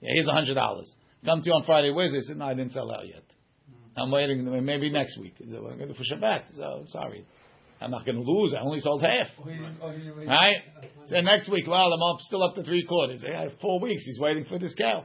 Yeah, 0.00 0.10
here's 0.14 0.28
a 0.28 0.32
hundred 0.32 0.54
dollars. 0.54 0.92
Come 1.24 1.40
to 1.42 1.46
you 1.46 1.54
on 1.54 1.64
Friday. 1.64 1.90
Where's? 1.90 2.12
I 2.14 2.20
said, 2.20 2.36
no, 2.36 2.46
I 2.46 2.54
didn't 2.54 2.72
sell 2.72 2.90
out 2.92 3.06
yet. 3.06 3.22
Hmm. 3.68 4.00
I'm 4.00 4.10
waiting. 4.10 4.64
Maybe 4.64 4.90
next 4.90 5.18
week. 5.18 5.34
We're 5.40 5.76
going 5.76 5.88
to 5.88 5.94
for 5.94 6.02
Shabbat. 6.02 6.54
So 6.54 6.84
sorry, 6.86 7.24
I'm 7.82 7.90
not 7.90 8.04
going 8.06 8.16
to 8.16 8.30
lose. 8.30 8.54
I 8.54 8.60
only 8.60 8.78
sold 8.80 9.02
half. 9.02 9.26
Right? 10.26 10.56
So 11.06 11.20
next 11.20 11.50
week, 11.50 11.66
well, 11.66 11.92
I'm 11.92 12.02
up, 12.02 12.20
still 12.20 12.42
up 12.42 12.54
to 12.54 12.62
three 12.62 12.84
quarters. 12.86 13.24
Yeah, 13.26 13.48
four 13.60 13.80
weeks. 13.80 14.04
He's 14.04 14.18
waiting 14.20 14.44
for 14.44 14.58
this 14.58 14.74
cow. 14.74 15.04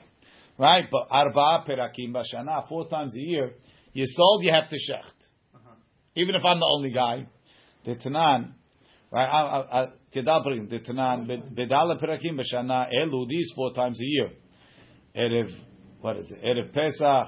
Right? 0.57 0.85
But 0.91 1.07
arba 1.09 1.65
perakim 1.67 2.13
bashana, 2.13 2.67
four 2.67 2.87
times 2.87 3.15
a 3.15 3.19
year, 3.19 3.53
you 3.93 4.05
sold, 4.05 4.43
you 4.43 4.51
have 4.51 4.69
to 4.69 4.75
shecht. 4.75 5.11
Even 6.15 6.35
if 6.35 6.43
I'm 6.43 6.59
the 6.59 6.71
only 6.71 6.91
guy, 6.91 7.27
the 7.85 7.95
Tanan, 7.95 8.53
right? 9.11 9.27
I- 9.27 9.59
I- 9.59 9.83
I- 9.83 9.87
Kedabrin, 10.13 10.69
the 10.69 10.79
Tanan, 10.79 11.27
bedala 11.27 12.01
perakim 12.01 12.39
bashana, 12.39 12.89
elu, 12.93 13.27
these 13.27 13.51
four 13.55 13.73
times 13.73 13.99
a 14.01 14.05
year. 14.05 14.31
Erev, 15.15 15.51
what 16.01 16.17
is 16.17 16.31
it? 16.31 16.43
Erev 16.43 16.73
Pesach, 16.73 17.27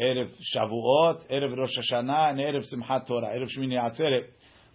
Erev 0.00 0.30
Shavuot, 0.56 1.30
Erev 1.30 1.56
Rosh 1.56 1.76
Hashanah, 1.78 2.30
and 2.30 2.38
Erev 2.38 2.64
Simchat 2.72 3.06
Torah, 3.06 3.28
Erev 3.36 3.48
Shmini 3.56 3.78
Atzeret. 3.78 4.26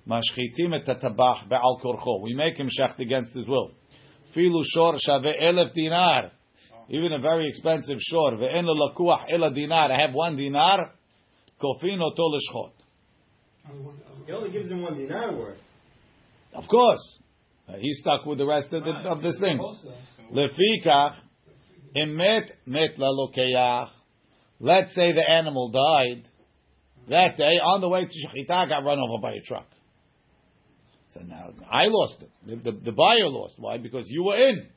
Mashchitim 0.08 0.76
et 0.76 0.86
tatabach 0.86 1.50
be'al 1.50 1.80
korcho. 1.84 2.22
We 2.22 2.36
make 2.36 2.58
him 2.58 2.70
shecht 2.70 3.00
against 3.00 3.34
his 3.34 3.48
will. 3.48 3.72
Filu 4.36 4.62
shor 4.64 4.96
shave 5.00 5.36
elef 5.42 5.74
dinar. 5.74 6.32
Even 6.90 7.12
a 7.14 7.20
very 7.20 7.48
expensive 7.50 7.98
shor. 8.00 8.34
Ve'en 8.34 8.66
lakuach 8.66 9.26
ela 9.32 9.52
dinar. 9.52 9.92
I 9.92 10.02
have 10.02 10.14
one 10.14 10.36
dinar. 10.36 10.92
Kofin 11.60 12.00
oto 12.02 12.24
l'shchot. 12.24 12.72
He 14.28 14.32
only 14.32 14.52
gives 14.52 14.70
him 14.70 14.84
one 14.84 14.96
dinar 14.96 15.36
worth. 15.36 15.58
Of 16.54 16.68
course. 16.68 17.20
He's 17.80 18.00
stuck 18.02 18.28
with 18.28 18.38
the 18.38 18.46
rest 18.46 18.72
of, 18.74 18.84
the, 18.84 18.92
of 18.92 19.24
this 19.24 19.40
thing. 19.40 19.60
Lefikach, 20.32 21.16
emet 21.96 22.52
met 22.68 23.00
la 23.00 23.08
lokeach. 23.08 23.90
Let's 24.60 24.96
say 24.96 25.12
the 25.12 25.30
animal 25.30 25.70
died 25.70 26.30
that 27.10 27.38
day 27.38 27.60
on 27.64 27.82
the 27.82 27.90
way 27.90 28.06
to 28.06 28.08
Shechita, 28.08 28.70
got 28.70 28.84
run 28.84 29.00
over 29.00 29.22
by 29.22 29.34
a 29.34 29.42
truck. 29.42 29.68
So 31.14 31.22
now 31.22 31.54
I 31.72 31.86
lost 31.88 32.22
it. 32.22 32.30
The, 32.46 32.72
the, 32.72 32.78
the 32.86 32.92
buyer 32.92 33.30
lost. 33.30 33.56
Why? 33.58 33.78
Because 33.78 34.06
you 34.08 34.24
were 34.24 34.36
in. 34.36 34.68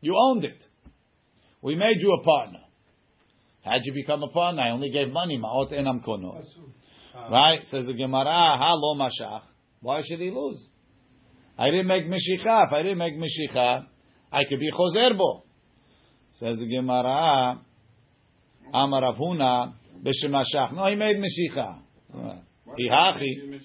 You 0.00 0.16
owned 0.18 0.44
it. 0.44 0.64
We 1.62 1.76
made 1.76 1.96
you 1.98 2.12
a 2.20 2.24
partner. 2.24 2.58
How'd 3.64 3.82
you 3.84 3.94
become 3.94 4.22
a 4.22 4.28
partner? 4.28 4.62
I 4.62 4.70
only 4.70 4.90
gave 4.90 5.08
money. 5.08 5.38
Ma'ot 5.38 5.72
enam 5.72 6.04
kono. 6.04 6.42
Right? 7.30 7.60
Says 7.70 7.86
the 7.86 7.94
Gemara, 7.94 8.24
ha 8.24 8.74
lo 8.74 8.96
mashach. 8.96 9.42
Why 9.80 10.00
should 10.04 10.18
he 10.18 10.30
lose? 10.30 10.66
I 11.56 11.66
didn't 11.66 11.86
make 11.86 12.04
mishicha. 12.04 12.66
If 12.66 12.72
I 12.72 12.82
didn't 12.82 12.98
make 12.98 13.14
mishicha, 13.14 13.86
I 14.32 14.44
could 14.48 14.58
be 14.58 14.70
choser 14.72 15.16
bo. 15.16 15.44
Says 16.32 16.58
the 16.58 16.66
Gemara, 16.66 17.60
Amar 18.72 19.02
Rav 19.02 19.16
Huna, 19.16 19.74
b'shemashach. 20.02 20.74
No, 20.74 20.86
he 20.86 20.96
made 20.96 21.16
mishicha. 21.16 21.78
Ihachi. 22.14 23.60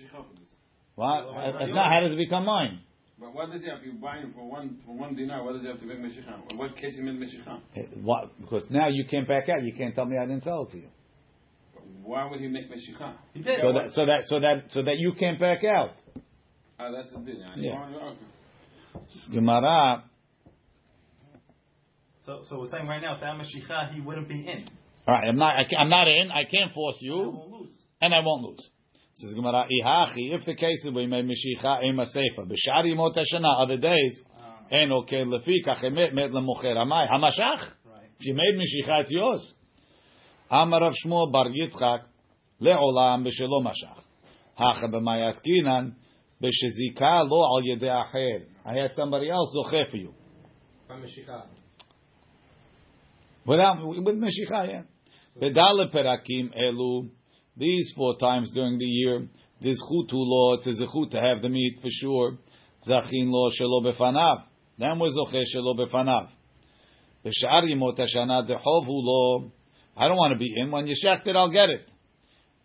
What? 0.95 1.25
If 1.61 1.69
not, 1.73 1.91
how 1.91 1.99
does 2.03 2.13
it 2.13 2.17
become 2.17 2.45
mine? 2.45 2.79
But 3.19 3.33
what 3.33 3.51
does 3.51 3.63
he 3.63 3.69
have? 3.69 3.83
You 3.83 3.93
buy 3.93 4.17
him 4.17 4.33
for 4.35 4.47
one 4.47 4.77
for 4.85 4.95
one 4.95 5.15
dinar. 5.15 5.43
What 5.43 5.53
does 5.53 5.61
he 5.61 5.67
have 5.67 5.79
to 5.79 5.85
make 5.85 5.99
meshicha? 5.99 6.51
In 6.51 6.57
what 6.57 6.75
case 6.75 6.95
he 6.95 7.01
made 7.01 7.15
meshicha? 7.15 7.59
What? 8.01 8.31
Because 8.39 8.65
now 8.69 8.89
you 8.89 9.05
can't 9.09 9.27
back 9.27 9.49
out. 9.49 9.63
You 9.63 9.73
can't 9.73 9.95
tell 9.95 10.05
me 10.05 10.17
I 10.17 10.25
didn't 10.25 10.43
sell 10.43 10.63
it 10.63 10.71
to 10.71 10.77
you. 10.77 10.87
Why 12.03 12.29
would 12.29 12.39
he 12.39 12.47
make 12.47 12.69
meshicha? 12.71 13.15
He 13.33 13.41
did. 13.41 13.59
So 13.61 13.73
that, 13.73 13.89
so 13.89 14.05
that, 14.05 14.23
so 14.25 14.39
that, 14.39 14.63
so 14.69 14.83
that 14.83 14.97
you 14.97 15.13
can't 15.13 15.39
back 15.39 15.63
out. 15.63 15.91
Ah, 16.79 16.91
that's 16.91 17.11
the 17.11 17.19
thing. 17.19 17.43
Yeah. 17.57 17.85
Okay. 17.85 19.33
Gemara. 19.33 20.03
So, 22.25 22.43
so 22.49 22.59
we're 22.59 22.67
saying 22.67 22.87
right 22.87 23.01
now, 23.01 23.15
if 23.15 23.21
that 23.21 23.35
Mashiach, 23.35 23.93
he 23.93 24.01
wouldn't 24.01 24.27
be 24.27 24.45
in. 24.47 24.67
All 25.07 25.13
right, 25.13 25.29
I'm 25.29 25.37
not. 25.37 25.55
I, 25.55 25.75
I'm 25.79 25.89
not 25.89 26.07
in. 26.09 26.31
I 26.31 26.43
can't 26.43 26.73
force 26.73 26.97
you, 26.99 27.67
and 28.01 28.13
I 28.13 28.19
won't 28.19 28.43
lose. 28.43 28.69
Says 29.15 29.33
Gemara. 29.33 29.65
Ihachi. 29.65 30.35
If 30.35 30.45
the 30.45 30.53
case 30.53 30.83
is 30.83 30.91
we 30.93 31.07
made 31.07 31.25
mishicha 31.25 31.81
ema 31.85 32.05
seifa 32.05 32.45
b'shari 32.45 32.93
mot 32.93 33.15
hashana 33.15 33.63
other 33.63 33.77
days. 33.77 34.21
Uh, 34.37 34.75
En 34.75 34.91
okay 34.91 35.23
lefi 35.23 35.63
kachemet 35.65 36.13
met 36.13 36.31
lemocher 36.31 36.75
amai 36.75 37.09
hamashach. 37.09 37.71
If 38.19 38.25
you 38.25 38.33
made 38.33 38.55
mishicha, 38.55 39.01
it's 39.03 39.11
yours. 39.11 39.53
Amar 40.51 40.81
Rav 40.81 40.93
Shmuel 41.05 41.31
bar 41.31 41.45
Yitzchak 41.45 42.01
leolam 42.61 43.25
b'shelo 43.25 43.63
mashach. 43.63 44.03
Hacha 44.55 44.87
b'mayaskinan 44.87 45.93
b'shezika 46.43 47.29
lo 47.29 47.45
al 47.45 47.63
yedei 47.63 47.89
acher. 47.89 48.43
I 48.65 48.73
had 48.73 48.93
somebody 48.93 49.29
else 49.29 49.55
zoche 49.55 49.89
for 49.89 49.97
you. 49.97 50.13
Without 53.45 53.87
with 53.87 54.15
Meshicha, 54.15 54.67
yeah. 54.67 54.81
Bedale 55.41 55.93
perakim 55.93 56.51
elu. 56.57 57.09
These 57.55 57.93
four 57.95 58.17
times 58.17 58.51
during 58.53 58.77
the 58.77 58.85
year, 58.85 59.27
this 59.61 59.77
chutu 59.83 60.13
law, 60.13 60.55
it's 60.55 60.67
a 60.67 60.83
zechut 60.83 61.11
to 61.11 61.19
have 61.19 61.41
the 61.41 61.49
meat 61.49 61.77
for 61.81 61.89
sure. 61.89 62.37
Zachin 62.87 63.29
lo 63.29 63.49
shelo 63.49 63.83
befanav. 63.83 64.43
Then 64.77 64.99
we're 64.99 65.09
zoche 65.09 65.43
shelo 65.55 65.75
befanav. 65.75 66.29
B'shar 67.25 67.63
yimot 67.63 67.99
hashana 67.99 68.47
dechov 68.47 68.85
lo. 68.87 69.51
I 69.95 70.07
don't 70.07 70.17
want 70.17 70.33
to 70.33 70.39
be 70.39 70.53
in. 70.55 70.71
When 70.71 70.87
you 70.87 70.95
shecht 70.95 71.27
it, 71.27 71.35
I'll 71.35 71.51
get 71.51 71.69
it. 71.69 71.87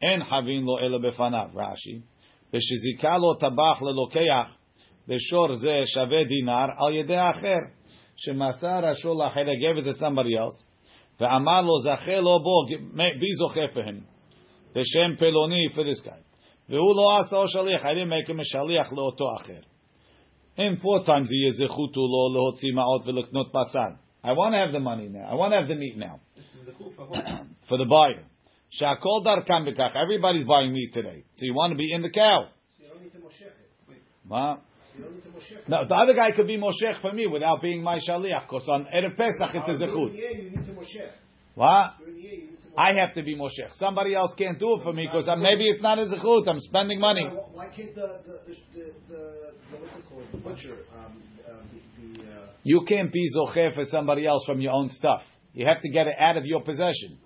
En 0.03 0.21
havin 0.21 0.65
lo 0.65 0.79
ele 0.79 0.99
befanav. 0.99 1.55
Rashi. 1.55 2.03
B'shizika 2.53 3.19
lo 3.19 3.37
tabach 3.39 3.81
lelokeach. 3.81 4.51
B'shor 5.09 5.57
ze 5.57 5.85
shave 5.87 6.29
dinar 6.29 6.75
al 6.79 6.91
yedeh 6.91 7.35
acher. 7.35 7.73
Shemasar 8.27 8.95
ashol 8.95 9.31
acher. 9.31 9.49
I 9.49 9.57
gave 9.57 9.79
it 9.79 9.85
to 9.85 9.95
somebody 9.95 10.37
else. 10.37 10.63
ואמר 11.22 11.62
לו, 11.62 11.80
זכה 11.80 12.20
לו 12.20 12.40
בו, 12.40 12.66
be 12.96 13.38
זוכה 13.38 13.62
for 13.74 13.86
him, 13.88 14.02
בשם 14.76 15.16
פלוני 15.20 15.68
for 15.74 15.84
this 15.84 16.06
guy. 16.06 16.22
והוא 16.70 16.96
לא 16.96 17.20
עשה 17.20 17.36
או 17.36 17.48
שליח, 17.48 17.82
I 17.82 17.94
didn't 17.94 18.10
make 18.10 18.30
him 18.30 18.40
a 18.40 18.44
שליח 18.44 18.94
לאותו 18.94 19.26
אחר. 19.42 19.60
In 20.58 20.76
four 20.82 21.06
times 21.06 21.32
יהיה 21.34 21.52
זכות 21.52 21.96
לו 21.98 22.34
להוציא 22.34 22.74
מעות 22.74 23.02
ולקנות 23.06 23.48
בשר. 23.52 24.08
I 24.24 24.34
want 24.34 24.54
to 24.54 24.58
have 24.58 24.74
the 24.74 24.80
money 24.80 25.08
now. 25.08 25.30
I 25.32 25.36
want 25.36 25.54
to 25.54 25.60
have 25.60 25.68
the 25.68 25.76
meat 25.76 25.98
now. 25.98 26.20
This 26.36 26.46
is 26.60 26.66
the 26.66 26.74
chuf 26.74 27.00
of 27.00 27.10
for 27.68 27.78
the 27.78 27.86
buyer. 27.86 28.24
שהכל 28.70 29.24
דרכם 29.24 29.66
בכך. 29.66 29.96
Everybody's 29.96 30.46
buying 30.46 30.74
meat 30.74 30.94
today. 30.94 31.24
So 31.36 31.46
you 31.46 31.54
want 31.54 31.72
to 31.72 31.78
be 31.78 31.94
in 31.94 32.02
the 32.02 32.10
cow. 32.10 32.48
מה? 34.26 34.56
No, 35.69 35.87
the 35.87 35.95
other 35.95 36.15
guy 36.15 36.33
could 36.33 36.47
be 36.47 36.59
Moshech 36.59 37.01
for 37.01 37.13
me 37.13 37.27
without 37.27 37.63
being 37.63 37.83
my 37.83 37.99
shaliach. 37.99 38.43
Because 38.43 38.69
on 38.69 38.87
Erev 38.95 39.17
Pesach 39.17 39.55
it's 39.55 39.69
a 39.69 39.85
zechut. 39.85 41.11
What? 41.55 41.95
I 42.77 42.93
have 42.95 43.15
to 43.15 43.23
be 43.23 43.37
Moshech. 43.37 43.73
Somebody 43.75 44.15
else 44.15 44.35
can't 44.37 44.59
do 44.59 44.79
it 44.79 44.83
for 44.83 44.93
me 44.93 45.07
because 45.11 45.29
maybe 45.39 45.69
it's 45.69 45.83
not 45.83 45.99
a 45.99 46.07
zechut. 46.07 46.49
I'm 46.49 46.61
spending 46.61 47.01
money. 47.01 47.29
Why 47.53 47.69
can't 47.69 47.95
the 47.95 48.21
the 48.27 48.55
the, 49.09 49.53
what's 49.79 49.97
it 49.97 50.05
called 50.09 50.25
the 50.33 50.39
butcher 50.39 50.79
um, 50.95 51.23
uh, 51.47 51.63
be, 51.73 52.15
be 52.15 52.23
uh, 52.23 52.47
You 52.63 52.85
can't 52.89 53.13
be 53.13 53.29
zocher 53.37 53.75
for 53.75 53.85
somebody 53.85 54.27
else 54.27 54.45
from 54.47 54.61
your 54.61 54.73
own 54.73 54.89
stuff. 54.89 55.23
You 55.55 55.67
have 55.67 55.83
to 55.83 55.89
get 55.91 56.07
it 56.07 56.15
out 56.19 56.37
of 56.37 56.47
your 56.47 56.63
possession. 56.63 57.19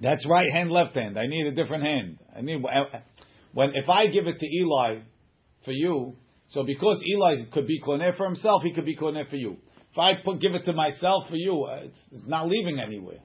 That's 0.00 0.26
right 0.26 0.50
hand, 0.52 0.70
left 0.72 0.96
hand. 0.96 1.16
I 1.16 1.26
need 1.28 1.46
a 1.46 1.52
different 1.52 1.84
hand. 1.84 2.18
I 2.36 2.40
need 2.40 2.60
when 3.52 3.70
if 3.74 3.88
I 3.88 4.06
give 4.06 4.26
it 4.26 4.38
to 4.38 4.46
Eli 4.46 5.00
for 5.64 5.72
you, 5.72 6.16
so 6.48 6.62
because 6.64 7.02
Eli 7.06 7.44
could 7.52 7.66
be 7.66 7.80
koneh 7.80 8.16
for 8.16 8.26
himself, 8.26 8.62
he 8.62 8.72
could 8.72 8.84
be 8.84 8.96
koneh 8.96 9.28
for 9.28 9.36
you. 9.36 9.56
If 9.92 9.98
I 9.98 10.12
put, 10.24 10.40
give 10.40 10.54
it 10.54 10.64
to 10.64 10.72
myself 10.72 11.28
for 11.28 11.36
you, 11.36 11.64
uh, 11.64 11.84
it's, 11.84 11.98
it's 12.12 12.26
not 12.26 12.48
leaving 12.48 12.80
anywhere. 12.80 13.20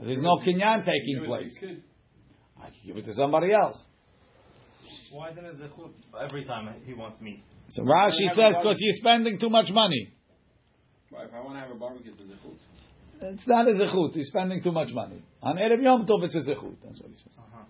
There's 0.00 0.20
no 0.20 0.38
kinyan 0.38 0.84
taking 0.84 1.24
place. 1.26 1.54
I 2.58 2.66
can 2.66 2.72
give 2.86 2.96
it 2.96 3.04
to 3.04 3.14
somebody 3.14 3.52
else. 3.52 3.78
Why 5.10 5.30
isn't 5.30 5.44
it 5.44 5.58
the 5.58 5.66
chuf 5.68 5.90
every 6.22 6.44
time 6.44 6.68
he 6.84 6.94
wants 6.94 7.20
meat? 7.20 7.42
So 7.70 7.82
Rashi 7.82 8.28
says 8.34 8.54
because 8.62 8.76
you're 8.78 8.94
spending 8.94 9.38
too 9.38 9.50
much 9.50 9.70
money. 9.70 10.12
But 11.10 11.24
if 11.24 11.34
I 11.34 11.40
want 11.40 11.54
to 11.54 11.60
have 11.60 11.70
a 11.70 11.74
barbecue, 11.74 12.12
it's 12.12 12.20
a 12.20 12.24
zechut. 12.24 13.32
It's 13.32 13.46
not 13.46 13.66
a 13.66 13.72
zechut. 13.72 14.14
He's 14.14 14.28
spending 14.28 14.62
too 14.62 14.72
much 14.72 14.90
money. 14.92 15.22
On 15.42 15.56
Erev 15.56 15.82
Yom 15.82 16.06
Tov, 16.06 16.24
it's 16.24 16.34
a 16.34 16.38
zechut. 16.38 16.76
That's 16.84 17.00
what 17.00 17.10
he 17.10 17.16
says. 17.16 17.34
Uh-huh. 17.38 17.64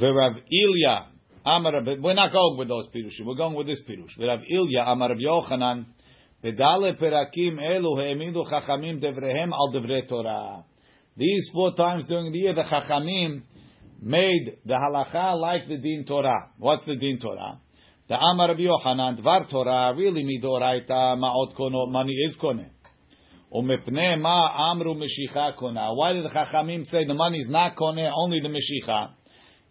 V'Rav 0.00 0.40
Ilya 0.50 1.06
Amar. 1.44 1.82
We're 2.00 2.14
not 2.14 2.32
going 2.32 2.58
with 2.58 2.68
those 2.68 2.88
pirushim. 2.88 3.26
We're 3.26 3.36
going 3.36 3.54
with 3.54 3.66
this 3.66 3.82
pirush. 3.88 4.18
V'Rav 4.18 4.42
Ilya 4.48 4.84
Amar 4.86 5.10
Rab 5.10 5.18
Yochanan. 5.18 5.86
Bedale 6.42 6.98
perakim 7.00 7.58
elu 7.58 7.96
he'emidu 8.00 8.42
chachamim 8.50 9.02
devrehem 9.02 9.52
al 9.52 9.72
devrei 9.72 10.08
Torah. 10.08 10.64
These 11.16 11.50
four 11.52 11.74
times 11.74 12.06
during 12.08 12.32
the 12.32 12.38
year, 12.38 12.54
the 12.54 12.62
chachamim 12.62 13.42
made 14.00 14.58
the 14.64 14.74
halacha 14.74 15.38
like 15.38 15.68
the 15.68 15.76
din 15.76 16.04
Torah. 16.06 16.50
What's 16.58 16.84
the 16.86 16.96
din 16.96 17.18
Torah? 17.20 17.60
The 18.08 18.16
Amar 18.16 18.48
Rabbi 18.48 18.62
Yochanan, 18.62 19.22
Dvar 19.22 19.48
Torah, 19.48 19.94
really 19.96 20.24
midoraita 20.24 21.16
ma'ot 21.16 21.54
kono, 21.56 21.88
money 21.90 22.12
is 22.12 22.36
koneh. 22.42 22.70
Umepne 23.54 24.20
ma 24.20 24.70
amru 24.72 24.94
meshicha 24.94 25.56
kona. 25.56 25.94
Why 25.94 26.14
did 26.14 26.24
the 26.24 26.30
Chachamim 26.30 26.86
say 26.86 27.04
the 27.06 27.14
money 27.14 27.38
is 27.38 27.48
not 27.48 27.76
koneh, 27.76 28.10
only 28.16 28.40
the 28.40 28.48
meshicha? 28.48 29.10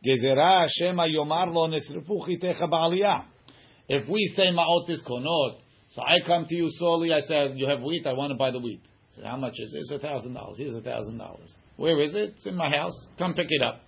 Gezerah 0.05 0.67
shema 0.69 1.05
yomar 1.07 1.53
lo 1.53 1.67
nesrifu 1.67 2.27
chitecha 2.27 2.69
ba'aliyah. 2.69 3.23
If 3.87 4.07
we 4.07 4.25
say 4.35 4.51
ma'ot 4.51 4.89
is 4.89 5.03
konot, 5.07 5.59
so 5.89 6.01
I 6.01 6.25
come 6.25 6.45
to 6.47 6.55
you 6.55 6.67
solely, 6.69 7.13
I 7.13 7.19
say, 7.19 7.51
you 7.55 7.67
have 7.67 7.81
wheat, 7.81 8.07
I 8.07 8.13
want 8.13 8.31
to 8.31 8.37
buy 8.37 8.51
the 8.51 8.59
wheat. 8.59 8.81
So 9.15 9.23
how 9.23 9.35
much 9.35 9.55
is 9.57 9.73
this? 9.73 9.91
A 9.91 9.99
thousand 9.99 10.33
dollars. 10.33 10.57
Here's 10.57 10.73
a 10.73 10.81
thousand 10.81 11.17
dollars. 11.17 11.53
Where 11.75 11.99
is 12.01 12.15
it? 12.15 12.35
It's 12.35 12.45
in 12.45 12.55
my 12.55 12.69
house. 12.69 12.93
Come 13.19 13.33
pick 13.33 13.47
it 13.49 13.61
up. 13.61 13.81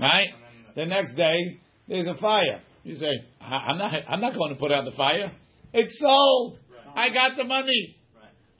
Right? 0.00 0.28
The 0.76 0.86
next 0.86 1.14
day, 1.16 1.58
there's 1.88 2.06
a 2.06 2.14
fire. 2.14 2.62
You 2.84 2.94
say, 2.94 3.10
I'm 3.40 3.78
not, 3.78 3.92
I'm 4.08 4.20
not 4.20 4.34
going 4.34 4.54
to 4.54 4.60
put 4.60 4.70
out 4.70 4.84
the 4.84 4.96
fire. 4.96 5.32
It's 5.72 5.98
sold. 5.98 6.60
I 6.94 7.08
got 7.08 7.36
the 7.36 7.44
money. 7.44 7.96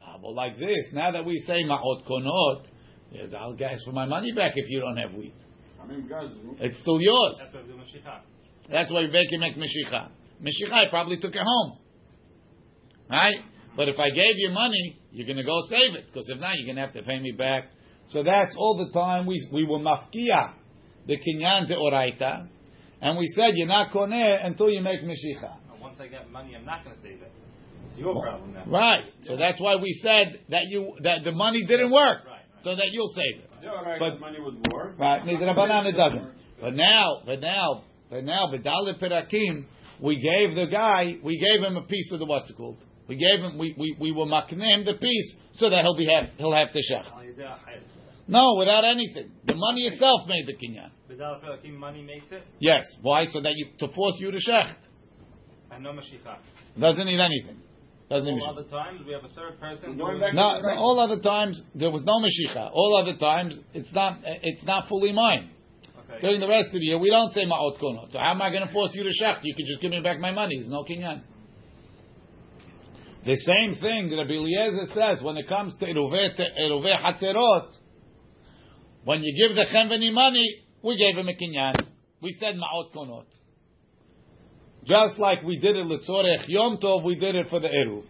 Ah, 0.02 0.16
well, 0.20 0.34
like 0.34 0.58
this, 0.58 0.86
now 0.92 1.12
that 1.12 1.24
we 1.24 1.38
say 1.46 1.62
ma'ot 1.62 2.04
konot, 2.06 2.66
I'll 3.38 3.56
ask 3.64 3.84
for 3.84 3.92
my 3.92 4.06
money 4.06 4.32
back 4.32 4.52
if 4.56 4.68
you 4.68 4.80
don't 4.80 4.96
have 4.96 5.12
wheat. 5.14 5.34
I 5.88 5.92
mean, 5.92 6.08
guys, 6.08 6.30
It's 6.60 6.78
still 6.80 7.00
yours. 7.00 7.36
That's 7.40 7.54
why 7.54 7.62
we 7.62 7.68
do 7.68 7.74
Mashiach. 7.74 8.20
That's 8.70 8.92
why 8.92 9.00
Rebecca 9.00 9.38
make 9.38 9.56
Meshicha. 9.56 10.08
Meshicha, 10.42 10.72
I 10.72 10.90
probably 10.90 11.16
took 11.18 11.34
it 11.34 11.42
home. 11.42 11.78
Right? 13.10 13.36
But 13.76 13.88
if 13.88 13.98
I 13.98 14.10
gave 14.10 14.36
you 14.36 14.50
money, 14.50 14.98
you're 15.12 15.26
going 15.26 15.38
to 15.38 15.44
go 15.44 15.58
save 15.70 15.94
it. 15.94 16.06
Because 16.06 16.28
if 16.28 16.38
not, 16.38 16.56
you're 16.56 16.66
going 16.66 16.76
to 16.76 16.82
have 16.82 16.92
to 16.92 17.02
pay 17.02 17.18
me 17.18 17.32
back. 17.32 17.70
So 18.08 18.22
that's 18.22 18.54
all 18.56 18.84
the 18.84 18.92
time 18.92 19.26
we, 19.26 19.46
we 19.52 19.64
were 19.64 19.78
mafkia, 19.78 20.52
the 21.06 21.16
kinyan 21.16 21.68
de 21.68 21.74
oraita. 21.74 22.48
And 23.00 23.16
we 23.16 23.26
said, 23.28 23.50
you're 23.54 23.68
not 23.68 23.92
koneh 23.92 24.44
until 24.44 24.68
you 24.70 24.82
make 24.82 25.00
Meshicha. 25.00 25.42
Now, 25.42 25.58
Once 25.80 25.98
I 26.00 26.08
get 26.08 26.30
money, 26.30 26.56
I'm 26.56 26.66
not 26.66 26.84
going 26.84 26.96
to 26.96 27.02
save 27.02 27.22
it. 27.22 27.32
It's 27.88 27.96
your 27.96 28.20
problem 28.20 28.52
now. 28.52 28.64
Right. 28.66 29.04
So 29.22 29.36
that's 29.36 29.60
why 29.60 29.76
we 29.76 29.92
said 30.02 30.40
that 30.50 30.64
you 30.68 30.94
that 31.04 31.24
the 31.24 31.32
money 31.32 31.64
didn't 31.66 31.90
work. 31.90 32.24
Right, 32.26 32.32
right. 32.32 32.37
So 32.62 32.74
that 32.76 32.86
you'll 32.92 33.12
save 33.14 33.42
it. 33.44 33.50
yeah, 33.62 33.70
right, 33.82 33.98
But- 34.00 34.20
money 34.20 34.40
would 34.40 34.66
work. 34.72 34.98
Right, 34.98 35.22
Midrabanan 35.22 35.86
it 35.86 35.92
doesn't. 35.96 36.32
But 36.60 36.74
now, 36.74 37.22
but 37.24 37.40
now, 37.40 37.84
but 38.10 38.24
now, 38.24 38.46
B'dalit 38.52 38.98
Perakim, 39.00 39.66
we 40.00 40.16
gave 40.16 40.54
the 40.54 40.66
guy, 40.66 41.16
we 41.22 41.38
gave 41.38 41.62
him 41.64 41.76
a 41.76 41.82
piece 41.82 42.10
of 42.12 42.18
the 42.18 42.24
what's 42.26 42.50
it 42.50 42.56
called? 42.56 42.78
We 43.06 43.16
gave 43.16 43.40
him, 43.44 43.58
we 43.58 43.74
we, 43.78 43.96
we 43.98 44.12
were 44.12 44.26
maknem 44.26 44.84
the 44.84 44.94
piece 44.94 45.36
so 45.54 45.70
that 45.70 45.82
he'll 45.82 45.96
be 45.96 46.06
have 46.06 46.30
he'll 46.36 46.52
have 46.54 46.72
to 46.72 46.78
shech. 46.78 47.06
Al 47.12 47.20
yedei 47.22 47.46
achayr. 47.46 47.80
No, 48.26 48.56
without 48.58 48.84
anything. 48.84 49.30
The 49.46 49.54
money 49.54 49.86
itself 49.86 50.20
made 50.28 50.46
the 50.46 50.52
kinyan. 50.52 50.90
Without 51.08 51.42
like 51.42 51.64
money 51.72 52.02
makes 52.02 52.30
it, 52.30 52.42
Yes. 52.58 52.84
Why? 53.00 53.24
So 53.26 53.40
that 53.40 53.52
you 53.56 53.68
to 53.78 53.88
force 53.94 54.16
you 54.18 54.30
to 54.30 54.36
shecht. 54.38 54.76
and 55.70 55.82
no 55.82 55.92
mashiach. 55.92 56.38
Doesn't 56.78 57.06
need 57.06 57.20
anything. 57.20 57.62
Doesn't 58.08 58.40
All 58.40 58.56
other 58.58 58.68
times 58.70 59.00
we 59.06 59.12
have 59.12 59.24
a 59.24 59.28
third 59.28 59.60
person. 59.60 59.98
Going 59.98 60.18
back- 60.18 60.32
No, 60.32 60.60
no, 60.60 60.68
all 60.70 60.98
other 60.98 61.20
times 61.20 61.60
there 61.74 61.90
was 61.90 62.04
no 62.04 62.14
mashiach. 62.20 62.70
All 62.72 62.96
other 63.02 63.18
times 63.18 63.54
it's 63.74 63.92
not. 63.92 64.20
It's 64.24 64.64
not 64.64 64.88
fully 64.88 65.12
mine. 65.12 65.50
Okay. 66.10 66.20
During 66.22 66.40
the 66.40 66.48
rest 66.48 66.68
of 66.68 66.80
the 66.80 66.86
year, 66.86 66.98
we 66.98 67.10
don't 67.10 67.30
say 67.32 67.44
ma'ot 67.44 67.78
konot. 67.78 68.12
So 68.12 68.18
how 68.18 68.30
am 68.30 68.40
I 68.40 68.48
going 68.50 68.66
to 68.66 68.72
force 68.72 68.92
you 68.94 69.02
to 69.02 69.10
shecht? 69.10 69.40
You 69.42 69.54
can 69.54 69.66
just 69.66 69.82
give 69.82 69.90
me 69.90 70.00
back 70.00 70.18
my 70.20 70.30
money. 70.30 70.56
There's 70.56 70.70
no 70.70 70.84
kinyan. 70.84 71.20
The 73.26 73.36
same 73.36 73.74
thing 73.74 74.08
that 74.08 74.16
Rabbi 74.16 74.32
Eliezer 74.32 74.86
says 74.94 75.22
when 75.22 75.36
it 75.36 75.46
comes 75.46 75.76
to 75.78 75.86
eruveh 75.86 76.34
te- 76.36 76.48
eruveh 76.62 76.96
hatzerot. 76.96 77.68
When 79.04 79.22
you 79.22 79.48
give 79.48 79.54
the 79.54 79.64
chenveni 79.70 80.12
money, 80.14 80.62
we 80.82 80.96
gave 80.96 81.16
him 81.18 81.28
a 81.28 81.32
kinyan. 81.34 81.86
We 82.22 82.32
said 82.40 82.54
ma'ot 82.54 82.90
konot. 82.94 83.26
Just 84.84 85.18
like 85.18 85.42
we 85.42 85.58
did 85.58 85.76
it 85.76 85.86
litzorech 85.86 86.48
yom 86.48 86.78
tov, 86.78 87.04
we 87.04 87.14
did 87.16 87.34
it 87.34 87.48
for 87.48 87.60
the 87.60 87.68
eruv. 87.68 88.04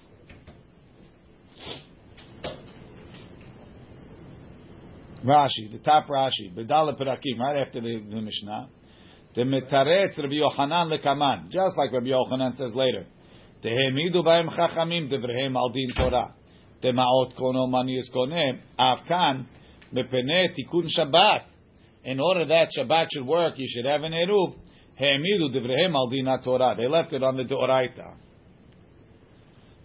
Rashi, 5.25 5.73
the 5.73 5.79
top 5.79 6.07
Rashi, 6.07 6.55
Bedala 6.55 6.99
Perakim, 6.99 7.39
right 7.39 7.61
after 7.67 7.81
the, 7.81 8.03
the 8.09 8.21
Mishnah. 8.21 8.69
The 9.35 9.43
Metaretz 9.43 10.17
Rabbi 10.17 10.35
Yochanan 10.35 10.97
lekaman, 10.97 11.51
just 11.51 11.77
like 11.77 11.93
Rabbi 11.93 12.07
Yochanan 12.07 12.57
says 12.57 12.73
later. 12.75 13.05
Tehemidu 13.63 14.25
b'hem 14.25 14.49
chachamim 14.49 15.13
devrehem 15.13 15.57
al 15.57 15.71
din 15.71 15.89
Torah. 15.97 16.35
Tema'ot 16.83 17.37
kono 17.37 17.69
mani 17.69 17.99
es 17.99 18.09
koneh. 18.15 18.61
Avkan 18.79 19.47
mepene 19.93 20.55
tikun 20.57 20.87
Shabbat. 20.97 21.43
In 22.05 22.21
order 22.21 22.47
that 22.47 22.69
Shabbat 22.79 23.09
should 23.13 23.27
work, 23.27 23.55
you 23.57 23.67
should 23.69 23.85
have 23.85 24.03
an 24.05 24.13
eruv. 24.13 24.55
Hemidu 25.01 25.53
devrehem 25.53 25.95
al 25.95 26.09
din 26.09 26.27
Torah. 26.45 26.75
They 26.77 26.89
left 26.89 27.13
it 27.13 27.23
on 27.23 27.37
the 27.37 27.45
Doraita. 27.45 28.15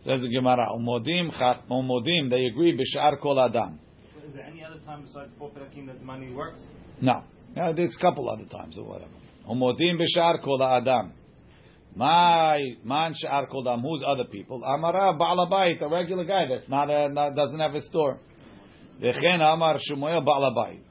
Says 0.03 0.22
the 0.22 0.28
Gemara, 0.28 0.68
umodim 0.76 1.32
umodim. 1.70 2.30
They 2.30 2.45
agree 2.45 2.78
kol 3.22 3.39
adam. 3.39 3.80
Is 4.28 4.34
there 4.34 4.43
any 4.43 4.64
other 4.64 4.80
time 4.86 5.03
besides 5.03 5.32
four 5.38 5.49
perakim 5.51 5.88
that 5.88 5.99
the 5.99 6.05
money 6.05 6.32
works? 6.34 6.59
No. 6.99 7.24
Yeah, 7.55 7.72
there's 7.72 7.95
a 7.97 8.01
couple 8.01 8.30
other 8.30 8.45
times 8.45 8.78
or 8.78 8.86
whatever. 8.86 9.11
Umodim 9.49 9.99
b'shar 10.01 10.43
kol 10.43 10.61
adam. 10.61 11.14
My 11.95 12.76
man 12.84 13.14
shar 13.16 13.47
kol 13.47 13.68
adam. 13.68 13.82
Who's 13.82 14.03
other 14.05 14.26
people? 14.26 14.64
Amara 14.66 15.18
ba'alabayit, 15.18 15.82
a 15.82 15.88
regular 15.88 16.26
guy 16.26 16.47
that's 16.49 16.68
not 16.68 16.89
a 16.89 17.07
not, 17.09 17.36
doesn't 17.36 17.59
have 17.59 17.76
a 17.76 17.82
store. 17.84 18.18
V'chen 18.99 19.41
Amar 19.41 19.78
Shmuel 19.89 20.26
ba'alabayit. 20.26 20.82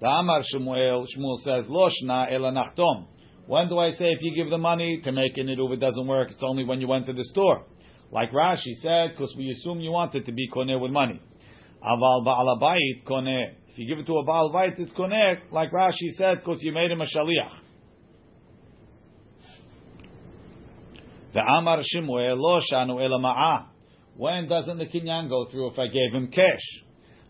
The 0.00 0.06
Amar 0.06 0.42
Shmuel 0.52 1.06
Shmuel 1.16 1.36
says 1.44 1.66
lo 1.68 1.88
shna 1.88 2.32
ela 2.32 2.50
nachtom. 2.50 3.06
When 3.46 3.68
do 3.68 3.78
I 3.78 3.90
say 3.90 4.06
if 4.06 4.22
you 4.22 4.34
give 4.34 4.50
the 4.50 4.58
money 4.58 5.00
to 5.04 5.12
make 5.12 5.38
an 5.38 5.46
eruv 5.46 5.72
it 5.72 5.80
doesn't 5.80 6.06
work? 6.06 6.30
It's 6.30 6.42
only 6.42 6.64
when 6.64 6.80
you 6.80 6.88
went 6.88 7.06
to 7.06 7.12
the 7.12 7.24
store. 7.24 7.64
Like 8.10 8.32
Rashi 8.32 8.74
said, 8.82 9.10
because 9.10 9.34
we 9.36 9.50
assume 9.50 9.80
you 9.80 9.92
want 9.92 10.14
it 10.14 10.26
to 10.26 10.32
be 10.32 10.48
koneh 10.52 10.80
with 10.80 10.90
money. 10.90 11.20
Aval 11.82 12.24
ba'alabayit 12.24 13.04
koneh. 13.04 13.52
If 13.68 13.78
you 13.78 13.86
give 13.86 13.98
it 13.98 14.06
to 14.06 14.18
a 14.18 14.24
baal 14.24 14.52
bayit, 14.52 14.78
it's 14.78 14.92
koneh. 14.92 15.38
Like 15.52 15.70
Rashi 15.70 16.10
said, 16.16 16.38
because 16.38 16.58
you 16.62 16.72
made 16.72 16.90
him 16.90 17.00
a 17.00 17.04
shaliach. 17.04 17.60
The 21.34 21.40
Amar 21.40 21.82
Shmuel 21.94 22.36
lo 22.38 22.60
shanu 22.72 23.00
ela 23.04 23.20
ma'ah. 23.20 23.66
When 24.16 24.48
doesn't 24.48 24.78
the 24.78 24.86
kinyan 24.86 25.28
go 25.28 25.46
through 25.50 25.70
if 25.70 25.78
I 25.78 25.86
gave 25.86 26.12
him 26.12 26.28
cash? 26.28 26.82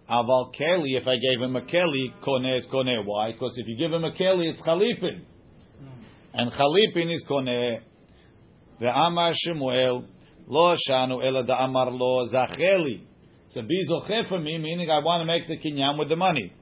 Aval 0.08 0.54
keli, 0.54 0.96
if 0.96 1.06
I 1.06 1.16
gave 1.16 1.42
him 1.42 1.56
a 1.56 1.62
keli, 1.62 2.14
koneh 2.22 2.56
is 2.56 2.66
koneh. 2.72 3.04
Why? 3.04 3.32
Because 3.32 3.52
if 3.56 3.66
you 3.66 3.76
give 3.76 3.92
him 3.92 4.04
a 4.04 4.12
keli, 4.12 4.52
it's 4.52 4.62
chalipin. 4.62 5.24
And 6.38 6.52
chalipin 6.52 7.10
is 7.14 7.24
koneh. 7.26 7.80
The 8.78 8.88
Amar 8.88 9.32
Shmuel 9.32 10.06
lo 10.46 10.76
shanu 10.86 11.24
ela 11.26 11.44
da 11.46 11.64
Amar 11.64 11.90
lo 11.90 12.28
zacheli. 12.28 13.06
So 13.48 13.62
be 13.62 13.88
zoche 13.90 14.28
for 14.28 14.38
me, 14.38 14.58
meaning 14.58 14.90
I 14.90 14.98
want 14.98 15.22
to 15.22 15.24
make 15.24 15.48
the 15.48 15.56
kinyan 15.56 15.98
with 15.98 16.10
the 16.10 16.16
money. 16.16 16.52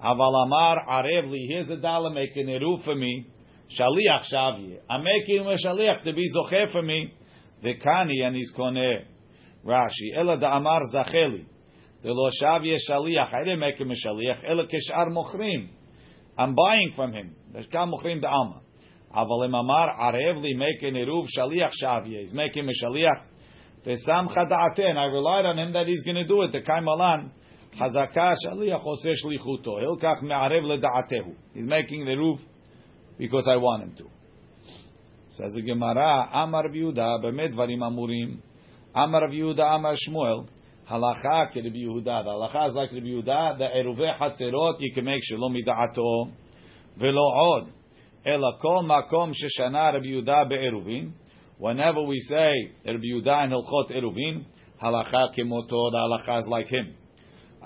Aval 0.00 0.46
Amar 0.46 0.86
arevli, 0.88 1.48
here's 1.48 1.68
a 1.68 1.78
dollar 1.78 2.10
making 2.10 2.48
a 2.48 2.60
roof 2.60 2.82
for 2.84 2.94
me. 2.94 3.26
Shaliach 3.76 4.32
shavye. 4.32 4.78
I'm 4.88 5.02
making 5.02 5.40
a 5.40 5.56
shaliach 5.66 6.04
to 6.04 6.12
be 6.12 6.30
zoche 6.32 6.70
for 6.70 6.82
me. 6.82 7.12
The 7.60 7.74
kani 7.74 8.22
and 8.22 8.36
he's 8.36 8.52
koneh. 8.56 9.04
Rashi, 9.66 10.16
ela 10.16 10.38
da 10.38 10.56
Amar 10.58 10.82
zacheli. 10.94 11.44
The 12.04 12.12
lo 12.12 12.30
shavye 12.40 12.76
shaliach. 12.88 13.34
I 13.34 13.40
didn't 13.40 13.58
make 13.58 13.80
him 13.80 13.90
a 13.90 13.94
shaliach. 13.94 14.48
Ela 14.48 14.68
keshar 14.68 15.08
mochrim. 15.08 15.70
I'm 16.38 16.54
buying 16.54 16.92
from 16.94 17.12
him. 17.12 17.34
There's 17.52 17.66
kam 17.66 17.90
mochrim 17.90 18.20
da 18.20 18.28
alma. 19.14 19.58
Amar 19.58 20.12
arevli 20.12 20.56
making 20.56 20.96
a 20.96 21.06
shaliach 21.06 21.72
shavye. 21.82 22.20
He's 22.20 22.32
making 22.32 22.68
a 22.68 22.84
shaliach. 22.84 23.22
Vesam 23.86 24.34
chada'aten. 24.34 24.96
I 24.96 25.04
relied 25.06 25.46
on 25.46 25.58
him 25.58 25.72
that 25.72 25.86
he's 25.86 26.02
going 26.02 26.16
to 26.16 26.26
do 26.26 26.42
it. 26.42 26.52
The 26.52 26.62
kai 26.62 26.80
malan. 26.80 27.30
Hazaka 27.78 28.34
shaliach 28.46 28.84
oseh 28.84 29.14
shlichuto. 29.24 29.82
Hilkach 29.82 30.22
me'arev 30.22 30.64
leda'atehu. 30.64 31.34
He's 31.52 31.66
making 31.66 32.04
the 32.04 32.16
roof 32.16 32.40
because 33.18 33.46
I 33.48 33.56
want 33.56 33.82
him 33.84 33.94
to. 33.96 34.04
Says 35.30 35.52
the 35.52 35.62
Gemara, 35.62 36.28
Amar 36.32 36.68
Yehuda, 36.68 37.24
bemet 37.24 37.54
dvarim 37.54 37.80
amurim. 37.80 38.38
Amar 38.94 39.28
Yehuda, 39.28 39.76
Amar 39.76 39.96
Shmuel. 40.08 40.46
Halacha 40.88 41.50
ke 41.50 41.56
Yehuda. 41.56 42.04
The 42.04 42.30
halacha 42.30 42.68
is 42.68 42.74
like 42.74 42.92
Rabbi 42.92 43.06
Yehuda. 43.06 43.58
The 43.58 43.64
eruvei 43.64 44.16
hatzerot 44.16 44.76
you 44.78 44.92
can 44.94 45.04
make 45.04 45.22
shalom 45.24 45.54
mida'ato 45.54 46.30
velo 46.96 47.28
od. 47.34 47.68
Ela 48.24 48.58
makom 48.62 49.32
sheshana 49.32 49.92
Rabbi 49.92 50.48
be'eruvin. 50.48 51.12
Whenever 51.58 52.02
we 52.02 52.18
say 52.20 52.72
Rabbi 52.84 53.04
Yehuda 53.04 53.44
in 53.44 53.50
Hilchot 53.50 53.90
Eruvin, 53.92 54.44
halacha 54.82 55.34
the 55.34 55.42
halacha 55.44 56.40
is 56.40 56.48
like 56.48 56.66
him. 56.66 56.94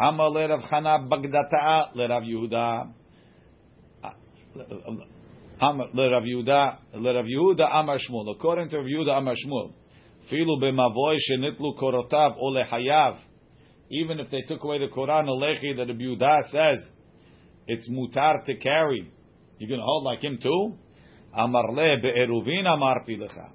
Amar 0.00 0.30
le 0.30 0.48
Rav 0.48 0.61
Chana 0.62 1.09
Bagdata 1.09 1.94
le 1.94 2.09
Rav 2.09 2.22
Yehuda. 2.22 2.92
Amar 5.61 5.86
le 5.94 6.11
Rav 6.11 6.22
Yehuda 6.24 6.76
le 6.94 7.14
Rav 7.14 7.24
Yehuda 7.24 7.68
Amar 7.72 7.98
Shmuel. 7.98 8.34
According 8.34 8.68
to 8.70 8.78
Rav 8.78 8.86
Yehuda 8.86 9.16
Amar 9.16 9.34
Shmuel, 9.34 9.72
filu 10.30 10.61
b'mavoy 10.61 11.16
shenitlu 11.30 11.78
korotav 11.78 12.36
o 12.40 12.52
lehayav. 12.52 13.16
Even 13.90 14.20
if 14.20 14.30
they 14.30 14.42
took 14.42 14.62
away 14.64 14.78
the 14.78 14.88
Quran 14.88 15.26
lechi 15.26 15.76
that 15.76 15.88
Rav 15.88 15.96
Yehuda 15.96 16.50
says 16.50 16.78
it's 17.66 17.88
mutar 17.90 18.44
to 18.44 18.56
carry, 18.56 19.11
you're 19.59 19.68
going 19.68 19.80
to 19.80 19.84
hold 19.84 20.04
like 20.04 20.22
him 20.22 20.38
too. 20.42 20.74
Amar 21.34 21.72
le 21.72 21.96
be'eruvin 22.00 22.66
amarti 22.66 23.18
lecha. 23.18 23.52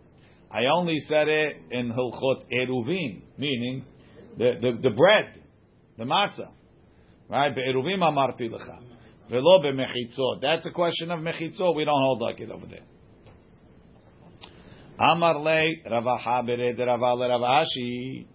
I 0.51 0.65
only 0.65 0.99
said 1.07 1.27
it 1.27 1.57
in 1.71 1.91
Hilchot 1.91 2.43
Eruvin, 2.51 3.23
meaning 3.37 3.85
the, 4.37 4.51
the, 4.61 4.89
the 4.89 4.89
bread, 4.91 5.41
the 5.97 6.03
matzah. 6.03 6.51
Right? 7.29 7.53
Be'eruvim 7.55 7.99
amarti 7.99 8.49
lecha. 8.49 8.79
Velo 9.29 9.61
be'mechitzot. 9.61 10.41
That's 10.41 10.65
a 10.65 10.71
question 10.71 11.09
of 11.11 11.19
mechitzot. 11.19 11.75
We 11.75 11.85
don't 11.85 12.01
hold 12.01 12.21
like 12.21 12.39
it 12.39 12.51
over 12.51 12.65
there. 12.67 12.83
Amar 14.99 15.39
le 15.39 15.61
Ravaha 15.89 16.47
bered 16.47 16.77
Rava 16.77 17.15
le 17.15 17.29
Rav 17.29 17.41
Ashi. 17.41 18.27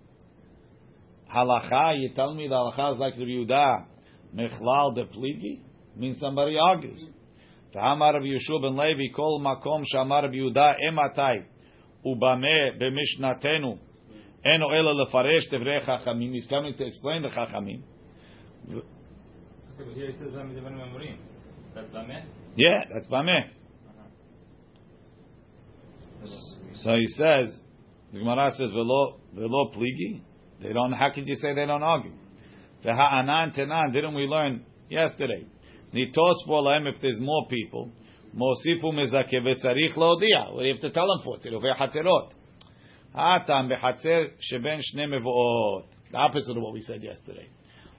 Halacha, 1.33 2.01
you 2.01 2.11
tell 2.15 2.35
me 2.35 2.49
the 2.49 2.55
halacha 2.55 2.95
is 2.95 2.99
like 2.99 3.17
the 3.17 3.23
Yehuda. 3.23 3.87
Mechlal 4.35 4.95
de 4.95 5.05
pligi? 5.05 5.61
Means 5.97 6.19
somebody 6.19 6.57
argues. 6.61 7.05
Amar 7.75 8.15
Rav 8.15 8.23
Yeshua 8.23 8.63
ben 8.63 8.77
Levi, 8.77 9.13
kol 9.15 9.41
makom 9.41 9.85
shamar 9.95 10.23
Rav 10.23 10.33
Yehuda 10.33 10.77
ematai. 10.89 11.45
Ubame 12.05 12.79
b'mishnatenu. 12.81 13.79
Eno 14.45 14.71
ela 14.71 14.95
lefaresh 15.05 15.53
tevrei 15.53 15.85
chachamim. 15.85 16.33
He's 16.33 16.47
coming 16.47 16.75
to 16.75 16.87
explain 16.87 17.23
the 17.23 17.29
chachamim. 17.29 17.83
Okay, 18.71 18.83
but 19.79 19.95
here 19.95 20.07
it 20.07 20.17
says 20.19 20.33
That's 21.75 21.91
Lameh? 21.91 22.25
Yeah, 22.57 22.85
that's 22.93 23.07
Bameh. 23.07 23.51
So 26.83 26.95
he 26.95 27.07
says, 27.07 27.59
the 28.13 28.19
Gemara 28.19 28.51
says, 28.51 28.71
velo, 28.71 29.21
velo 29.35 29.71
pligi. 29.71 30.21
They 30.61 30.73
don't, 30.73 30.93
how 30.93 31.11
can 31.13 31.27
you 31.27 31.37
say 31.37 31.55
they 31.55 31.67
don't 31.67 31.83
argue? 31.83 32.13
V'ha'anan 32.85 33.57
tenan, 33.57 33.93
didn't 33.93 34.15
we 34.15 34.23
learn 34.23 34.65
yesterday? 34.89 35.47
Nitos 35.95 36.47
lahem 36.49 36.89
if 36.89 37.01
there's 37.01 37.21
more 37.21 37.47
people. 37.49 37.93
Mosifu 38.37 38.93
mezake 38.93 39.35
v'tzarich 39.35 39.95
do 39.95 40.65
you 40.65 40.73
have 40.73 40.81
to 40.81 40.91
tell 40.91 41.07
them 41.07 41.25
for? 41.25 41.39
Tziruvei 41.39 41.77
hatzerot. 41.77 42.31
Ha'atam 43.15 43.71
behatzer 43.71 44.31
sheben 44.41 44.81
shne 44.81 45.07
mevo'ot. 45.09 45.85
The 46.13 46.19
opposite 46.19 46.57
of 46.57 46.63
what 46.63 46.75
we 46.75 46.81
said 46.81 47.03
yesterday. 47.03 47.49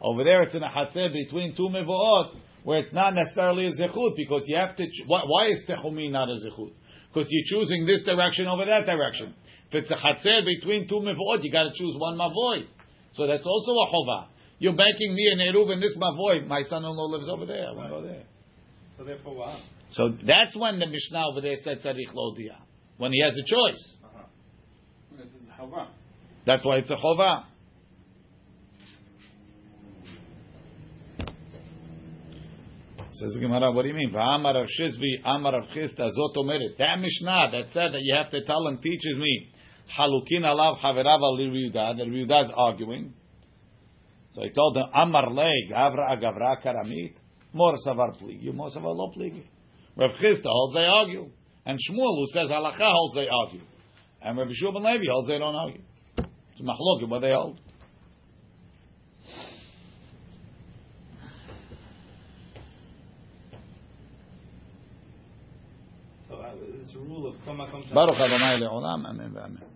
Over 0.02 0.24
there, 0.24 0.44
it's 0.44 0.54
in 0.54 0.64
a 0.64 0.70
hatzer 0.70 1.12
between 1.12 1.56
two 1.56 1.68
mevo'ot, 1.68 2.36
where 2.64 2.80
it's 2.80 2.94
not 2.94 3.14
necessarily 3.16 3.66
a 3.66 3.72
zechut, 3.72 4.16
because 4.16 4.44
you 4.48 4.56
have 4.56 4.76
to. 4.76 4.86
Why, 5.08 5.22
why 5.26 5.48
is 5.48 5.60
techumi 5.68 6.12
not 6.12 6.30
a 6.30 6.34
zechut? 6.34 6.72
Because 7.12 7.28
you're 7.30 7.60
choosing 7.60 7.86
this 7.86 8.04
direction 8.04 8.48
over 8.48 8.66
that 8.66 8.86
direction. 8.86 9.34
If 9.72 9.84
it's 9.84 9.92
a 9.92 9.96
hatzer 9.96 10.46
between 10.46 10.88
two 10.88 10.96
mevo'ot, 10.96 11.44
you 11.44 11.52
got 11.52 11.64
to 11.64 11.72
choose 11.74 11.96
one 11.98 12.18
mavoy. 12.18 12.66
So 13.14 13.28
that's 13.28 13.46
also 13.46 13.72
a 13.72 13.88
chova. 13.88 14.28
You're 14.60 14.74
making 14.74 15.16
me 15.16 15.32
an 15.34 15.39
eruv 15.39 15.72
in 15.74 15.80
this 15.80 15.95
mavoy. 15.95 15.99
My 15.99 16.16
boy. 16.16 16.45
My 16.47 16.62
son-in-law 16.64 17.05
lives 17.05 17.30
over 17.30 17.45
there. 17.45 17.68
I 17.70 17.72
want 17.72 17.89
to 17.89 17.95
go 17.95 18.01
there. 18.03 18.24
So 18.97 19.05
therefore, 19.05 19.36
what? 19.36 19.57
So 19.91 20.14
that's 20.26 20.55
when 20.55 20.80
the 20.80 20.88
Mishnah 20.88 21.28
over 21.32 21.41
there 21.41 21.55
said 21.64 21.80
tzarich 21.80 22.14
lodia. 22.14 22.57
When 22.97 23.14
he 23.14 23.22
has 23.24 23.38
a 23.38 23.43
choice. 23.43 23.93
Uh-huh. 24.03 25.86
That's 26.45 26.66
why 26.66 26.78
it's 26.78 26.89
a 26.89 26.95
chova. 26.95 27.45
Says 33.12 33.34
the 33.34 33.39
Gemara, 33.41 33.72
what 33.72 33.82
do 33.82 33.89
you 33.89 33.93
mean? 33.95 34.12
V'amar 34.12 34.53
Rav 34.53 34.68
Shizvi, 34.80 35.22
Amar 35.26 35.53
Rav 35.53 35.66
Chisda, 35.76 36.10
Zot 36.10 36.36
Omeret. 36.38 36.78
That 36.78 36.99
Mishnah 36.99 37.49
that 37.51 37.66
said 37.74 37.93
that 37.93 37.99
you 38.01 38.16
have 38.16 38.32
to 38.32 38.45
tell 38.45 38.66
him 38.68 38.78
teaches 38.78 39.18
me 39.18 39.49
Halukin 39.97 40.43
alav 40.43 40.80
haverav 40.80 41.20
al 41.22 41.38
Riyudah. 41.38 41.97
That 41.97 42.07
Riyudah 42.07 42.45
is 42.45 42.51
arguing. 42.55 43.14
So 44.40 44.46
he 44.46 44.52
told 44.52 44.78
him, 44.78 44.86
Amar 44.94 45.30
le 45.32 45.52
gavra 45.70 46.16
agavra 46.16 46.64
karamit. 46.64 47.16
Mor 47.52 47.76
savar 47.86 48.18
pligi, 48.18 48.54
mor 48.54 48.70
savar 48.70 48.96
lo 48.96 49.12
pligi. 49.12 49.44
Rav 49.98 50.12
Chisda 50.12 50.46
holds 50.46 50.76
they 50.76 50.86
argue. 50.86 51.30
And 51.66 51.78
Shmuel, 51.78 52.20
who 52.20 52.26
says 52.28 52.50
halacha, 52.50 52.90
holds 52.90 53.16
they 53.16 53.28
argue. 53.28 53.60
And 54.22 54.38
Rabbi 54.38 54.52
Shua 54.54 54.72
ben 54.72 54.84
Levi 54.84 55.04
holds 55.12 55.28
they 55.28 55.40
don't 55.40 55.56
argue. 55.56 55.82
It's 56.54 56.62
machlokim 56.62 57.10
what 57.10 57.20
they 57.20 57.34
hold. 57.34 57.60
So 66.30 66.36
uh, 66.36 66.54
this 66.80 66.96
rule 66.96 67.28
of 67.28 67.46
Baruch 67.94 68.16
Adonai 68.16 68.58
le'olam, 68.58 69.06
amen 69.06 69.32
v'amen. 69.32 69.68